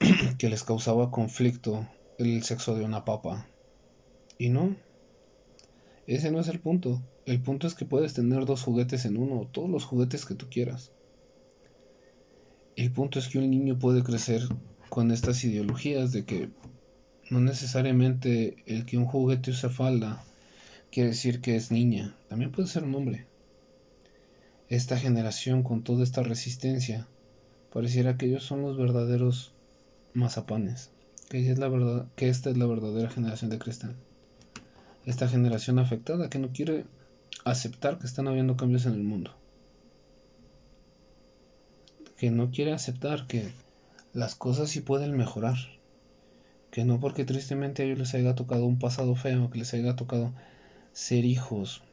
que 0.38 0.48
les 0.48 0.64
causaba 0.64 1.10
conflicto 1.10 1.86
el 2.18 2.42
sexo 2.42 2.74
de 2.74 2.84
una 2.84 3.04
papa. 3.04 3.46
Y 4.38 4.48
no, 4.48 4.76
ese 6.06 6.30
no 6.30 6.40
es 6.40 6.48
el 6.48 6.60
punto. 6.60 7.02
El 7.24 7.40
punto 7.40 7.66
es 7.66 7.74
que 7.74 7.86
puedes 7.86 8.12
tener 8.12 8.44
dos 8.44 8.62
juguetes 8.62 9.04
en 9.06 9.16
uno, 9.16 9.48
todos 9.50 9.70
los 9.70 9.84
juguetes 9.84 10.26
que 10.26 10.34
tú 10.34 10.46
quieras. 10.50 10.92
El 12.76 12.92
punto 12.92 13.18
es 13.18 13.28
que 13.28 13.38
un 13.38 13.50
niño 13.50 13.78
puede 13.78 14.02
crecer 14.02 14.42
con 14.90 15.10
estas 15.10 15.42
ideologías 15.44 16.12
de 16.12 16.24
que 16.24 16.50
no 17.30 17.40
necesariamente 17.40 18.56
el 18.66 18.84
que 18.84 18.98
un 18.98 19.06
juguete 19.06 19.52
use 19.52 19.68
falda 19.70 20.22
quiere 20.90 21.10
decir 21.10 21.40
que 21.40 21.56
es 21.56 21.70
niña, 21.70 22.16
también 22.28 22.52
puede 22.52 22.68
ser 22.68 22.84
un 22.84 22.94
hombre. 22.94 23.26
Esta 24.68 24.98
generación 24.98 25.62
con 25.62 25.82
toda 25.82 26.04
esta 26.04 26.22
resistencia 26.22 27.08
pareciera 27.72 28.16
que 28.16 28.26
ellos 28.26 28.44
son 28.44 28.62
los 28.62 28.76
verdaderos 28.76 29.52
mazapanes, 30.12 30.90
que, 31.30 31.50
es 31.50 31.58
la 31.58 31.68
verdad, 31.68 32.06
que 32.14 32.28
esta 32.28 32.50
es 32.50 32.56
la 32.56 32.66
verdadera 32.66 33.10
generación 33.10 33.50
de 33.50 33.58
cristal. 33.58 33.96
Esta 35.06 35.28
generación 35.28 35.78
afectada 35.78 36.30
que 36.30 36.38
no 36.38 36.52
quiere 36.52 36.84
aceptar 37.44 37.98
que 37.98 38.06
están 38.06 38.28
habiendo 38.28 38.56
cambios 38.56 38.86
en 38.86 38.94
el 38.94 39.02
mundo. 39.02 39.34
Que 42.16 42.30
no 42.30 42.50
quiere 42.50 42.72
aceptar 42.72 43.26
que 43.26 43.52
las 44.12 44.34
cosas 44.34 44.70
sí 44.70 44.80
pueden 44.80 45.16
mejorar 45.16 45.56
que 46.74 46.84
no 46.84 46.98
porque 46.98 47.24
tristemente 47.24 47.82
a 47.82 47.86
ellos 47.86 48.00
les 48.00 48.14
haya 48.14 48.34
tocado 48.34 48.66
un 48.66 48.80
pasado 48.80 49.14
feo, 49.14 49.48
que 49.48 49.58
les 49.58 49.72
haya 49.74 49.94
tocado 49.94 50.34
ser 50.92 51.24
hijos 51.24 51.84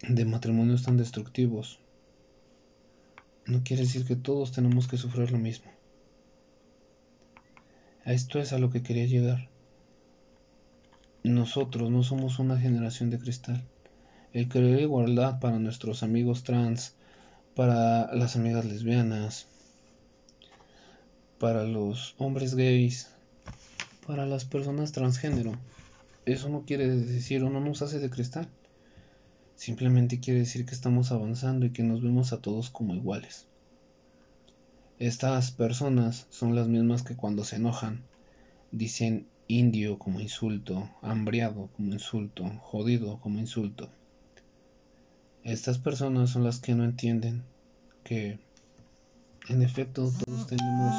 de 0.00 0.24
matrimonios 0.24 0.82
tan 0.82 0.96
destructivos, 0.96 1.78
no 3.44 3.62
quiere 3.62 3.82
decir 3.82 4.06
que 4.06 4.16
todos 4.16 4.52
tenemos 4.52 4.88
que 4.88 4.96
sufrir 4.96 5.30
lo 5.30 5.36
mismo. 5.36 5.70
Esto 8.06 8.38
es 8.38 8.54
a 8.54 8.58
lo 8.58 8.70
que 8.70 8.82
quería 8.82 9.04
llegar. 9.04 9.50
Nosotros 11.22 11.90
no 11.90 12.02
somos 12.02 12.38
una 12.38 12.58
generación 12.58 13.10
de 13.10 13.18
cristal. 13.18 13.62
El 14.32 14.48
querer 14.48 14.80
igualdad 14.80 15.38
para 15.38 15.58
nuestros 15.58 16.02
amigos 16.02 16.44
trans, 16.44 16.94
para 17.54 18.14
las 18.14 18.36
amigas 18.36 18.64
lesbianas, 18.64 19.46
para 21.38 21.64
los 21.64 22.14
hombres 22.16 22.54
gays, 22.54 23.10
para 24.06 24.24
las 24.24 24.46
personas 24.46 24.92
transgénero. 24.92 25.52
Eso 26.24 26.48
no 26.48 26.64
quiere 26.64 26.88
decir 26.88 27.44
o 27.44 27.50
no 27.50 27.60
nos 27.60 27.82
hace 27.82 27.98
de 27.98 28.08
cristal. 28.08 28.48
Simplemente 29.56 30.20
quiere 30.20 30.40
decir 30.40 30.64
que 30.64 30.74
estamos 30.74 31.12
avanzando 31.12 31.66
y 31.66 31.70
que 31.70 31.82
nos 31.82 32.00
vemos 32.02 32.32
a 32.32 32.40
todos 32.40 32.70
como 32.70 32.94
iguales. 32.94 33.46
Estas 34.98 35.50
personas 35.50 36.26
son 36.30 36.54
las 36.54 36.68
mismas 36.68 37.02
que 37.02 37.14
cuando 37.14 37.44
se 37.44 37.56
enojan 37.56 38.04
dicen 38.72 39.26
indio 39.58 39.98
como 39.98 40.20
insulto, 40.20 40.88
hambriado 41.02 41.68
como 41.76 41.92
insulto, 41.92 42.44
jodido 42.62 43.20
como 43.20 43.38
insulto. 43.38 43.88
Estas 45.42 45.78
personas 45.78 46.30
son 46.30 46.44
las 46.44 46.60
que 46.60 46.74
no 46.74 46.84
entienden 46.84 47.42
que 48.04 48.38
en 49.48 49.62
efecto 49.62 50.12
todos 50.24 50.46
tenemos 50.46 50.94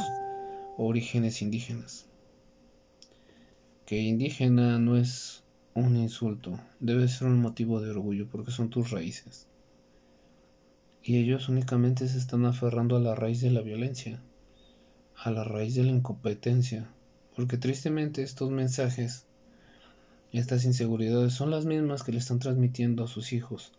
orígenes 0.78 1.42
indígenas 1.42 2.08
que 3.92 4.00
indígena 4.00 4.80
no 4.80 4.96
es 4.96 5.44
un 5.74 5.98
insulto, 5.98 6.58
debe 6.80 7.10
ser 7.10 7.28
un 7.28 7.42
motivo 7.42 7.82
de 7.82 7.90
orgullo 7.90 8.26
porque 8.26 8.50
son 8.50 8.70
tus 8.70 8.90
raíces. 8.90 9.50
Y 11.04 11.18
ellos 11.18 11.50
únicamente 11.50 12.08
se 12.08 12.18
están 12.18 12.46
aferrando 12.46 12.96
a 12.96 13.02
la 13.02 13.16
raíz 13.16 13.42
de 13.42 13.52
la 13.52 13.60
violencia, 13.60 14.24
a 15.14 15.30
la 15.30 15.44
raíz 15.44 15.76
de 15.76 15.84
la 15.84 15.92
incompetencia, 15.92 16.90
porque 17.36 17.58
tristemente 17.58 18.24
estos 18.24 18.52
mensajes, 18.52 19.26
estas 20.32 20.66
inseguridades 20.66 21.34
son 21.34 21.52
las 21.52 21.66
mismas 21.66 22.04
que 22.04 22.12
le 22.12 22.20
están 22.20 22.40
transmitiendo 22.40 23.04
a 23.04 23.08
sus 23.08 23.34
hijos. 23.34 23.72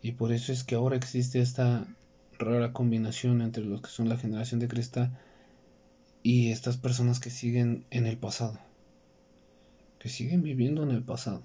Y 0.00 0.12
por 0.12 0.32
eso 0.32 0.52
es 0.52 0.64
que 0.64 0.74
ahora 0.74 0.96
existe 0.96 1.40
esta 1.40 1.86
rara 2.38 2.72
combinación 2.72 3.40
entre 3.40 3.64
los 3.64 3.82
que 3.82 3.90
son 3.90 4.08
la 4.08 4.16
generación 4.16 4.60
de 4.60 4.68
cristal 4.68 5.16
y 6.22 6.50
estas 6.50 6.76
personas 6.76 7.20
que 7.20 7.30
siguen 7.30 7.84
en 7.90 8.06
el 8.06 8.16
pasado 8.16 8.58
que 10.02 10.08
siguen 10.08 10.42
viviendo 10.42 10.82
en 10.82 10.90
el 10.90 11.04
pasado. 11.04 11.42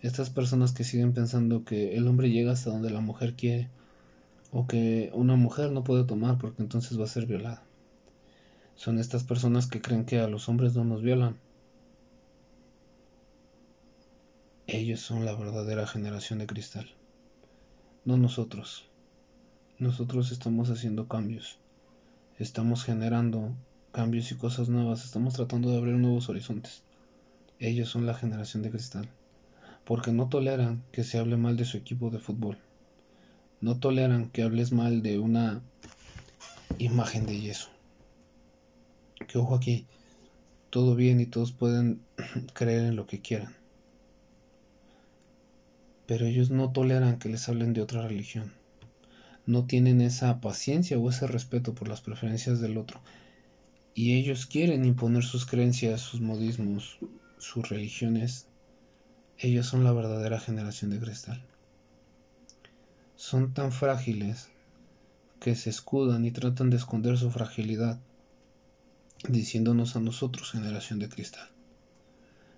Estas 0.00 0.30
personas 0.30 0.72
que 0.72 0.84
siguen 0.84 1.12
pensando 1.12 1.66
que 1.66 1.96
el 1.96 2.08
hombre 2.08 2.30
llega 2.30 2.52
hasta 2.52 2.70
donde 2.70 2.88
la 2.88 3.00
mujer 3.00 3.34
quiere 3.34 3.68
o 4.50 4.66
que 4.66 5.10
una 5.12 5.36
mujer 5.36 5.70
no 5.70 5.84
puede 5.84 6.04
tomar 6.04 6.38
porque 6.38 6.62
entonces 6.62 6.98
va 6.98 7.04
a 7.04 7.08
ser 7.08 7.26
violada. 7.26 7.62
Son 8.76 8.98
estas 8.98 9.24
personas 9.24 9.66
que 9.66 9.80
creen 9.80 10.04
que 10.04 10.18
a 10.20 10.28
los 10.28 10.48
hombres 10.48 10.74
no 10.74 10.84
nos 10.84 11.02
violan. 11.02 11.38
Ellos 14.66 15.00
son 15.00 15.24
la 15.24 15.34
verdadera 15.34 15.86
generación 15.86 16.38
de 16.38 16.46
cristal, 16.46 16.90
no 18.04 18.16
nosotros. 18.16 18.88
Nosotros 19.78 20.32
estamos 20.32 20.70
haciendo 20.70 21.06
cambios, 21.06 21.58
estamos 22.38 22.82
generando 22.82 23.54
cambios 23.92 24.32
y 24.32 24.36
cosas 24.36 24.68
nuevas, 24.68 25.04
estamos 25.04 25.34
tratando 25.34 25.70
de 25.70 25.76
abrir 25.76 25.94
nuevos 25.94 26.28
horizontes. 26.28 26.82
Ellos 27.58 27.88
son 27.88 28.06
la 28.06 28.14
generación 28.14 28.62
de 28.62 28.70
cristal, 28.70 29.08
porque 29.84 30.12
no 30.12 30.28
toleran 30.28 30.82
que 30.92 31.04
se 31.04 31.18
hable 31.18 31.36
mal 31.36 31.56
de 31.56 31.66
su 31.66 31.76
equipo 31.76 32.10
de 32.10 32.18
fútbol. 32.18 32.58
No 33.60 33.78
toleran 33.78 34.30
que 34.30 34.42
hables 34.42 34.72
mal 34.72 35.02
de 35.02 35.18
una 35.18 35.62
imagen 36.78 37.26
de 37.26 37.40
yeso. 37.40 37.73
Que 39.26 39.38
ojo 39.38 39.54
aquí, 39.54 39.86
todo 40.70 40.94
bien 40.94 41.20
y 41.20 41.26
todos 41.26 41.52
pueden 41.52 42.00
creer 42.54 42.84
en 42.84 42.96
lo 42.96 43.06
que 43.06 43.20
quieran. 43.20 43.54
Pero 46.06 46.26
ellos 46.26 46.50
no 46.50 46.72
toleran 46.72 47.18
que 47.18 47.28
les 47.28 47.48
hablen 47.48 47.72
de 47.72 47.82
otra 47.82 48.02
religión. 48.02 48.52
No 49.46 49.64
tienen 49.66 50.00
esa 50.00 50.40
paciencia 50.40 50.98
o 50.98 51.08
ese 51.08 51.26
respeto 51.26 51.74
por 51.74 51.88
las 51.88 52.00
preferencias 52.00 52.60
del 52.60 52.76
otro. 52.76 53.00
Y 53.94 54.14
ellos 54.16 54.46
quieren 54.46 54.84
imponer 54.84 55.24
sus 55.24 55.46
creencias, 55.46 56.00
sus 56.00 56.20
modismos, 56.20 56.98
sus 57.38 57.68
religiones, 57.68 58.46
ellos 59.38 59.66
son 59.66 59.84
la 59.84 59.92
verdadera 59.92 60.38
generación 60.38 60.90
de 60.90 61.00
cristal. 61.00 61.42
Son 63.16 63.52
tan 63.52 63.72
frágiles 63.72 64.48
que 65.40 65.54
se 65.56 65.70
escudan 65.70 66.24
y 66.24 66.30
tratan 66.30 66.70
de 66.70 66.76
esconder 66.76 67.18
su 67.18 67.30
fragilidad, 67.30 68.00
diciéndonos 69.28 69.96
a 69.96 70.00
nosotros 70.00 70.50
generación 70.50 70.98
de 70.98 71.08
cristal. 71.08 71.48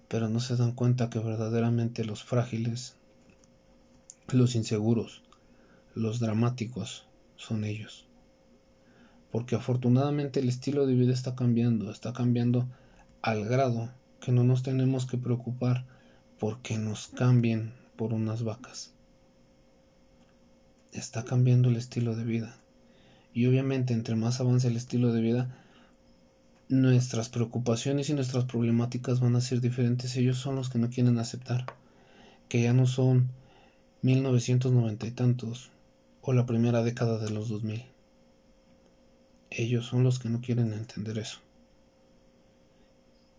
Pero 0.08 0.28
no 0.28 0.40
se 0.40 0.56
dan 0.56 0.72
cuenta 0.72 1.10
que 1.10 1.18
verdaderamente 1.18 2.04
los 2.04 2.22
frágiles, 2.22 2.96
los 4.28 4.54
inseguros, 4.54 5.22
los 5.94 6.20
dramáticos 6.20 7.06
son 7.36 7.64
ellos. 7.64 8.06
Porque 9.30 9.56
afortunadamente 9.56 10.40
el 10.40 10.48
estilo 10.48 10.86
de 10.86 10.94
vida 10.94 11.12
está 11.12 11.34
cambiando, 11.34 11.90
está 11.90 12.12
cambiando 12.12 12.68
al 13.22 13.44
grado 13.44 13.90
que 14.20 14.32
no 14.32 14.44
nos 14.44 14.62
tenemos 14.62 15.06
que 15.06 15.18
preocupar 15.18 15.84
porque 16.38 16.78
nos 16.78 17.08
cambien 17.08 17.72
por 17.96 18.12
unas 18.12 18.42
vacas. 18.42 18.92
Está 20.92 21.24
cambiando 21.24 21.68
el 21.68 21.76
estilo 21.76 22.14
de 22.14 22.24
vida. 22.24 22.56
Y 23.32 23.46
obviamente 23.46 23.92
entre 23.92 24.16
más 24.16 24.40
avance 24.40 24.68
el 24.68 24.76
estilo 24.76 25.12
de 25.12 25.20
vida, 25.20 25.65
nuestras 26.68 27.28
preocupaciones 27.28 28.10
y 28.10 28.14
nuestras 28.14 28.44
problemáticas 28.44 29.20
van 29.20 29.36
a 29.36 29.40
ser 29.40 29.60
diferentes. 29.60 30.16
Ellos 30.16 30.38
son 30.38 30.56
los 30.56 30.68
que 30.68 30.78
no 30.78 30.90
quieren 30.90 31.18
aceptar 31.18 31.66
que 32.48 32.62
ya 32.62 32.72
no 32.72 32.86
son 32.86 33.30
1990 34.02 35.06
y 35.06 35.10
tantos 35.10 35.70
o 36.22 36.32
la 36.32 36.46
primera 36.46 36.82
década 36.82 37.18
de 37.18 37.30
los 37.30 37.48
2000. 37.48 37.84
Ellos 39.50 39.86
son 39.86 40.02
los 40.02 40.18
que 40.18 40.28
no 40.28 40.40
quieren 40.40 40.72
entender 40.72 41.18
eso. 41.18 41.40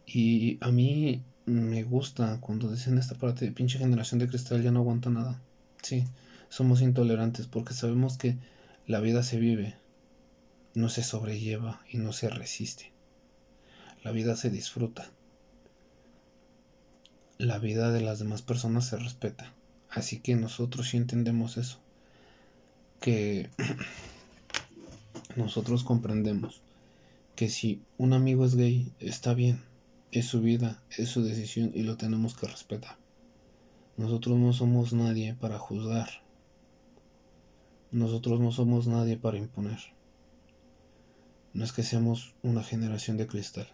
Y 0.05 0.57
a 0.61 0.71
mí 0.71 1.23
me 1.45 1.83
gusta 1.83 2.39
cuando 2.39 2.71
dicen 2.71 2.97
esta 2.97 3.15
parte 3.15 3.45
de 3.45 3.51
pinche 3.51 3.77
generación 3.77 4.19
de 4.19 4.27
cristal 4.27 4.63
ya 4.63 4.71
no 4.71 4.79
aguanta 4.79 5.09
nada. 5.09 5.41
Sí, 5.81 6.05
somos 6.49 6.81
intolerantes 6.81 7.47
porque 7.47 7.73
sabemos 7.73 8.17
que 8.17 8.37
la 8.85 9.01
vida 9.01 9.21
se 9.23 9.37
vive, 9.37 9.75
no 10.73 10.87
se 10.89 11.03
sobrelleva 11.03 11.81
y 11.89 11.97
no 11.97 12.13
se 12.13 12.29
resiste. 12.29 12.96
La 14.07 14.13
vida 14.13 14.37
se 14.37 14.49
disfruta. 14.49 15.11
La 17.37 17.59
vida 17.59 17.91
de 17.91 17.99
las 17.99 18.19
demás 18.19 18.41
personas 18.41 18.87
se 18.87 18.95
respeta. 18.95 19.53
Así 19.89 20.21
que 20.21 20.37
nosotros 20.37 20.87
sí 20.87 20.95
entendemos 20.95 21.57
eso. 21.57 21.81
Que 23.01 23.49
nosotros 25.35 25.83
comprendemos 25.83 26.61
que 27.35 27.49
si 27.49 27.81
un 27.97 28.13
amigo 28.13 28.45
es 28.45 28.55
gay, 28.55 28.93
está 29.01 29.33
bien 29.33 29.61
es 30.13 30.25
su 30.27 30.39
vida, 30.39 30.81
es 30.89 31.09
su 31.09 31.21
decisión 31.21 31.73
y 31.75 31.83
lo 31.83 31.97
tenemos 31.97 32.33
que 32.33 32.47
respetar. 32.47 32.95
Nosotros 33.97 34.37
no 34.37 34.53
somos 34.53 34.93
nadie 34.93 35.35
para 35.35 35.59
juzgar. 35.59 36.07
Nosotros 37.91 38.39
no 38.39 38.53
somos 38.53 38.87
nadie 38.87 39.17
para 39.17 39.37
imponer. 39.37 39.79
No 41.51 41.65
es 41.65 41.73
que 41.73 41.83
seamos 41.83 42.35
una 42.41 42.63
generación 42.63 43.17
de 43.17 43.27
cristal. 43.27 43.67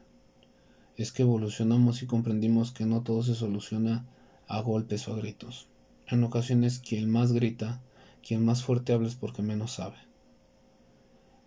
Es 0.95 1.11
que 1.11 1.23
evolucionamos 1.23 2.03
y 2.03 2.05
comprendimos 2.05 2.71
que 2.71 2.85
no 2.85 3.01
todo 3.01 3.23
se 3.23 3.35
soluciona 3.35 4.05
a 4.47 4.61
golpes 4.61 5.07
o 5.07 5.13
a 5.13 5.17
gritos. 5.17 5.67
En 6.07 6.23
ocasiones 6.23 6.79
quien 6.79 7.09
más 7.09 7.31
grita, 7.31 7.81
quien 8.25 8.45
más 8.45 8.63
fuerte 8.63 8.93
habla 8.93 9.07
es 9.07 9.15
porque 9.15 9.41
menos 9.41 9.71
sabe. 9.71 9.97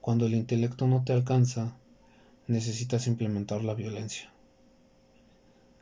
Cuando 0.00 0.26
el 0.26 0.34
intelecto 0.34 0.86
no 0.86 1.04
te 1.04 1.12
alcanza, 1.12 1.76
necesitas 2.48 3.06
implementar 3.06 3.62
la 3.64 3.74
violencia. 3.74 4.32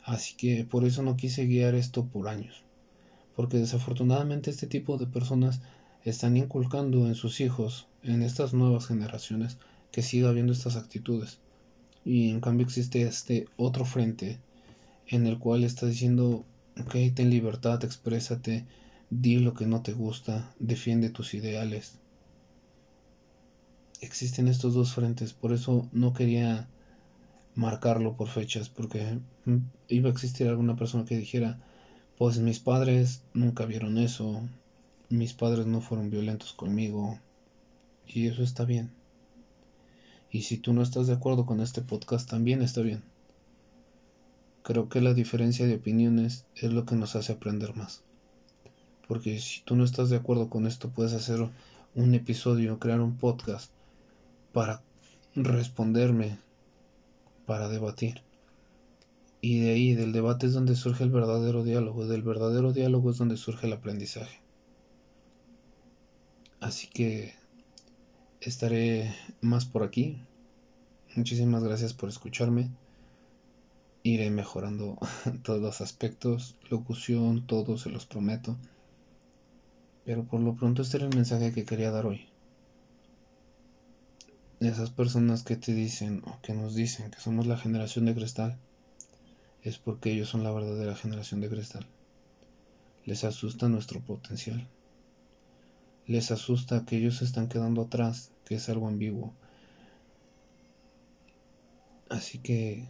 Así 0.05 0.35
que 0.37 0.65
por 0.65 0.85
eso 0.85 1.03
no 1.03 1.17
quise 1.17 1.47
guiar 1.47 1.75
esto 1.75 2.05
por 2.05 2.29
años. 2.29 2.63
Porque 3.35 3.57
desafortunadamente 3.57 4.51
este 4.51 4.67
tipo 4.67 4.99
de 4.99 5.07
personas 5.07 5.61
están 6.05 6.37
inculcando 6.37 7.07
en 7.07 7.15
sus 7.15 7.41
hijos, 7.41 7.87
en 8.03 8.23
estas 8.23 8.53
nuevas 8.53 8.87
generaciones, 8.87 9.57
que 9.91 10.03
siga 10.03 10.29
habiendo 10.29 10.53
estas 10.53 10.77
actitudes. 10.77 11.39
Y 12.05 12.31
en 12.31 12.41
cambio 12.41 12.67
existe 12.67 13.03
este 13.03 13.47
otro 13.57 13.85
frente 13.85 14.39
en 15.09 15.27
el 15.27 15.39
cual 15.39 15.65
está 15.65 15.87
diciendo, 15.87 16.45
ok, 16.81 16.95
ten 17.15 17.31
libertad, 17.31 17.83
exprésate, 17.85 18.67
di 19.11 19.39
lo 19.39 19.55
que 19.55 19.67
no 19.67 19.83
te 19.83 19.93
gusta, 19.93 20.53
defiende 20.59 21.11
tus 21.11 21.35
ideales. 21.35 21.99
Existen 24.01 24.49
estos 24.49 24.75
dos 24.75 24.93
frentes, 24.93 25.33
por 25.33 25.53
eso 25.53 25.89
no 25.93 26.13
quería 26.13 26.69
marcarlo 27.55 28.17
por 28.17 28.29
fechas, 28.29 28.69
porque 28.69 29.19
iba 29.89 30.09
a 30.09 30.13
existir 30.13 30.49
alguna 30.49 30.77
persona 30.77 31.05
que 31.05 31.17
dijera, 31.17 31.59
pues 32.19 32.39
mis 32.39 32.61
padres 32.61 33.23
nunca 33.33 33.65
vieron 33.65 33.99
eso, 33.99 34.43
mis 35.09 35.33
padres 35.33 35.67
no 35.67 35.81
fueron 35.81 36.11
violentos 36.11 36.53
conmigo, 36.53 37.19
y 38.07 38.27
eso 38.27 38.43
está 38.43 38.65
bien. 38.65 38.91
Y 40.35 40.43
si 40.43 40.59
tú 40.59 40.73
no 40.73 40.83
estás 40.83 41.07
de 41.07 41.13
acuerdo 41.13 41.47
con 41.47 41.61
este 41.61 41.81
podcast, 41.81 42.29
también 42.29 42.61
está 42.61 42.81
bien. 42.81 43.05
Creo 44.65 44.89
que 44.89 45.01
la 45.01 45.15
diferencia 45.15 45.65
de 45.65 45.77
opiniones 45.77 46.45
es 46.57 46.73
lo 46.73 46.85
que 46.85 46.97
nos 46.97 47.15
hace 47.15 47.35
aprender 47.35 47.77
más. 47.77 48.03
Porque 49.07 49.39
si 49.39 49.61
tú 49.61 49.77
no 49.77 49.85
estás 49.85 50.11
de 50.11 50.17
acuerdo 50.17 50.51
con 50.51 50.67
esto, 50.67 50.91
puedes 50.91 51.13
hacer 51.13 51.49
un 51.95 52.15
episodio, 52.17 52.81
crear 52.81 53.01
un 53.01 53.17
podcast 53.17 53.71
para 54.53 54.83
responderme 55.37 56.37
para 57.47 57.69
debatir. 57.69 58.21
Y 59.41 59.61
de 59.61 59.71
ahí, 59.71 59.95
del 59.95 60.11
debate 60.11 60.47
es 60.47 60.53
donde 60.53 60.75
surge 60.75 61.05
el 61.05 61.11
verdadero 61.11 61.63
diálogo, 61.63 62.09
del 62.09 62.23
verdadero 62.23 62.73
diálogo 62.73 63.13
es 63.13 63.19
donde 63.19 63.37
surge 63.37 63.69
el 63.69 63.75
aprendizaje. 63.75 64.41
Así 66.59 66.89
que 66.89 67.35
estaré 68.49 69.15
más 69.41 69.65
por 69.65 69.83
aquí. 69.83 70.23
Muchísimas 71.17 71.63
gracias 71.63 71.95
por 71.95 72.09
escucharme. 72.09 72.71
Iré 74.03 74.31
mejorando 74.31 74.99
todos 75.43 75.61
los 75.61 75.81
aspectos, 75.81 76.57
locución, 76.71 77.47
todo, 77.47 77.79
se 77.79 77.91
los 77.91 78.07
prometo. 78.07 78.57
Pero 80.05 80.25
por 80.25 80.41
lo 80.41 80.55
pronto 80.55 80.83
este 80.83 80.99
era 80.99 81.07
el 81.07 81.15
mensaje 81.15 81.53
que 81.53 81.65
quería 81.65 81.91
dar 81.91 82.07
hoy 82.07 82.29
esas 84.67 84.91
personas 84.91 85.43
que 85.43 85.57
te 85.57 85.75
dicen 85.75 86.23
o 86.25 86.41
que 86.41 86.55
nos 86.55 86.75
dicen 86.75 87.11
que 87.11 87.21
somos 87.21 87.47
la 87.47 87.57
generación 87.57 88.07
de 88.07 88.15
cristal, 88.15 88.59
es 89.63 89.79
porque 89.79 90.13
ellos 90.13 90.29
son 90.29 90.43
la 90.43 90.53
verdadera 90.53 90.95
generación 90.95 91.41
de 91.41 91.49
cristal. 91.49 91.87
Les 93.05 93.25
asusta 93.25 93.69
nuestro 93.69 94.01
potencial. 94.01 94.69
Les 96.07 96.31
asusta 96.31 96.85
que 96.85 96.97
ellos 96.99 97.17
se 97.17 97.25
están 97.25 97.49
quedando 97.49 97.83
atrás, 97.83 98.31
que 98.45 98.57
es 98.57 98.69
algo 98.69 98.89
ambiguo. 98.89 99.35
Así 102.11 102.39
que 102.39 102.87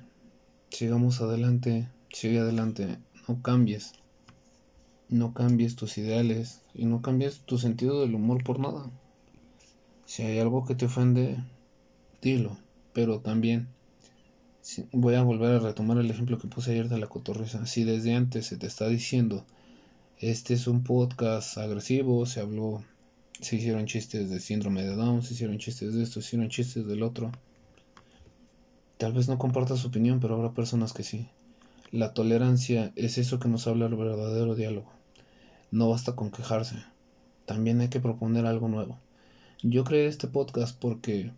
sigamos 0.70 1.20
adelante, 1.20 1.88
sigue 2.12 2.40
adelante, 2.40 2.98
no 3.28 3.40
cambies. 3.40 3.92
No 5.08 5.32
cambies 5.32 5.76
tus 5.76 5.96
ideales 5.98 6.62
y 6.74 6.86
no 6.86 7.02
cambies 7.02 7.40
tu 7.40 7.58
sentido 7.58 8.00
del 8.00 8.14
humor 8.14 8.42
por 8.42 8.58
nada. 8.58 8.90
Si 10.06 10.22
hay 10.22 10.38
algo 10.38 10.64
que 10.64 10.74
te 10.74 10.86
ofende, 10.86 11.36
dilo, 12.20 12.58
pero 12.92 13.20
también 13.20 13.68
voy 14.92 15.14
a 15.14 15.22
volver 15.22 15.52
a 15.52 15.58
retomar 15.58 15.98
el 15.98 16.10
ejemplo 16.10 16.38
que 16.38 16.48
puse 16.48 16.72
ayer 16.72 16.88
de 16.88 16.98
la 16.98 17.06
cotorriza. 17.06 17.66
Si 17.66 17.84
desde 17.84 18.14
antes 18.14 18.46
se 18.46 18.56
te 18.56 18.66
está 18.66 18.88
diciendo, 18.88 19.44
este 20.18 20.54
es 20.54 20.66
un 20.66 20.82
podcast 20.82 21.58
agresivo, 21.58 22.26
se 22.26 22.40
habló, 22.40 22.82
se 23.40 23.56
hicieron 23.56 23.86
chistes 23.86 24.30
de 24.30 24.40
síndrome 24.40 24.82
de 24.82 24.94
Down, 24.96 25.22
se 25.22 25.34
hicieron 25.34 25.58
chistes 25.58 25.94
de 25.94 26.02
esto, 26.02 26.20
se 26.20 26.28
hicieron 26.28 26.48
chistes 26.48 26.86
del 26.86 27.02
otro. 27.02 27.32
Tal 28.96 29.12
vez 29.12 29.28
no 29.28 29.38
compartas 29.38 29.80
su 29.80 29.88
opinión, 29.88 30.20
pero 30.20 30.36
habrá 30.36 30.52
personas 30.52 30.92
que 30.92 31.02
sí. 31.02 31.28
La 31.90 32.14
tolerancia 32.14 32.92
es 32.96 33.18
eso 33.18 33.38
que 33.38 33.48
nos 33.48 33.66
habla 33.66 33.86
el 33.86 33.94
verdadero 33.94 34.54
diálogo. 34.54 34.90
No 35.70 35.88
basta 35.90 36.14
con 36.14 36.30
quejarse, 36.30 36.76
también 37.46 37.80
hay 37.80 37.88
que 37.88 38.00
proponer 38.00 38.46
algo 38.46 38.68
nuevo. 38.68 38.98
Yo 39.62 39.84
creé 39.84 40.06
este 40.06 40.28
podcast 40.28 40.78
porque 40.78 41.32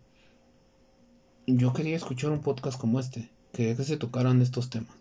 yo 1.45 1.73
quería 1.73 1.95
escuchar 1.95 2.31
un 2.31 2.41
podcast 2.41 2.79
como 2.79 2.99
este, 2.99 3.29
quería 3.53 3.75
que 3.75 3.83
se 3.83 3.97
tocaran 3.97 4.41
estos 4.41 4.69
temas. 4.69 4.95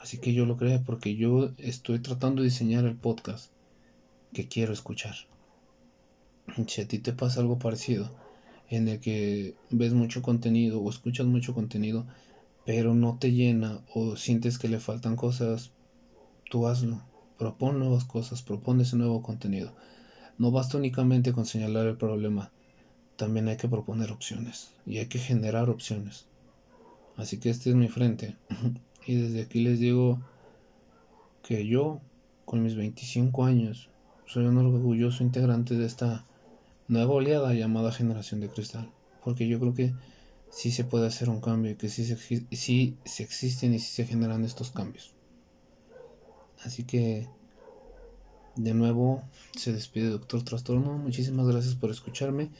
Así 0.00 0.18
que 0.18 0.34
yo 0.34 0.46
lo 0.46 0.56
creé 0.56 0.80
porque 0.80 1.14
yo 1.14 1.50
estoy 1.58 2.00
tratando 2.00 2.42
de 2.42 2.48
diseñar 2.48 2.84
el 2.84 2.96
podcast 2.96 3.52
que 4.32 4.48
quiero 4.48 4.72
escuchar. 4.72 5.14
Si 6.66 6.80
a 6.82 6.88
ti 6.88 6.98
te 6.98 7.12
pasa 7.12 7.40
algo 7.40 7.58
parecido, 7.58 8.10
en 8.68 8.88
el 8.88 9.00
que 9.00 9.54
ves 9.70 9.94
mucho 9.94 10.22
contenido 10.22 10.80
o 10.80 10.90
escuchas 10.90 11.26
mucho 11.26 11.54
contenido, 11.54 12.06
pero 12.64 12.94
no 12.94 13.16
te 13.18 13.32
llena 13.32 13.80
o 13.94 14.16
sientes 14.16 14.58
que 14.58 14.68
le 14.68 14.78
faltan 14.80 15.16
cosas, 15.16 15.72
tú 16.50 16.66
hazlo. 16.66 17.02
Propon 17.38 17.78
nuevas 17.78 18.04
cosas, 18.04 18.42
propone 18.42 18.82
ese 18.82 18.96
nuevo 18.96 19.22
contenido. 19.22 19.72
No 20.38 20.50
basta 20.50 20.78
únicamente 20.78 21.32
con 21.32 21.46
señalar 21.46 21.86
el 21.86 21.96
problema, 21.96 22.50
también 23.16 23.48
hay 23.48 23.56
que 23.56 23.68
proponer 23.68 24.10
opciones 24.10 24.72
y 24.86 24.98
hay 24.98 25.06
que 25.06 25.18
generar 25.18 25.70
opciones. 25.70 26.26
Así 27.16 27.38
que 27.38 27.50
este 27.50 27.70
es 27.70 27.76
mi 27.76 27.88
frente. 27.88 28.36
y 29.06 29.14
desde 29.14 29.42
aquí 29.42 29.62
les 29.62 29.78
digo 29.80 30.20
que 31.42 31.66
yo, 31.66 32.00
con 32.44 32.62
mis 32.62 32.74
25 32.74 33.44
años, 33.44 33.88
soy 34.26 34.46
un 34.46 34.58
orgulloso 34.58 35.22
integrante 35.22 35.74
de 35.76 35.86
esta 35.86 36.24
nueva 36.88 37.14
oleada 37.14 37.54
llamada 37.54 37.92
generación 37.92 38.40
de 38.40 38.48
cristal. 38.48 38.90
Porque 39.24 39.48
yo 39.48 39.60
creo 39.60 39.74
que 39.74 39.94
sí 40.50 40.70
se 40.70 40.84
puede 40.84 41.06
hacer 41.06 41.28
un 41.28 41.40
cambio, 41.40 41.76
que 41.76 41.88
sí 41.88 42.04
se, 42.04 42.16
sí 42.16 42.96
se 43.04 43.22
existen 43.22 43.74
y 43.74 43.78
sí 43.78 43.92
se 43.92 44.06
generan 44.06 44.44
estos 44.44 44.70
cambios. 44.70 45.14
Así 46.64 46.84
que, 46.84 47.28
de 48.56 48.74
nuevo, 48.74 49.22
se 49.56 49.72
despide 49.72 50.10
Doctor 50.10 50.44
Trastorno. 50.44 50.98
Muchísimas 50.98 51.46
gracias 51.46 51.74
por 51.74 51.90
escucharme 51.90 52.50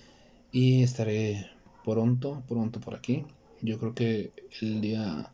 y 0.51 0.83
estaré 0.83 1.47
pronto, 1.85 2.43
pronto 2.49 2.81
por 2.81 2.95
aquí. 2.95 3.25
Yo 3.61 3.79
creo 3.79 3.95
que 3.95 4.33
el 4.61 4.81
día 4.81 5.33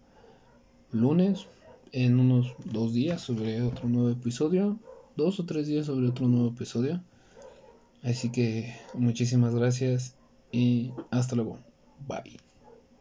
lunes 0.91 1.47
en 1.93 2.21
unos 2.21 2.55
dos 2.65 2.93
días 2.93 3.23
sobre 3.23 3.63
otro 3.63 3.89
nuevo 3.89 4.11
episodio. 4.11 4.79
Dos 5.17 5.41
o 5.41 5.47
tres 5.47 5.67
días 5.67 5.87
sobre 5.87 6.09
otro 6.09 6.29
nuevo 6.29 6.49
episodio. 6.49 7.03
Así 8.03 8.31
que 8.33 8.75
muchísimas 8.95 9.55
gracias 9.55 10.17
y 10.51 10.93
hasta 11.11 11.37
luego. 11.37 11.61
Bye. 11.97 12.48